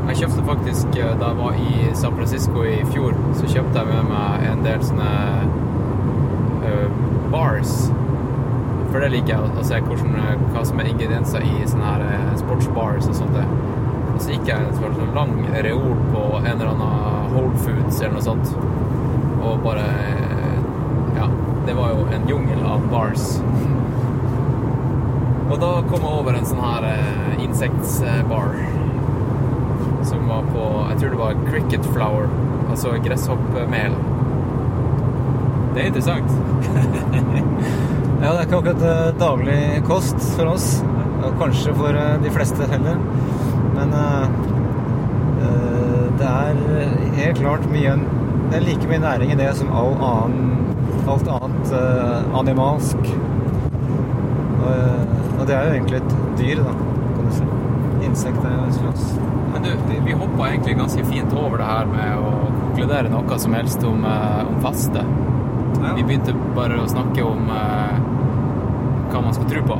[0.09, 4.11] Jeg kjøpte faktisk, da jeg var i San Francisco i fjor, så kjøpte jeg med
[4.11, 5.13] meg en del sånne
[6.67, 6.89] uh,
[7.33, 7.77] bars.
[8.93, 12.03] For det liker jeg, å se hvordan, eh, hva som er ingredienser i sånne her
[12.11, 13.39] eh, sportsbars og sånt.
[14.13, 15.33] Og så gikk jeg en sånn lang
[15.65, 18.53] reol på en eller annen Whole Foods eller noe sånt.
[19.41, 20.59] Og bare eh,
[21.17, 21.29] Ja,
[21.67, 23.25] det var jo en jungel av bars.
[25.49, 26.87] Og da kom jeg over en sånn her
[27.41, 28.55] insektsbar.
[30.09, 32.29] Som var på Jeg tror det var cricket flower,
[32.69, 33.97] Altså gresshoppmel.
[35.73, 36.29] Det er interessant.
[38.23, 40.67] Ja, det er ikke akkurat eh, daglig kost for oss.
[41.27, 43.01] Og kanskje for eh, de fleste heller.
[43.75, 44.27] Men eh,
[46.21, 46.61] det er
[47.17, 47.97] helt klart mye
[48.53, 50.53] Det er like mye næring i det som all annen,
[51.11, 51.73] alt annet
[52.39, 53.11] animalsk.
[54.61, 54.71] Og,
[55.41, 56.77] og det er jo egentlig et dyr, da,
[57.17, 57.49] kan du si.
[58.07, 59.09] Insekt er jo en slags
[59.55, 59.73] Men du,
[60.07, 64.07] vi hoppa egentlig ganske fint over det her med å konkludere noe som helst om,
[64.07, 65.03] om faste.
[65.83, 65.95] Ja.
[65.97, 68.12] Vi begynte bare å snakke om eh,
[69.13, 69.79] hva man skal tro på.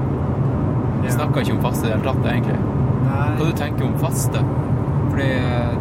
[1.03, 1.15] Vi Ja.
[1.17, 2.59] snakker ikke om faste i det hele tatt, egentlig.
[3.39, 4.43] Hva du tenker om faste?
[5.11, 5.73] Fordi eh,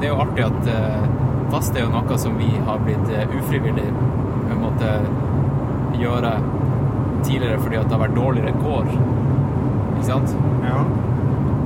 [0.00, 1.08] det er jo artig at eh,
[1.50, 3.88] faste er jo noe som vi har blitt eh, ufrivillig
[4.58, 4.88] måte
[5.98, 6.32] gjøre
[7.26, 8.88] tidligere fordi at det har vært dårligere kår.
[9.96, 10.34] Ikke sant?
[10.64, 10.80] Ja.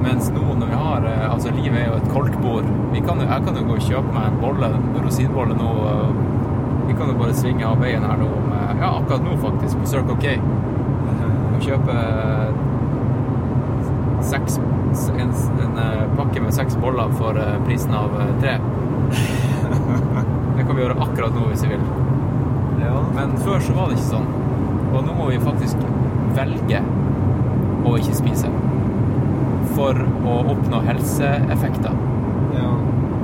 [0.02, 2.66] Mens nå når vi har Altså, livet er jo et koldtbord.
[2.92, 5.70] Vi kan jeg kan jo gå og kjøpe meg en bolle, en rosinbolle nå.
[6.88, 8.28] Vi kan jo bare svinge av veien her nå
[8.82, 10.32] Ja, akkurat nå, faktisk, på Circle K.
[11.54, 11.92] Og kjøpe
[14.26, 14.56] seks
[15.22, 15.30] En,
[15.62, 18.56] en eh, pakke med seks boller for eh, prisen av eh, tre.
[20.58, 21.86] Det kan vi gjøre akkurat nå hvis vi vil.
[22.82, 22.98] ja.
[23.14, 24.28] Men før så var det ikke sånn.
[24.90, 25.86] Og nå må vi faktisk
[26.36, 26.82] velge
[27.86, 28.50] å ikke spise.
[29.78, 32.02] For å oppnå helseeffekter.
[32.58, 32.74] ja.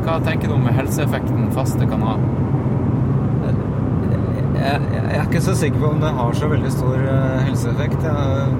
[0.06, 2.14] Hva tenker du om helseeffekten faste kan ha?
[5.08, 8.02] Jeg, er ikke så sikker på om det har så veldig stor eh, helseeffekt.
[8.04, 8.56] Jeg,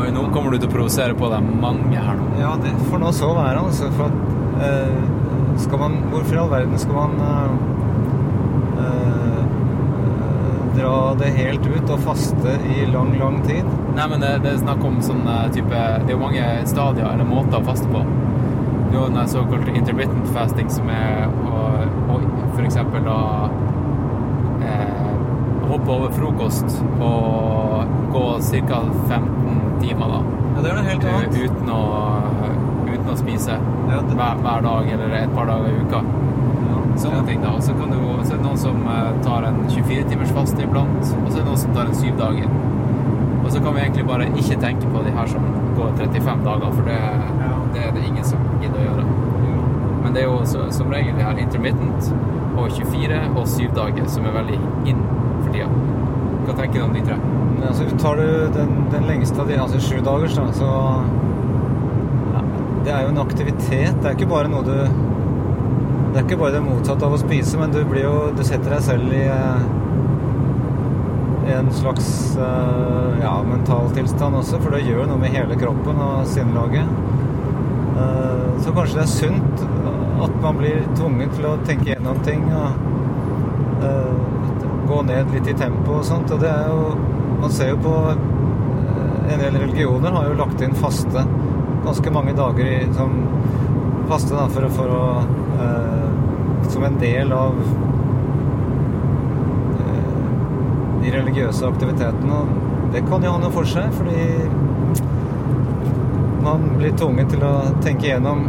[0.00, 2.26] Oi, nå kommer du til å provosere på deg mange her nå.
[2.40, 3.88] Ja, det får nå så være, altså.
[3.96, 7.50] For at eh, skal man Hvorfor i all verden skal man eh,
[8.84, 9.40] eh,
[10.76, 13.68] dra det helt ut og faste i lang, lang tid?
[13.96, 17.08] Nei, men det, det er snakk om sånn eh, type Det er jo mange stadier
[17.08, 18.04] eller måter å faste på.
[18.90, 21.64] Er jo den såkalte intermittent fasting som er å,
[22.10, 22.20] å
[22.70, 23.18] eksempel da
[23.48, 23.49] eh,
[25.70, 28.80] hoppe over frokost og gå ca.
[29.08, 30.20] 15 timer, da.
[30.56, 31.36] Ja, det er noe helt annet.
[31.44, 31.82] Uten å,
[32.90, 33.56] uten å spise
[33.90, 36.02] Ja, det- hver, hver dag eller et par dager i uka.
[37.00, 37.54] Sånne ting, da.
[37.56, 40.98] Og så kan du så er det noen som eh, tar en 24-timers faste iblant,
[41.00, 42.50] og så er det noen som tar en syv dager.
[43.40, 45.46] Og så kan vi egentlig bare ikke tenke på de her som
[45.78, 46.98] går 35 dager, for det,
[47.74, 49.06] det er det ingen som gidder å gjøre.
[50.04, 52.12] Men det er jo så, som regel de her intermittent
[52.58, 54.58] og 24 og 7 dager som er veldig
[54.92, 55.00] in
[55.44, 55.68] for tida.
[56.46, 57.16] Hva tenker du om de tre?
[57.60, 58.26] Ja, altså, tar du
[58.56, 60.70] den, den lengste av de, altså sju dagers, da, så
[62.34, 62.44] ja,
[62.86, 63.98] Det er jo en aktivitet.
[64.00, 64.76] Det er ikke bare noe du
[66.10, 68.72] Det er ikke bare det motsatte av å spise, men du blir jo Du setter
[68.74, 69.68] deg selv i eh,
[71.50, 76.26] en slags eh, ja, mental tilstand også, for det gjør noe med hele kroppen og
[76.30, 76.86] sinnelaget.
[77.98, 79.62] Eh, Så kanskje det er sunt
[80.20, 82.89] at man blir tvunget til å tenke gjennom ting og
[85.06, 86.30] ned litt i tempo og sånt.
[86.34, 86.82] Og det er jo
[87.40, 91.22] Man ser jo på eh, En del religioner har jo lagt inn faste
[91.80, 93.14] ganske mange dager i, som
[94.10, 95.04] faste da, for, for å
[95.64, 96.10] eh,
[96.68, 97.56] som en del av
[99.80, 100.26] eh,
[101.02, 102.40] de religiøse aktivitetene.
[102.40, 104.22] Og det kan jo ha noe for seg, fordi
[106.44, 107.54] man blir tvunget til å
[107.84, 108.46] tenke gjennom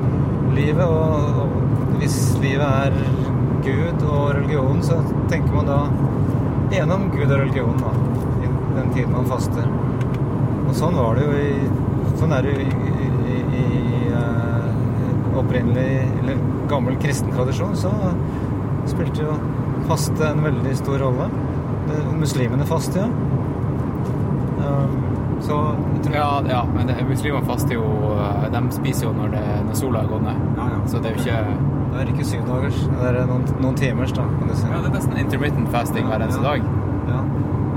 [0.55, 0.85] livet.
[0.85, 2.91] Og, og hvis livet er
[3.65, 4.95] Gud og religion, så
[5.29, 5.81] tenker man da
[6.71, 7.91] gjennom Gud og religion da,
[8.41, 9.67] i den tiden man faster.
[10.67, 11.53] Og sånn var det jo i
[12.21, 15.85] Sånn er det jo i, i, i, i eh, opprinnelig
[16.21, 17.89] eller gammel kristen tradisjon, så
[18.91, 19.33] spilte jo
[19.89, 21.29] faste en veldig stor rolle.
[21.87, 23.07] Det- Muslimene faster ja.
[24.61, 24.97] Um,
[25.41, 25.55] så
[26.03, 29.79] tror Ja, ja, men det, muslimene faster jo eh, De spiser jo når, det, når
[29.79, 30.43] sola gått ned.
[30.59, 30.81] Ja, ja.
[30.91, 32.77] Så det er jo ikke Det er ikke syv dagers.
[32.87, 34.67] Det er noen, noen timers, da, kan du si.
[34.71, 36.63] Ja, det er nesten intermittent fasting hver eneste dag.
[37.11, 37.19] Ja.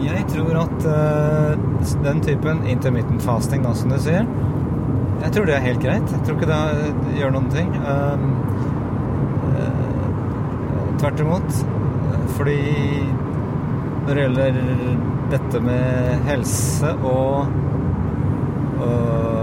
[0.05, 4.27] Jeg tror at uh, den typen intermittent fasting, da, som du sier
[5.23, 6.15] Jeg tror det er helt greit.
[6.15, 7.74] Jeg tror ikke det eh, gjør noen ting.
[7.82, 8.16] Uh,
[9.59, 11.61] uh, tvert imot.
[12.39, 12.59] Fordi
[14.05, 14.59] når det gjelder
[15.35, 17.47] dette med helse og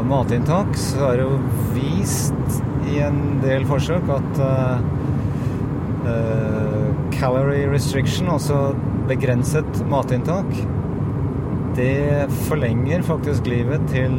[0.06, 1.38] matinntak, så er det jo
[1.74, 2.62] vist
[2.92, 4.84] i en del forsøk at øh,
[6.12, 8.74] øh, calorie restriction, altså
[9.08, 10.46] begrenset matinntak,
[11.76, 14.16] det forlenger faktisk livet til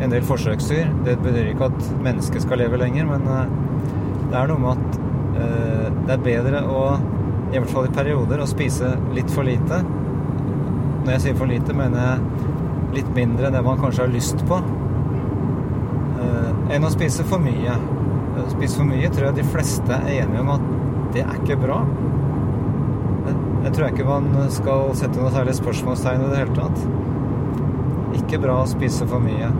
[0.00, 0.88] en del forsøksdyr.
[1.04, 3.46] Det betyr ikke at mennesket skal leve lenger, men øh,
[4.30, 5.06] det er noe med at
[6.06, 6.80] det er bedre å,
[7.52, 9.78] i hvert fall i perioder, å spise litt for lite.
[11.04, 14.42] Når jeg sier for lite, mener jeg litt mindre enn det man kanskje har lyst
[14.48, 14.58] på,
[16.70, 17.76] enn å spise for mye.
[18.54, 20.66] Spise for mye tror jeg de fleste er enige om at
[21.14, 21.80] det er ikke bra.
[23.64, 28.20] Jeg, tror ikke man skal sette noe særlig spørsmålstegn i det hele tatt.
[28.22, 29.50] Ikke bra å spise for mye.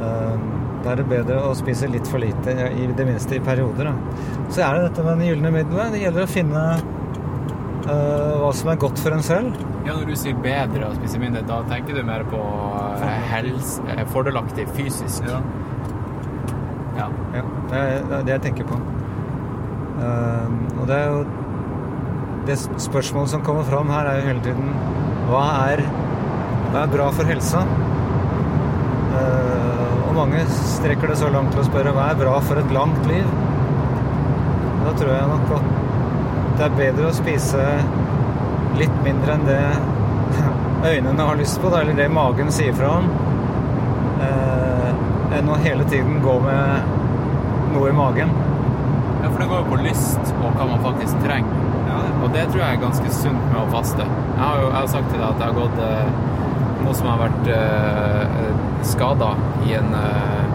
[0.00, 0.48] Eh,
[0.80, 3.90] Da er det bedre å spise litt for lite, i det minste i perioder.
[3.90, 4.22] Da.
[4.48, 5.92] Så er det dette med den gylne middelen.
[5.92, 6.62] Det gjelder å finne
[7.84, 9.58] uh, hva som er godt for en selv.
[9.84, 12.40] Ja, Når du sier bedre å spise mindre, da tenker du mer på
[13.00, 15.28] eh, helse, eh, fordelaktig fysisk?
[15.28, 15.40] Ja.
[17.30, 18.78] Ja, det er det jeg tenker på.
[20.00, 20.48] Eh,
[20.80, 21.24] og det er jo
[22.46, 24.70] Det spørsmålet som kommer fram her, er jo hele tiden
[25.28, 25.82] Hva er,
[26.72, 27.60] hva er bra for helsa?
[29.18, 32.72] Eh, og mange strekker det så langt til å spørre hva er bra for et
[32.74, 33.26] langt liv?
[34.86, 35.68] Da tror jeg nok at
[36.56, 37.66] det er bedre å spise
[38.80, 39.60] litt mindre enn det
[40.90, 43.10] øynene har lyst på, eller det magen sier fra om,
[44.24, 44.90] eh,
[45.38, 46.99] enn å hele tiden gå med
[47.74, 48.32] noe i magen.
[49.20, 51.68] Ja, for det går jo på lyst og hva man faktisk trenger.
[52.20, 54.04] Og det tror jeg er ganske sunt med å faste.
[54.04, 56.10] Jeg har jo jeg har sagt til deg at jeg har gått eh,
[56.84, 58.50] noe som har vært eh,
[58.86, 59.30] skada
[59.66, 60.52] i en eh,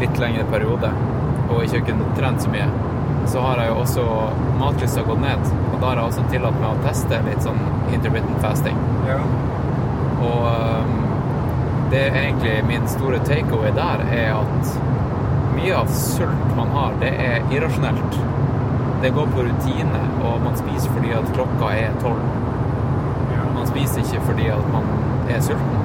[0.00, 0.90] litt lengre periode
[1.44, 2.66] og ikke kunnet trent så mye,
[3.30, 4.04] så har jeg jo også
[4.58, 5.44] matlysta gått ned.
[5.70, 7.60] Og da har jeg også tillatt meg å teste litt sånn
[7.92, 8.80] intermittent fasting.
[9.08, 9.20] Ja.
[10.24, 10.94] Og eh,
[11.92, 14.74] det er egentlig min store takeaway der, er at
[15.64, 18.16] mye av sult man har, det er irrasjonelt.
[19.02, 22.24] Det går på rutine, og man spiser fordi at klokka er tolv.
[23.54, 24.88] Man spiser ikke fordi at man
[25.32, 25.80] er sulten.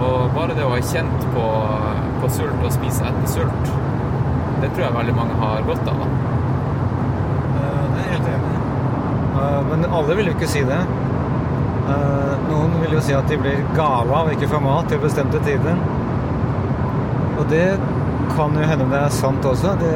[0.00, 1.44] Og bare det å ha kjent på,
[2.20, 3.70] på sult og spise etter sult,
[4.60, 6.02] det tror jeg veldig mange har godt av.
[6.02, 6.08] da.
[7.60, 8.58] Eh, Det er jeg helt enig.
[9.44, 10.82] Eh, Men alle vil jo ikke si det.
[11.94, 15.00] Eh, Noen vil jo si at de blir gale av å ikke få mat til
[15.00, 15.80] bestemte tider.
[17.40, 17.64] Og det
[18.36, 19.74] kan jo hende det er sant også.
[19.80, 19.90] Det,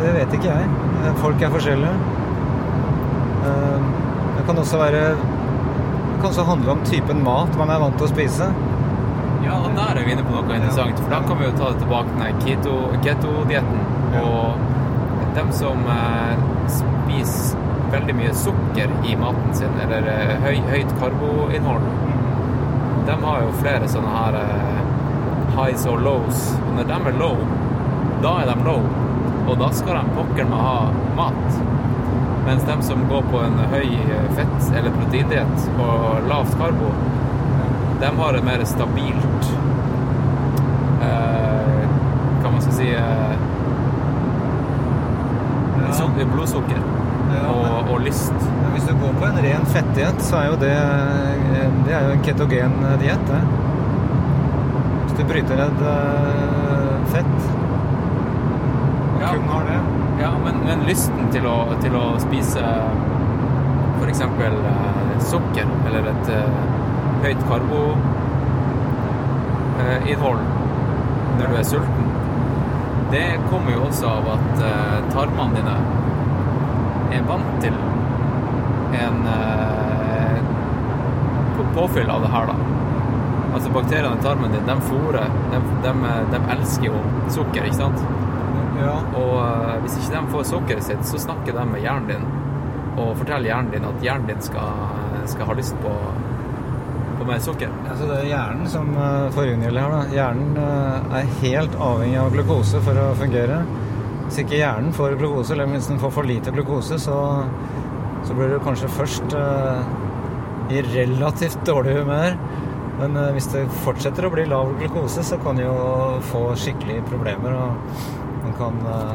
[0.00, 0.70] det vet ikke jeg.
[1.04, 1.94] Eh, Folk er forskjellige.
[3.46, 3.78] Eh,
[4.38, 8.06] Det kan også være Det kan også handle om typen mat man er vant til
[8.06, 8.48] å spise.
[9.44, 11.70] Ja, og der er vi inne på noe interessant, for da kan vi jo ta
[11.72, 13.80] det tilbake til keto- keto-dietten.
[14.20, 14.58] Og
[15.38, 16.34] dem som eh,
[16.68, 17.56] spiser
[17.90, 20.10] veldig mye sukker i maten sin, eller
[20.44, 21.86] høy, høyt karboinnhold,
[23.08, 24.36] de har jo flere sånne her
[25.56, 26.44] highs og lows.
[26.66, 27.40] Og når de er low,
[28.22, 28.82] da er de low,
[29.48, 30.74] og da skal de pokker meg ha
[31.16, 31.60] mat.
[32.46, 36.88] Mens de som går på en høy eh, fett- eller proteindiett og lavt karbo,
[38.00, 39.50] de har et mer stabilt
[41.04, 41.82] eh,
[42.40, 43.34] Hva man skal si eh,
[45.84, 46.26] ja.
[46.32, 46.80] blodsukker
[47.50, 48.32] og, og lyst.
[48.62, 50.74] Men hvis du går på en ren fettdiett, så er jo det
[51.86, 53.40] Det er jo en ketogen diett, det.
[55.04, 57.59] Hvis du bryter ned eh, fett Ja.
[59.32, 59.78] Kun har det
[60.20, 62.62] Ja, men, men lysten til å, til å spise
[64.00, 64.20] f.eks.
[64.20, 64.26] Eh,
[65.30, 66.50] sukker eller et eh,
[67.24, 70.40] høyt karboinnhold
[71.40, 72.06] når du er sulten,
[73.10, 75.76] det kommer jo også av at eh, tarmene dine
[77.16, 77.74] er vant til
[79.00, 80.38] en eh,
[81.74, 82.56] påfyll av det her, da.
[83.54, 85.92] Altså bakteriene i tarmen din, de fôrer de, de,
[86.32, 86.96] de elsker jo
[87.34, 87.98] sukker, ikke sant?
[88.84, 88.96] Ja.
[89.20, 92.28] Og eh, hvis ikke de får sukkeret sitt, så snakker de med hjernen din
[93.00, 94.80] og forteller hjernen din at hjernen din skal,
[95.30, 95.92] skal ha lyst på,
[97.20, 97.70] på mer sukker.
[97.86, 98.90] Altså det er hjernen som
[99.36, 99.94] får unngjelde her.
[99.94, 100.16] da.
[100.16, 103.62] Hjernen eh, er helt avhengig av glukose for å fungere.
[104.30, 107.16] Hvis ikke hjernen får glukose, eller hvis den får for lite glukose, så,
[108.22, 109.88] så blir du kanskje først eh,
[110.70, 112.36] i relativt dårlig humør.
[113.00, 115.76] Men eh, hvis det fortsetter å bli lav glukose, så kan du jo
[116.30, 117.56] få skikkelige problemer.
[117.58, 118.19] Og
[118.60, 119.14] kan eh,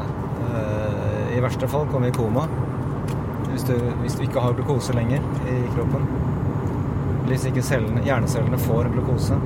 [0.60, 2.46] eh, i verste fall komme i koma
[3.56, 6.02] hvis du, hvis du ikke har glukose lenger i kroppen.
[7.24, 9.38] Hvis ikke cellene, hjernecellene får glukose.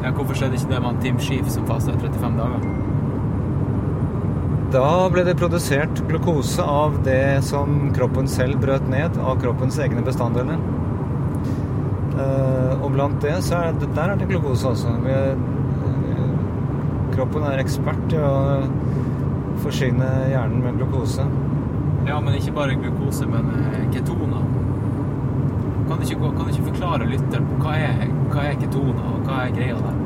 [0.00, 2.64] Ja, hvorfor skjedde ikke det med han Team Sheaf som fasta i 35 dager?
[4.72, 10.02] Da ble det produsert glukose av det som kroppen selv brøt ned av kroppens egne
[10.06, 10.56] bestanddeler.
[12.16, 14.96] Eh, og blant det, så er det, der er det glukose også.
[15.04, 15.20] Vi
[17.16, 18.32] kroppen er ekspert i å
[19.64, 21.24] forsyne hjernen med glukose.
[22.06, 24.44] Ja, men ikke bare glukose, men eh, ketoner.
[25.86, 29.40] Kan du ikke, kan du ikke forklare lytteren hva er, hva er ketoner, og hva
[29.46, 29.98] er greia der?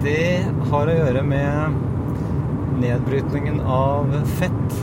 [0.00, 0.26] Det
[0.72, 1.78] har å gjøre med
[2.80, 4.76] nedbrytningen av fett.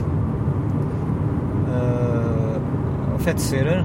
[1.73, 2.59] Eh,
[3.25, 3.83] fettsyrer.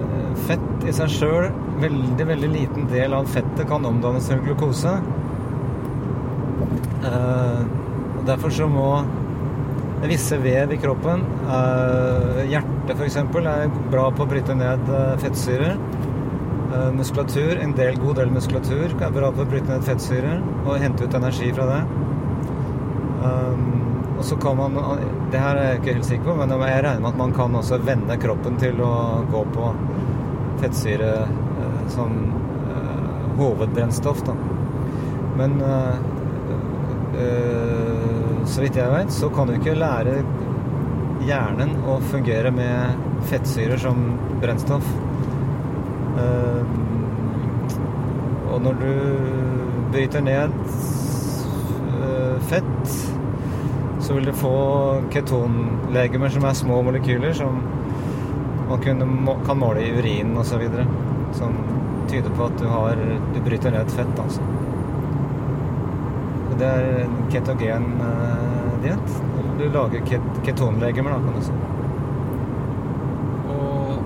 [0.00, 1.50] Eh, fett i seg sjøl,
[1.84, 4.96] veldig, veldig liten del av fettet kan omdannes til glukose.
[7.06, 7.62] Eh,
[8.18, 8.88] og derfor så må
[10.06, 13.16] visse vev i kroppen eh, Hjertet f.eks.
[13.18, 15.78] er bra på å bryte ned eh, fettsyrer.
[16.92, 21.06] Muskulatur, en del, god del muskulatur er bra på å bryte ned fettsyrer og hente
[21.06, 21.78] ut energi fra det.
[24.18, 24.76] Og så kan man
[25.32, 27.56] Det her er jeg ikke helt sikker på, men jeg regner med at man kan
[27.56, 28.92] også vende kroppen til å
[29.30, 29.70] gå på
[30.60, 31.14] fettsyre
[31.94, 32.18] som
[33.38, 34.36] hovedbrennstoff, da.
[35.38, 35.56] Men
[38.46, 40.20] så vidt jeg vet, så kan du ikke lære
[41.26, 44.02] hjernen å fungere med fettsyrer som
[44.42, 44.86] brennstoff.
[46.20, 46.62] Eh,
[48.52, 48.92] og når du
[49.94, 50.54] bryter ned
[51.96, 52.94] eh, fett,
[54.06, 54.54] så vil du få
[55.12, 57.58] ketonlegemer som er små molekyler som
[58.66, 58.82] man
[59.46, 60.62] kan måle i urinen osv.
[61.36, 61.58] Som
[62.10, 63.02] tyder på at du, har,
[63.34, 64.42] du bryter ned fett, altså.
[66.56, 69.16] Det er en ketogen eh, diett.
[69.58, 71.52] Du lager ket ketonlegemer, da, kan du si.
[73.52, 74.04] Og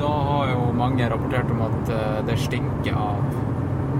[0.00, 3.20] da har jo mange rapportert om at eh, det stinker av,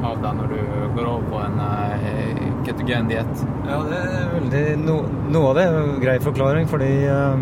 [0.04, 0.58] av deg når du
[0.98, 3.44] går over på en eh, ketogen diett.
[3.68, 4.98] Ja, det er veldig no,
[5.32, 7.36] Noe av det er en grei forklaring, fordi eh,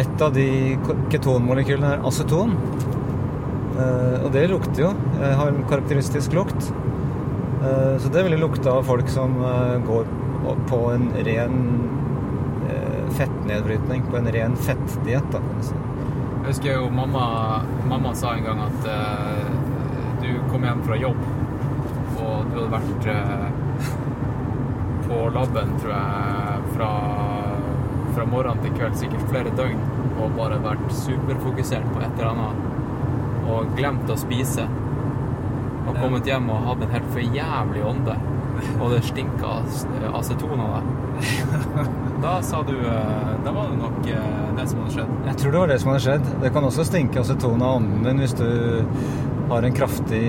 [0.00, 0.48] et av de
[1.12, 2.56] ketonmolekylene er aceton.
[3.76, 4.94] Eh, og det lukter jo.
[5.20, 6.72] har en karakteristisk lukt.
[7.62, 10.06] Eh, så det ville lukte av folk som eh, går
[10.68, 11.80] på en ren
[12.70, 15.74] eh, fettnedbrytning, på en ren fettdiett, si.
[16.42, 17.26] Jeg husker jo mamma,
[17.88, 19.44] mamma sa en gang at uh,
[20.24, 21.20] du kom hjem fra jobb,
[22.18, 23.92] og du hadde vært uh,
[25.06, 26.90] på labben, tror jeg, fra,
[28.16, 29.86] fra morgen til kveld, sikkert flere døgn,
[30.16, 34.66] og bare vært superfokusert på et eller annet, og glemt å spise.
[35.82, 38.14] Og kommet hjem og hadde en helt for jævlig ånde,
[38.78, 39.48] og det stinka
[40.12, 40.84] aceton av deg.
[42.22, 45.08] Da sa du eh, Da var det nok eh, det som hadde skjedd.
[45.26, 46.24] Jeg tror det var det som hadde skjedd.
[46.42, 48.50] Det kan også stinke aceton av ånden din hvis du
[49.50, 50.26] har en kraftig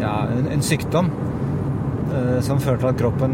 [0.00, 1.06] ja, en, en sykdom
[2.08, 3.32] eh, som fører til at kroppen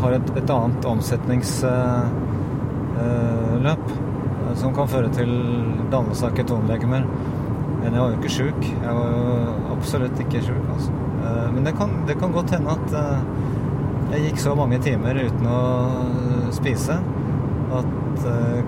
[0.00, 3.84] har et, et annet omsetningsløp
[4.56, 5.30] som kan føre til
[5.92, 7.02] dannelse av ketonlegemer.
[7.86, 8.64] Men jeg var jo ikke sjuk.
[8.66, 10.62] Jeg var jo absolutt ikke sjuk.
[10.74, 10.94] Altså.
[11.22, 13.20] Eh, men det kan, det kan godt hende at eh,
[14.10, 15.60] jeg gikk så mange timer uten å
[15.92, 16.96] eh, spise
[17.76, 17.94] at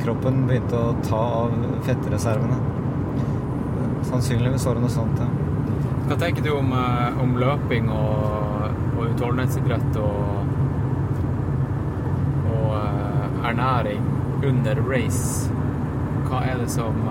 [0.05, 1.55] kroppen begynte å ta av
[1.87, 2.59] fettreservene.
[4.07, 5.29] Sannsynligvis var det noe sånt, ja.
[6.09, 6.71] Hva tenker du om,
[7.23, 10.53] om løping og, og utholdenhetsidrett og,
[12.53, 14.05] og ernæring
[14.47, 15.51] under race?
[16.29, 17.03] Hva er det som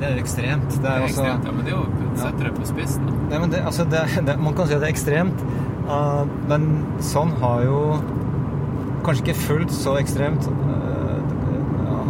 [0.00, 0.70] Det er ekstremt.
[0.72, 1.48] Det det er er også ekstremt?
[1.48, 3.10] Ja, men det er jo setter det på spissen.
[3.30, 5.44] Nei, men det, altså det, det, man kan si at det er ekstremt,
[5.90, 6.70] uh, men
[7.12, 7.82] sånn har jo
[9.00, 11.14] Kanskje ikke fullt så ekstremt uh,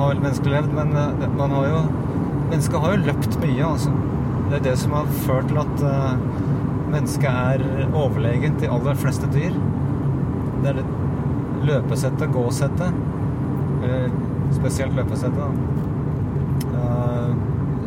[0.00, 1.82] har vel mennesker levd, men uh, man har jo
[2.50, 3.92] Mennesker har jo løpt mye, altså.
[4.48, 6.16] Det er det som har ført til at uh,
[6.90, 9.54] mennesket er overlegent de aller fleste dyr.
[10.64, 10.86] Det er det
[11.68, 12.98] løpesettet, gåsettet,
[13.84, 14.10] eller
[14.56, 15.69] spesielt løpesettet, da, eh,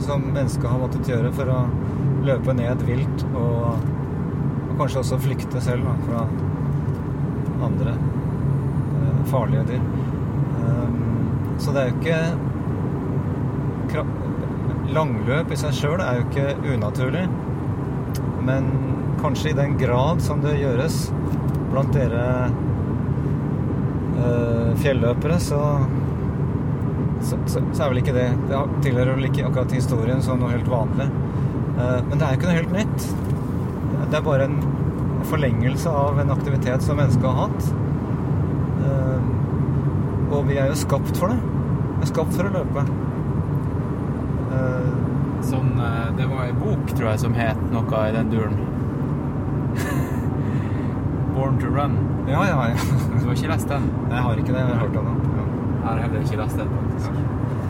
[0.05, 1.59] som mennesket har måttet gjøre for å
[2.23, 3.79] løpe ned vilt og,
[4.69, 6.23] og kanskje også flykte selv da, fra
[7.63, 9.83] andre eh, farlige dyr.
[10.63, 12.19] Um, så det er jo ikke
[14.93, 17.23] Langløp i seg sjøl er jo ikke unaturlig.
[18.45, 18.67] Men
[19.21, 20.97] kanskje i den grad som det gjøres
[21.71, 22.25] blant dere
[24.19, 25.61] eh, fjelløpere, så,
[27.23, 30.53] så, så, så er vel ikke det Det tilhører vel ikke akkurat historien som noe
[30.53, 31.07] helt vanlig.
[31.77, 33.07] Eh, men det er jo ikke noe helt nytt.
[34.11, 34.59] Det er bare en
[35.29, 37.71] forlengelse av en aktivitet som mennesket har hatt.
[38.83, 39.31] Eh,
[40.33, 41.39] og vi er jo skapt for det.
[41.97, 42.85] Vi er skapt for å løpe.
[45.43, 45.73] Sånn,
[46.15, 48.53] det var ei bok, tror jeg, som het noe i den duren.
[51.35, 51.97] Born to Run.
[52.29, 52.75] ja, ja, ja.
[53.19, 53.89] Du har ikke lest den?
[54.09, 54.61] Jeg har ikke det.
[54.61, 55.33] Jeg har hørt om det.
[55.83, 57.11] Jeg har heller ikke lest den, faktisk.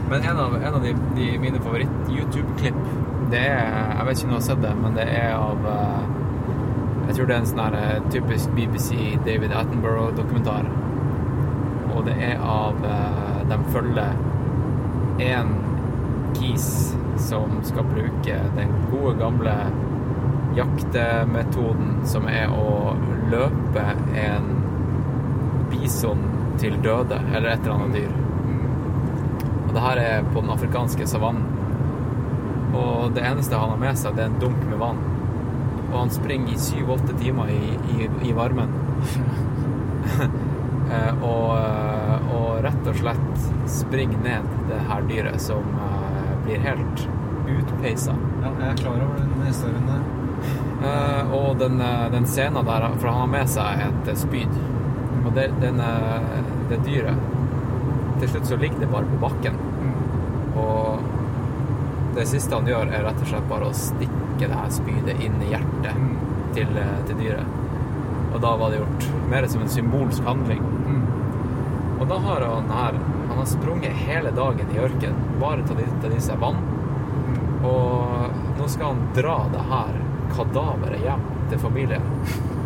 [0.10, 2.82] Men en av, en av de, de mine favoritt-YouTube-klipp,
[3.32, 6.02] det er Jeg vet ikke om du har sett det, men det er av eh,
[7.08, 8.90] Jeg tror det er en sånn her eh, typisk BBC
[9.26, 10.68] David Attenborough-dokumentar.
[11.94, 14.20] Og det er av eh, De følger
[15.24, 15.56] én
[16.38, 16.68] kis
[17.22, 19.54] som skal bruke den gode, gamle
[20.58, 22.94] jaktemetoden som er å
[23.32, 23.86] løpe
[24.18, 24.50] en
[25.72, 26.22] bison
[26.62, 28.23] til døde, eller et eller annet dyr.
[29.74, 31.48] Og det her er på den afrikanske savannen.
[32.78, 35.00] Og det eneste han har med seg, det er en dunk med vann.
[35.88, 38.70] Og han springer i syv-åtte timer i, i, i varmen.
[40.94, 46.60] Eh, og, eh, og rett og slett springer ned det her dyret som eh, blir
[46.62, 47.06] helt
[47.48, 48.14] utpeisa.
[48.44, 50.04] ja, jeg er klar over den historien der.
[50.84, 51.80] Uh, og den,
[52.12, 54.60] den scenen der, for han har med seg et spyd.
[55.24, 55.80] Og det, den,
[56.70, 57.34] det dyret
[58.24, 59.58] Til slutt så ligger det bare på bakken.
[60.56, 61.02] Og
[62.16, 65.36] det siste han gjør, er rett og slett bare å stikke det her spydet inn
[65.44, 65.98] i hjertet
[66.56, 67.58] til, eh, til dyret.
[68.34, 69.08] Og da var det gjort.
[69.30, 70.64] Mer som en symbolsk handling.
[72.00, 72.94] Og da har han her
[73.30, 76.58] Han har sprunget hele dagen i ørken bare til, de- til disse vann.
[77.64, 78.30] Og
[78.60, 79.94] nå skal han dra det her
[80.36, 82.02] kadaveret hjem til familien.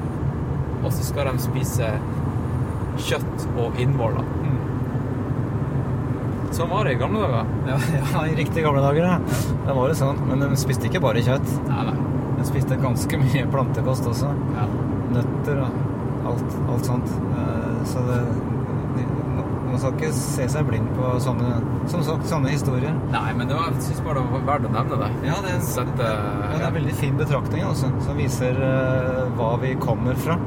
[0.84, 1.92] Og så skal de spise
[2.98, 4.26] kjøtt og innvoller.
[6.58, 7.50] Sånn var det i gamle dager.
[7.70, 7.76] Ja,
[8.14, 9.18] ja, i riktig gamle dager, ja.
[9.68, 10.22] Det var jo sånn.
[10.26, 11.52] Men de spiste ikke bare kjøtt.
[11.68, 11.98] Nei, nei.
[12.40, 14.32] De spiste ganske mye plantekost også.
[14.56, 14.66] Ja.
[15.14, 15.78] Nøtter og
[16.32, 17.14] alt, alt sånt.
[17.38, 18.22] Eh, Så det
[19.68, 21.58] Man skal ikke se seg blind på sånne,
[21.92, 22.96] som sagt, sånne historier.
[23.14, 25.10] Nei, men det var, jeg syns bare det var verdt å nevne det.
[25.28, 29.28] Ja, det er, Sette ja, det er en veldig fin betraktning, også, som viser uh,
[29.38, 30.40] hva vi kommer fra.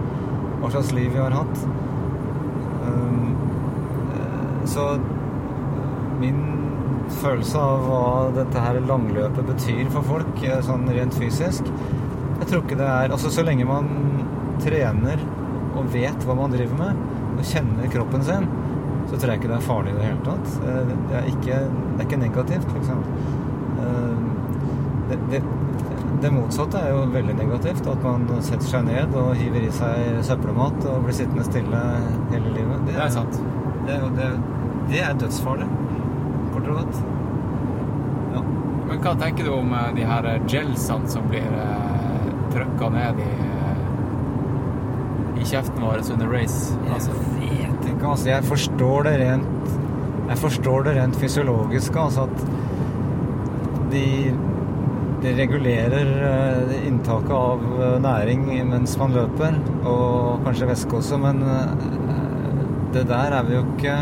[0.62, 1.62] Hva slags liv vi har hatt.
[2.88, 3.36] Um,
[4.16, 4.88] uh, så
[6.20, 6.40] min
[7.20, 8.02] følelse av hva
[8.36, 11.66] dette her langløpet betyr for folk, eh, sånn rent fysisk
[12.40, 13.88] Jeg tror ikke det er Altså, så lenge man
[14.62, 15.18] trener
[15.76, 17.02] og vet hva man driver med,
[17.38, 18.46] og kjenner kroppen sin,
[19.08, 20.56] så tror jeg ikke det er farlig i det hele tatt.
[20.66, 23.04] Eh, Det er ikke, det er ikke negativt, liksom.
[25.10, 25.40] Det, det,
[26.22, 27.86] det motsatte er jo veldig negativt.
[27.90, 31.80] At man setter seg ned og hiver i seg søppelmat og blir sittende stille
[32.30, 32.84] hele livet.
[32.90, 33.40] Det er sant.
[33.88, 34.28] Det det,
[34.90, 35.66] det er dødsfarlig,
[36.70, 37.00] og godt.
[38.34, 38.42] Ja.
[38.90, 43.20] Men hva tenker du om eh, de her eh, gelsene som blir uh, trykka ned
[43.22, 43.82] i, eh,
[45.40, 46.74] i kjeften vår under race?
[46.92, 48.28] Altså, Jeg vet ikke, altså.
[48.30, 49.76] Jeg forstår det rent
[50.30, 52.44] Jeg forstår det rent fysiologisk, altså at
[53.90, 54.32] de,
[55.22, 61.42] de regulerer eh, inntaket av eh, næring mens man løper, og kanskje væske også, men
[61.42, 61.86] eh,
[62.94, 63.96] det der er vi jo ikke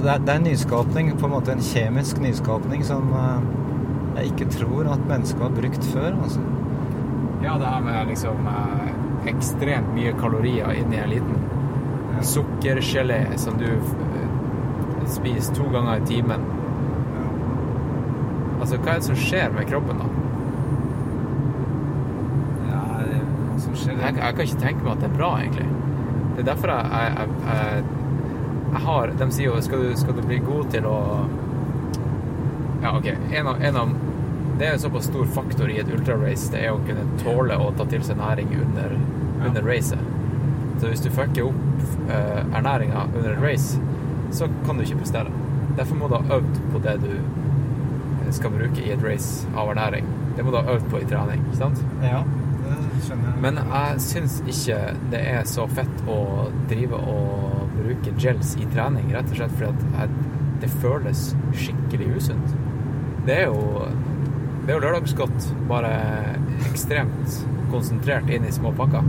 [0.00, 3.42] det, er, det er en nyskapning, på en måte en kjemisk nyskapning, som eh,
[4.16, 6.14] jeg ikke tror at mennesker har brukt før.
[6.22, 6.40] altså.
[7.42, 8.88] ja, det her med liksom eh,
[9.34, 11.44] ekstremt mye kalorier inni en liten
[12.22, 16.50] sukkergelé som du eh, spiser to ganger i timen.
[18.62, 20.10] Altså, hva er det som skjer med kroppen da?
[22.70, 25.32] Ja, det, hva som skjer Jeg, jeg kan ikke tenke meg at det er bra,
[25.40, 25.66] egentlig.
[26.32, 28.01] Det er derfor jeg, jeg, jeg,
[28.72, 30.96] jeg, har De sier jo skal du, skal du bli god til å
[32.82, 33.12] Ja, OK.
[33.12, 33.92] En av, en av
[34.58, 37.70] Det er en såpass stor faktor i et ultrarace, det er å kunne tåle å
[37.78, 38.96] ta til seg næring under,
[39.46, 40.02] under racet.
[40.78, 43.80] Så hvis du fucker opp uh, ernæringa under et race,
[44.34, 45.32] så kan du ikke prestere.
[45.78, 50.06] Derfor må du ha øvd på det du skal bruke i et race av ernæring.
[50.36, 51.82] Det må du ha øvd på i trening, ikke sant?
[52.04, 52.22] Ja,
[52.64, 52.76] det
[53.06, 53.42] skjønner jeg.
[53.44, 54.78] Men jeg syns ikke
[55.12, 56.18] det er så fett å
[56.70, 57.51] drive og
[58.02, 60.06] bruke gels i trening, rett og slett fordi
[60.62, 62.54] det føles skikkelig usunt.
[63.26, 63.86] Det er jo
[64.62, 65.90] det er jo lørdagsgodt, bare
[66.68, 67.40] ekstremt
[67.72, 69.02] konsentrert inn i små pakker.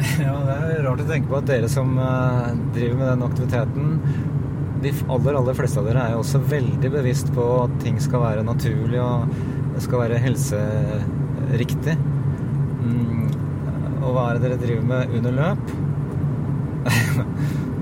[0.20, 3.90] Ja, det er rart å tenke på at dere som eh, driver med den aktiviteten
[4.80, 8.24] De aller, aller fleste av dere er jo også veldig bevisst på at ting skal
[8.24, 9.28] være naturlig og
[9.74, 11.98] det skal være helseriktig.
[12.80, 13.28] Mm,
[14.00, 15.76] og hva er det dere driver med under løp?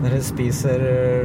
[0.08, 0.82] Dere spiser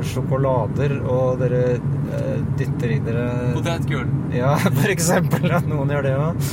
[0.07, 4.09] sjokolader, og dere eh, dytter i dere Potetgull.
[4.35, 6.47] ja, for eksempel at noen gjør det òg.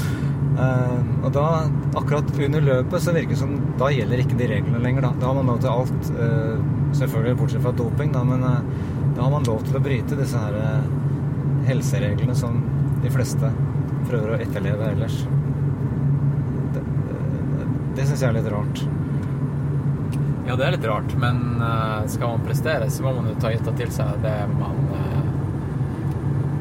[0.61, 1.47] og da,
[1.97, 5.07] akkurat under løpet, så virker det som da gjelder ikke de reglene lenger.
[5.07, 6.57] Da, da har man lov til alt, eh,
[7.01, 10.39] selvfølgelig bortsett fra doping, da, men eh, da har man lov til å bryte disse
[10.39, 10.90] her eh,
[11.70, 12.61] helsereglene som
[13.01, 13.52] de fleste
[14.09, 15.23] prøver å etterleve ellers.
[16.74, 18.85] Det, det, det syns jeg er litt rart.
[20.48, 23.52] Ja, det er litt rart, men eh, skal man prestere, så må man jo ta,
[23.64, 25.20] ta til seg det man eh,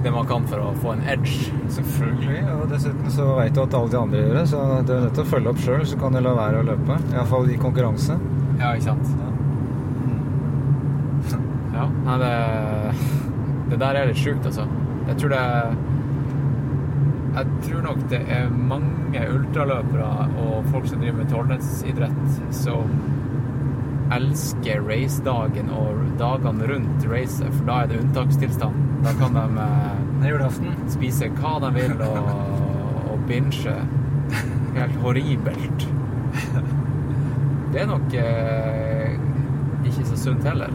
[0.03, 1.49] det man kan for å få en edge.
[1.75, 5.01] Selvfølgelig, og dessuten så veit du at alle de andre gjør det, så du er
[5.05, 6.99] nødt til å følge opp sjøl, så kan du la være å løpe.
[7.11, 8.15] Iallfall i konkurranse.
[8.61, 9.07] Ja, ikke sant?
[11.79, 12.31] Ja, nei, det
[13.69, 14.65] Det der er litt sjukt, altså.
[15.07, 15.43] Jeg tror det
[17.35, 20.09] Jeg tror nok det er mange ultraløpere
[20.43, 22.89] og folk som driver med tårnhetsidrett, som
[24.15, 28.83] elsker racedagen og dagene rundt racet, for da er det unntakstilstand.
[29.05, 32.29] Da kan de eh, spise hva de vil og,
[33.13, 33.75] og binge.
[34.75, 35.87] Helt horribelt.
[37.69, 39.17] Det er nok eh,
[39.85, 40.73] ikke så sunt heller.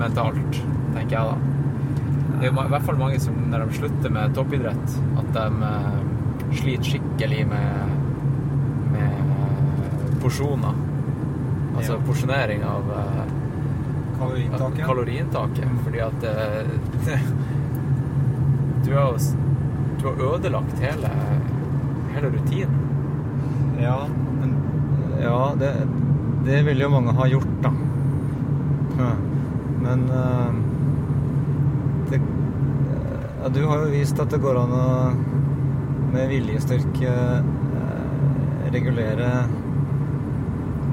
[0.00, 0.60] Mentalt,
[0.96, 1.34] tenker jeg da.
[2.42, 6.00] Det er i hvert fall mange som når de slutter med toppidrett, at de eh,
[6.62, 7.92] sliter skikkelig med,
[8.96, 10.80] med porsjoner.
[11.76, 13.22] Altså porsjonering av uh,
[14.18, 14.84] Kaloriinntaket.
[14.86, 15.68] kaloriinntaket.
[15.84, 16.66] Fordi at uh,
[18.84, 19.16] du, har,
[20.00, 21.10] du har ødelagt hele,
[22.14, 22.78] hele rutinen.
[23.82, 23.96] Ja,
[24.40, 24.56] men
[25.22, 25.72] Ja, det,
[26.46, 27.72] det vil jo mange ha gjort, da.
[29.82, 30.52] Men uh,
[32.10, 32.20] det,
[33.42, 34.86] ja, Du har jo vist at det går an å
[36.12, 37.12] med viljestyrke
[38.72, 39.28] regulere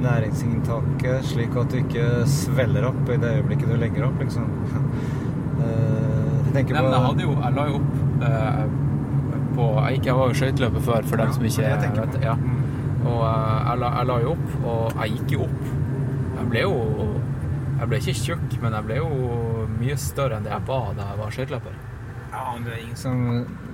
[0.03, 4.49] næringsinntaket slik at du ikke sveller opp i det øyeblikket du legger opp, liksom.
[5.59, 8.59] Eh, jeg Nei, men jeg hadde jo Jeg la jo opp eh,
[9.57, 12.35] på Jeg gikk, jeg var jo skøyteløper før, for dem som ikke jeg vet Ja.
[12.39, 12.61] Mm.
[13.09, 15.67] Og eh, jeg, la, jeg la jo opp, og jeg gikk jo opp.
[16.37, 16.77] Jeg ble jo
[17.81, 19.11] Jeg ble ikke tjukk, men jeg ble jo
[19.79, 21.77] mye større enn det jeg var da jeg var skøyteløper.
[22.29, 23.21] Ja, men det er ingen som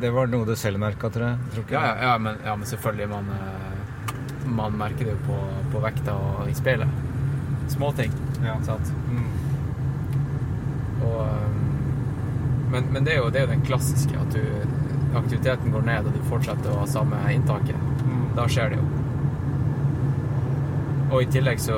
[0.01, 1.53] Det var noe du selv merka, tror jeg.
[1.53, 3.31] Tror Ja, ja, ja, men, ja, men selvfølgelig, man,
[4.45, 5.39] man merker det jo på,
[5.73, 6.89] på vekta og i speilet.
[7.71, 8.11] Småting.
[8.45, 8.55] Ja.
[8.65, 8.91] Sant?
[9.09, 9.29] Mm.
[11.05, 11.61] Og, um,
[12.71, 14.41] men men det, er jo, det er jo den klassiske, at du,
[15.15, 17.79] aktiviteten går ned, og du fortsetter å ha samme inntaket.
[18.03, 18.23] Mm.
[18.37, 18.87] Da skjer det jo.
[21.13, 21.77] Og i tillegg så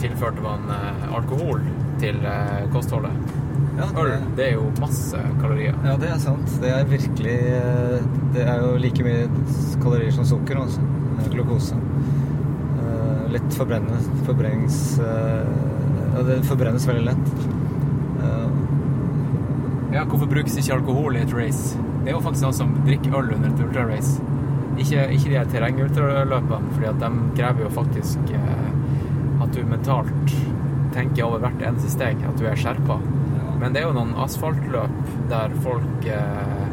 [0.00, 1.64] tilførte man eh, alkohol
[2.00, 3.14] til eh, kostholdet.
[3.78, 5.74] Ja, Øl, det er jo masse kalorier.
[5.86, 6.50] Ja, det er sant.
[6.62, 9.26] Det er virkelig eh, Det er jo like mye
[9.82, 10.82] kalorier som sukker, altså.
[11.38, 11.78] Glukose.
[12.82, 14.98] Eh, Lett forbrennende forbrennings...
[14.98, 15.46] eh,
[16.14, 17.32] Ja, det forbrennes veldig lett.
[18.22, 18.48] Eh,
[19.94, 21.78] Ja, hvorfor brukes ikke alkohol i et race?
[22.04, 24.18] Det er jo faktisk noen som drikker øl under et ultrarace.
[24.78, 27.08] Ikke, ikke de terrengultraløpene, at de
[27.38, 28.34] krever jo faktisk
[29.42, 30.34] at du mentalt
[30.94, 32.98] tenker over hvert eneste steg, at du er skjerpa.
[33.58, 36.68] Men det er jo noen asfaltløp der folk eh,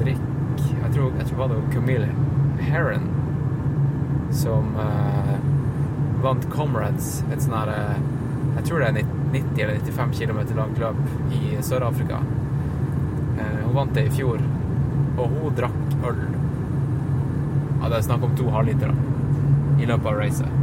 [0.00, 0.32] drikker
[0.82, 2.08] Jeg tror, jeg tror var det var Camille
[2.66, 3.06] Heron
[4.34, 5.36] som uh,
[6.22, 7.98] vant Comrades, et sånn her eh,
[8.56, 12.22] Jeg tror det er 90 eller 95 km langt løp i Sør-Afrika.
[13.36, 14.40] Uh, hun vant det i fjor,
[15.16, 16.22] og hun drakk øl.
[17.80, 18.94] Ja, det er snakk om to halvlitere
[19.76, 20.62] i løpet av racet.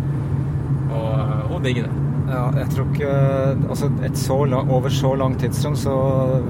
[0.94, 2.02] Og hun digger det.
[2.30, 3.14] ja, jeg tror ikke
[3.70, 5.96] Altså, så lang, over så lang tidsrom så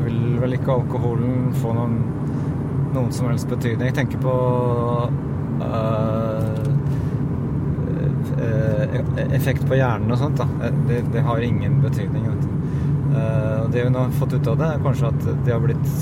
[0.04, 2.00] vil vel ikke alkoholen få noen,
[2.96, 3.92] noen som helst betydning.
[3.92, 4.34] Jeg tenker på
[5.64, 6.43] eh,
[9.34, 10.42] effekt på hjernen og sånt.
[10.42, 10.72] da.
[10.88, 12.28] Det, det har ingen betydning.
[13.14, 15.98] Eh, og det hun har fått ut av det, er kanskje at det har blitt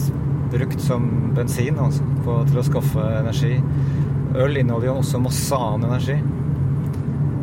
[0.51, 3.55] brukt som bensin altså, på, til å skaffe energi.
[4.35, 6.17] Øl inneholder jo også masse annen energi.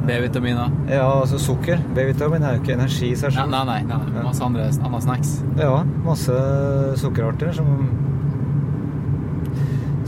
[0.08, 0.68] B-vitamin, da?
[0.88, 1.80] Ja, altså sukker.
[1.96, 3.52] B-vitamin er jo ikke energi i seg selv.
[3.52, 4.22] nei, nei, nei.
[4.24, 5.34] Masse andre, andre snacks.
[5.60, 6.36] Ja, masse
[7.00, 7.90] sukkerarter som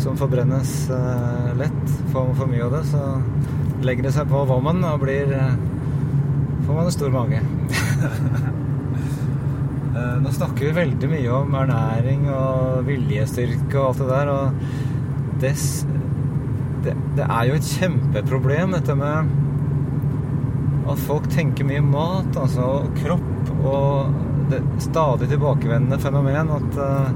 [0.01, 1.91] som forbrennes eh, lett.
[2.13, 3.03] Får man for mye av det, så
[3.87, 5.59] legger det seg på vommen og blir eh,
[6.67, 7.43] Får man en stor mage.
[9.91, 15.41] Eh, Nå snakker vi veldig mye om ernæring og viljestyrke og alt det der, og
[15.43, 15.51] det,
[16.85, 19.33] det, det er jo et kjempeproblem, dette med
[20.95, 24.15] at folk tenker mye mat, altså og kropp, og
[24.51, 27.11] det stadig tilbakevendende fenomen at uh,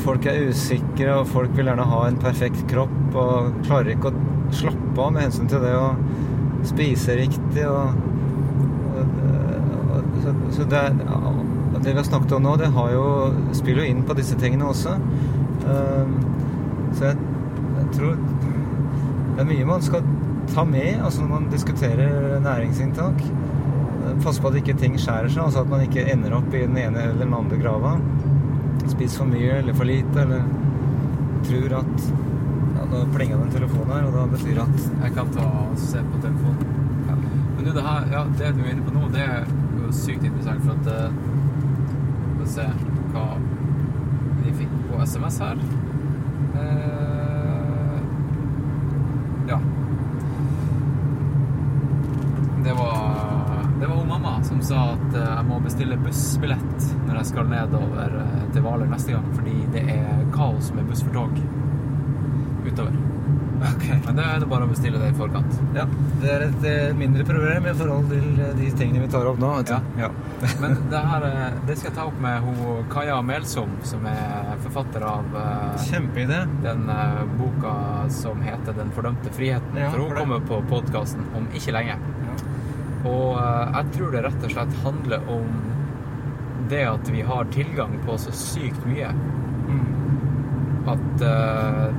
[0.00, 4.29] folk er usikre, og folk vil gjerne ha en perfekt kropp og klarer ikke å
[4.56, 5.90] slappe av med hensyn til det å
[6.68, 7.94] spise riktig og,
[9.00, 9.14] og,
[9.96, 10.82] og så, så det,
[11.80, 13.04] det vi har snakket om nå, det har jo,
[13.56, 14.96] spiller jo inn på disse tingene også.
[15.64, 16.16] Um,
[16.96, 17.28] så jeg,
[17.78, 20.04] jeg tror det er mye man skal
[20.50, 23.22] ta med altså når man diskuterer næringsinntak.
[24.24, 26.76] Passe på at ikke ting skjærer seg, altså at man ikke ender opp i den
[26.80, 27.94] ene eller den andre grava.
[28.90, 30.44] Spis for mye eller for lite, eller
[31.46, 32.10] tror at
[32.90, 36.02] Nå plinga det en telefon her, og da betyr at Jeg kan ta og se
[36.02, 36.78] på telefonen.
[37.56, 39.44] Men du, det her, ja, det du er inne på nå, det er
[39.78, 41.12] jo sykt interessant, for at eh,
[42.40, 42.64] vi se
[43.12, 43.26] hva
[44.40, 45.62] vi fikk på SMS her.
[46.62, 48.00] Eh,
[49.48, 49.60] ja.
[52.64, 53.06] Det var
[53.80, 58.18] Det var mamma som sa at eh, jeg må bestille bussbillett når jeg skal nedover
[58.24, 61.38] eh, til Hvaler neste gang, fordi det er kaos med buss for tog
[62.72, 62.98] utover.
[63.60, 65.56] Men det er det bare å bestille det i forkant.
[65.76, 65.82] Ja,
[66.22, 69.40] det er et eh, mindre problem i forhold til eh, de tingene vi tar opp
[69.42, 69.50] nå.
[69.58, 69.98] vet du.
[70.00, 70.08] Ja.
[70.62, 74.54] Men det her eh, det skal jeg ta opp med hun Kaja Melsom, som er
[74.64, 75.36] forfatter av
[75.90, 76.40] Kjempeide.
[76.64, 76.88] Den
[77.36, 77.74] boka
[78.16, 79.76] som heter 'Den fordømte friheten'.
[79.76, 81.98] Ja, for hun for kommer på podkasten om ikke lenge.
[83.04, 85.60] Og eh, jeg tror det rett og slett handler om
[86.70, 89.12] det at vi har tilgang på så sykt mye
[89.70, 90.88] Mm.
[90.90, 91.90] at eh,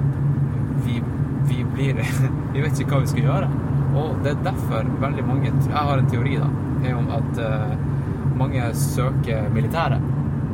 [0.86, 1.02] vi,
[1.50, 2.02] vi blir
[2.54, 3.50] Vi vet ikke hva vi skal gjøre.
[3.92, 6.50] Og det er derfor veldig mange Jeg har en teori, da.
[6.88, 7.74] er om at uh,
[8.40, 10.04] mange søker militæret.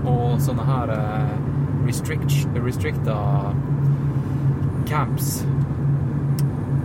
[0.07, 1.35] Og sånne her uh,
[1.87, 2.33] restrict,
[2.65, 3.17] restricta
[4.87, 5.41] camps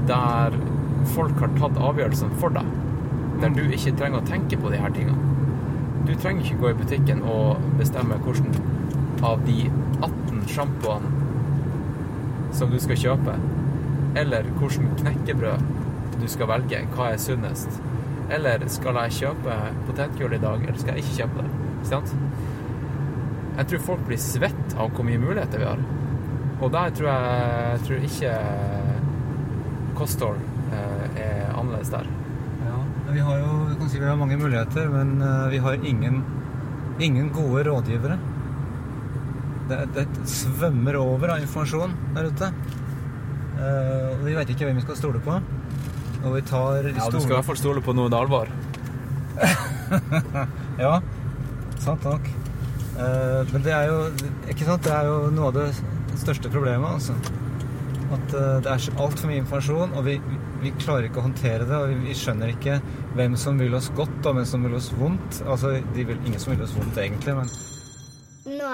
[0.06, 0.54] der
[1.14, 2.66] folk har tatt avgjørelsen for deg.
[3.42, 5.30] Der du ikke trenger å tenke på de her tingene.
[6.06, 8.56] Du trenger ikke gå i butikken og bestemme hvordan
[9.22, 9.68] av de
[10.02, 11.21] 18 sjampoene
[12.56, 13.36] som du skal kjøpe,
[14.18, 15.70] eller hvordan knekkebrød
[16.22, 17.80] du skal velge, hva er sunnest.
[18.32, 19.56] Eller skal jeg kjøpe
[19.88, 21.50] potetgull i dag, eller skal jeg ikke kjøpe det?
[21.72, 22.14] Ikke sant?
[23.56, 25.82] Jeg tror folk blir svett av hvor mye muligheter vi har.
[26.62, 27.40] Og der tror jeg,
[27.72, 28.32] jeg tror ikke
[29.98, 30.38] kosthold
[30.72, 32.06] eh, er annerledes der.
[32.68, 32.78] Ja,
[33.10, 36.22] vi har jo vi kan si vi har mange muligheter, men eh, vi har ingen,
[37.02, 38.18] ingen gode rådgivere.
[39.72, 42.52] Det, det svømmer over av informasjon der ute.
[43.62, 45.38] Eh, og vi vet ikke hvem vi skal stole på.
[46.22, 48.52] Og vi tar Ja, du skal i hvert fall stole på noe alvor.
[50.80, 51.02] Ja,
[51.82, 52.28] sant nok.
[52.96, 53.98] Uh, men det er jo
[54.48, 54.84] ikke sant?
[54.86, 55.66] Det er jo noe av det
[56.20, 57.16] største problemet, altså.
[58.12, 60.16] At uh, det er altfor mye informasjon, og vi,
[60.62, 61.76] vi klarer ikke å håndtere det.
[61.76, 62.78] Og vi, vi skjønner ikke
[63.18, 65.42] hvem som vil oss godt, og hvem som vil oss vondt.
[65.44, 67.52] Altså, vil, ingen som vil oss vondt, egentlig, men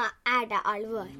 [0.07, 1.11] er det alvor.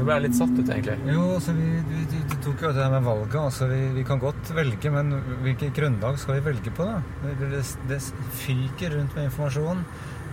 [0.00, 0.94] Nå ble jeg litt satt ut, egentlig.
[1.12, 3.36] Jo, så vi, vi, vi, vi tok jo det her med valget.
[3.36, 5.12] Altså, vi, vi kan godt velge, men
[5.44, 7.02] hvilket grunnlag skal vi velge på, da?
[7.26, 7.60] Det, det,
[7.90, 8.00] det
[8.40, 9.84] fyker rundt med informasjon.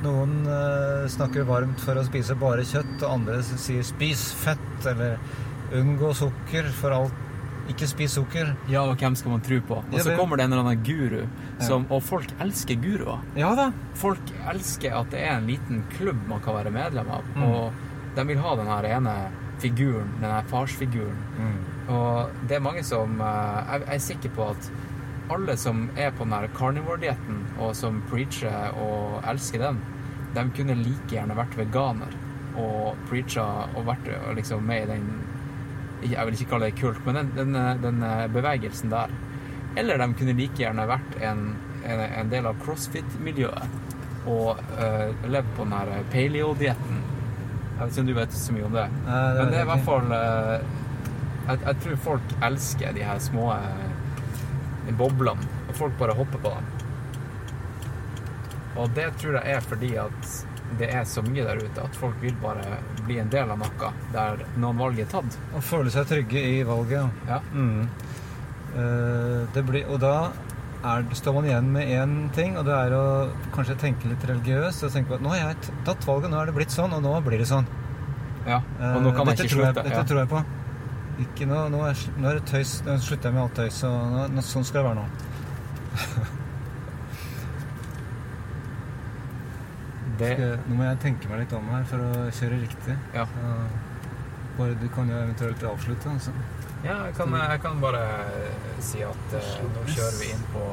[0.05, 5.17] Noen eh, snakker varmt for å spise bare kjøtt, og andre sier 'spis fett', eller
[5.75, 7.26] 'unngå sukker for alt'.
[7.67, 8.53] Ikke spis sukker.
[8.71, 9.81] Ja, og hvem skal man tro på?
[9.91, 11.25] Og så kommer det en eller annen guru,
[11.59, 13.19] som, og folk elsker guruer.
[13.35, 13.69] Ja da.
[13.99, 17.43] Folk elsker at det er en liten klubb man kan være medlem av, Mm.
[17.43, 17.73] og
[18.15, 19.15] de vil ha den her ene
[19.59, 21.17] figuren, den her farsfiguren.
[21.89, 24.71] Og det er mange som eh, Jeg er sikker på at
[25.31, 29.79] alle som er på den her carnivore-dietten, og som preacher og elsker den,
[30.35, 32.13] de kunne like gjerne vært veganer
[32.57, 33.43] og preacha
[33.75, 35.09] og vært liksom med i den
[36.05, 39.13] Jeg vil ikke kalle det kult, men den, den, den eh, bevegelsen der.
[39.77, 41.43] Eller de kunne like gjerne vært en,
[41.85, 43.85] en, en del av crossfit-miljøet
[44.27, 46.97] og uh, levd på den her paleo-dietten.
[47.77, 48.87] Jeg vet ikke om du vet så mye om det.
[49.05, 50.55] Nei, det Men det er i hvert fall uh,
[51.47, 55.53] jeg, jeg tror folk elsker de her små uh, boblene.
[55.67, 56.73] Og folk bare hopper på dem.
[58.77, 60.33] Og det tror jeg er fordi at
[60.79, 63.91] det er så mye der ute at folk vil bare bli en del av noe
[64.13, 65.37] der noen valg er tatt.
[65.55, 67.09] Og føle seg trygge i valget.
[67.29, 67.39] Ja.
[67.53, 67.87] Mm.
[68.75, 70.31] Eh, det blir, og da
[70.83, 73.05] er, står man igjen med én ting, og det er å
[73.55, 74.83] kanskje tenke litt religiøst.
[74.85, 77.01] Og tenke på at nå har jeg tatt valget, nå er det blitt sånn, og
[77.07, 77.65] nå blir det sånn.
[78.47, 79.73] Ja, og nå Eh, kan man dette ikke slutte.
[79.73, 79.83] jeg.
[79.89, 80.03] Dette Ja.
[80.03, 80.43] tror jeg på.
[81.19, 82.81] Ikke nå, nå, er, nå er det tøys.
[82.85, 83.81] Nå slutter jeg med alt tøys.
[83.83, 85.07] Nå, sånn skal det være nå.
[90.17, 90.31] Det
[90.67, 92.95] nå må jeg tenke meg litt om her for å kjøre riktig.
[93.13, 93.25] Ja.
[94.57, 96.09] Bare du kan jo eventuelt avslutte.
[96.09, 96.33] Altså.
[96.85, 98.01] Ja, jeg kan, jeg kan bare
[98.85, 100.65] si at eh, nå kjører vi inn på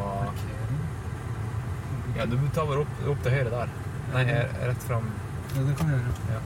[2.14, 3.72] Ja, du tar bare opp, opp til høyre der.
[4.14, 4.24] Nei,
[4.70, 5.08] rett fram.
[5.54, 6.36] Ja, det kan jeg gjøre.
[6.36, 6.42] Ja.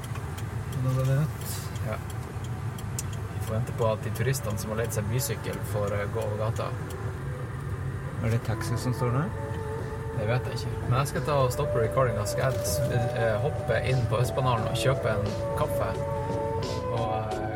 [0.78, 1.58] Da ble det rødt.
[3.34, 6.24] Vi får vente på at de turistene som har leid seg bysykkel, får eh, gå
[6.24, 6.70] over gata.
[8.24, 9.47] Er det taxi som står der?
[10.19, 10.85] Det vet jeg ikke.
[10.89, 12.24] Men jeg skal ta og stoppe recordinga.
[12.27, 15.31] Skal jeg eh, hoppe inn på Østbanalen og kjøpe en
[15.61, 15.93] kaffe?
[16.99, 17.47] Og eh,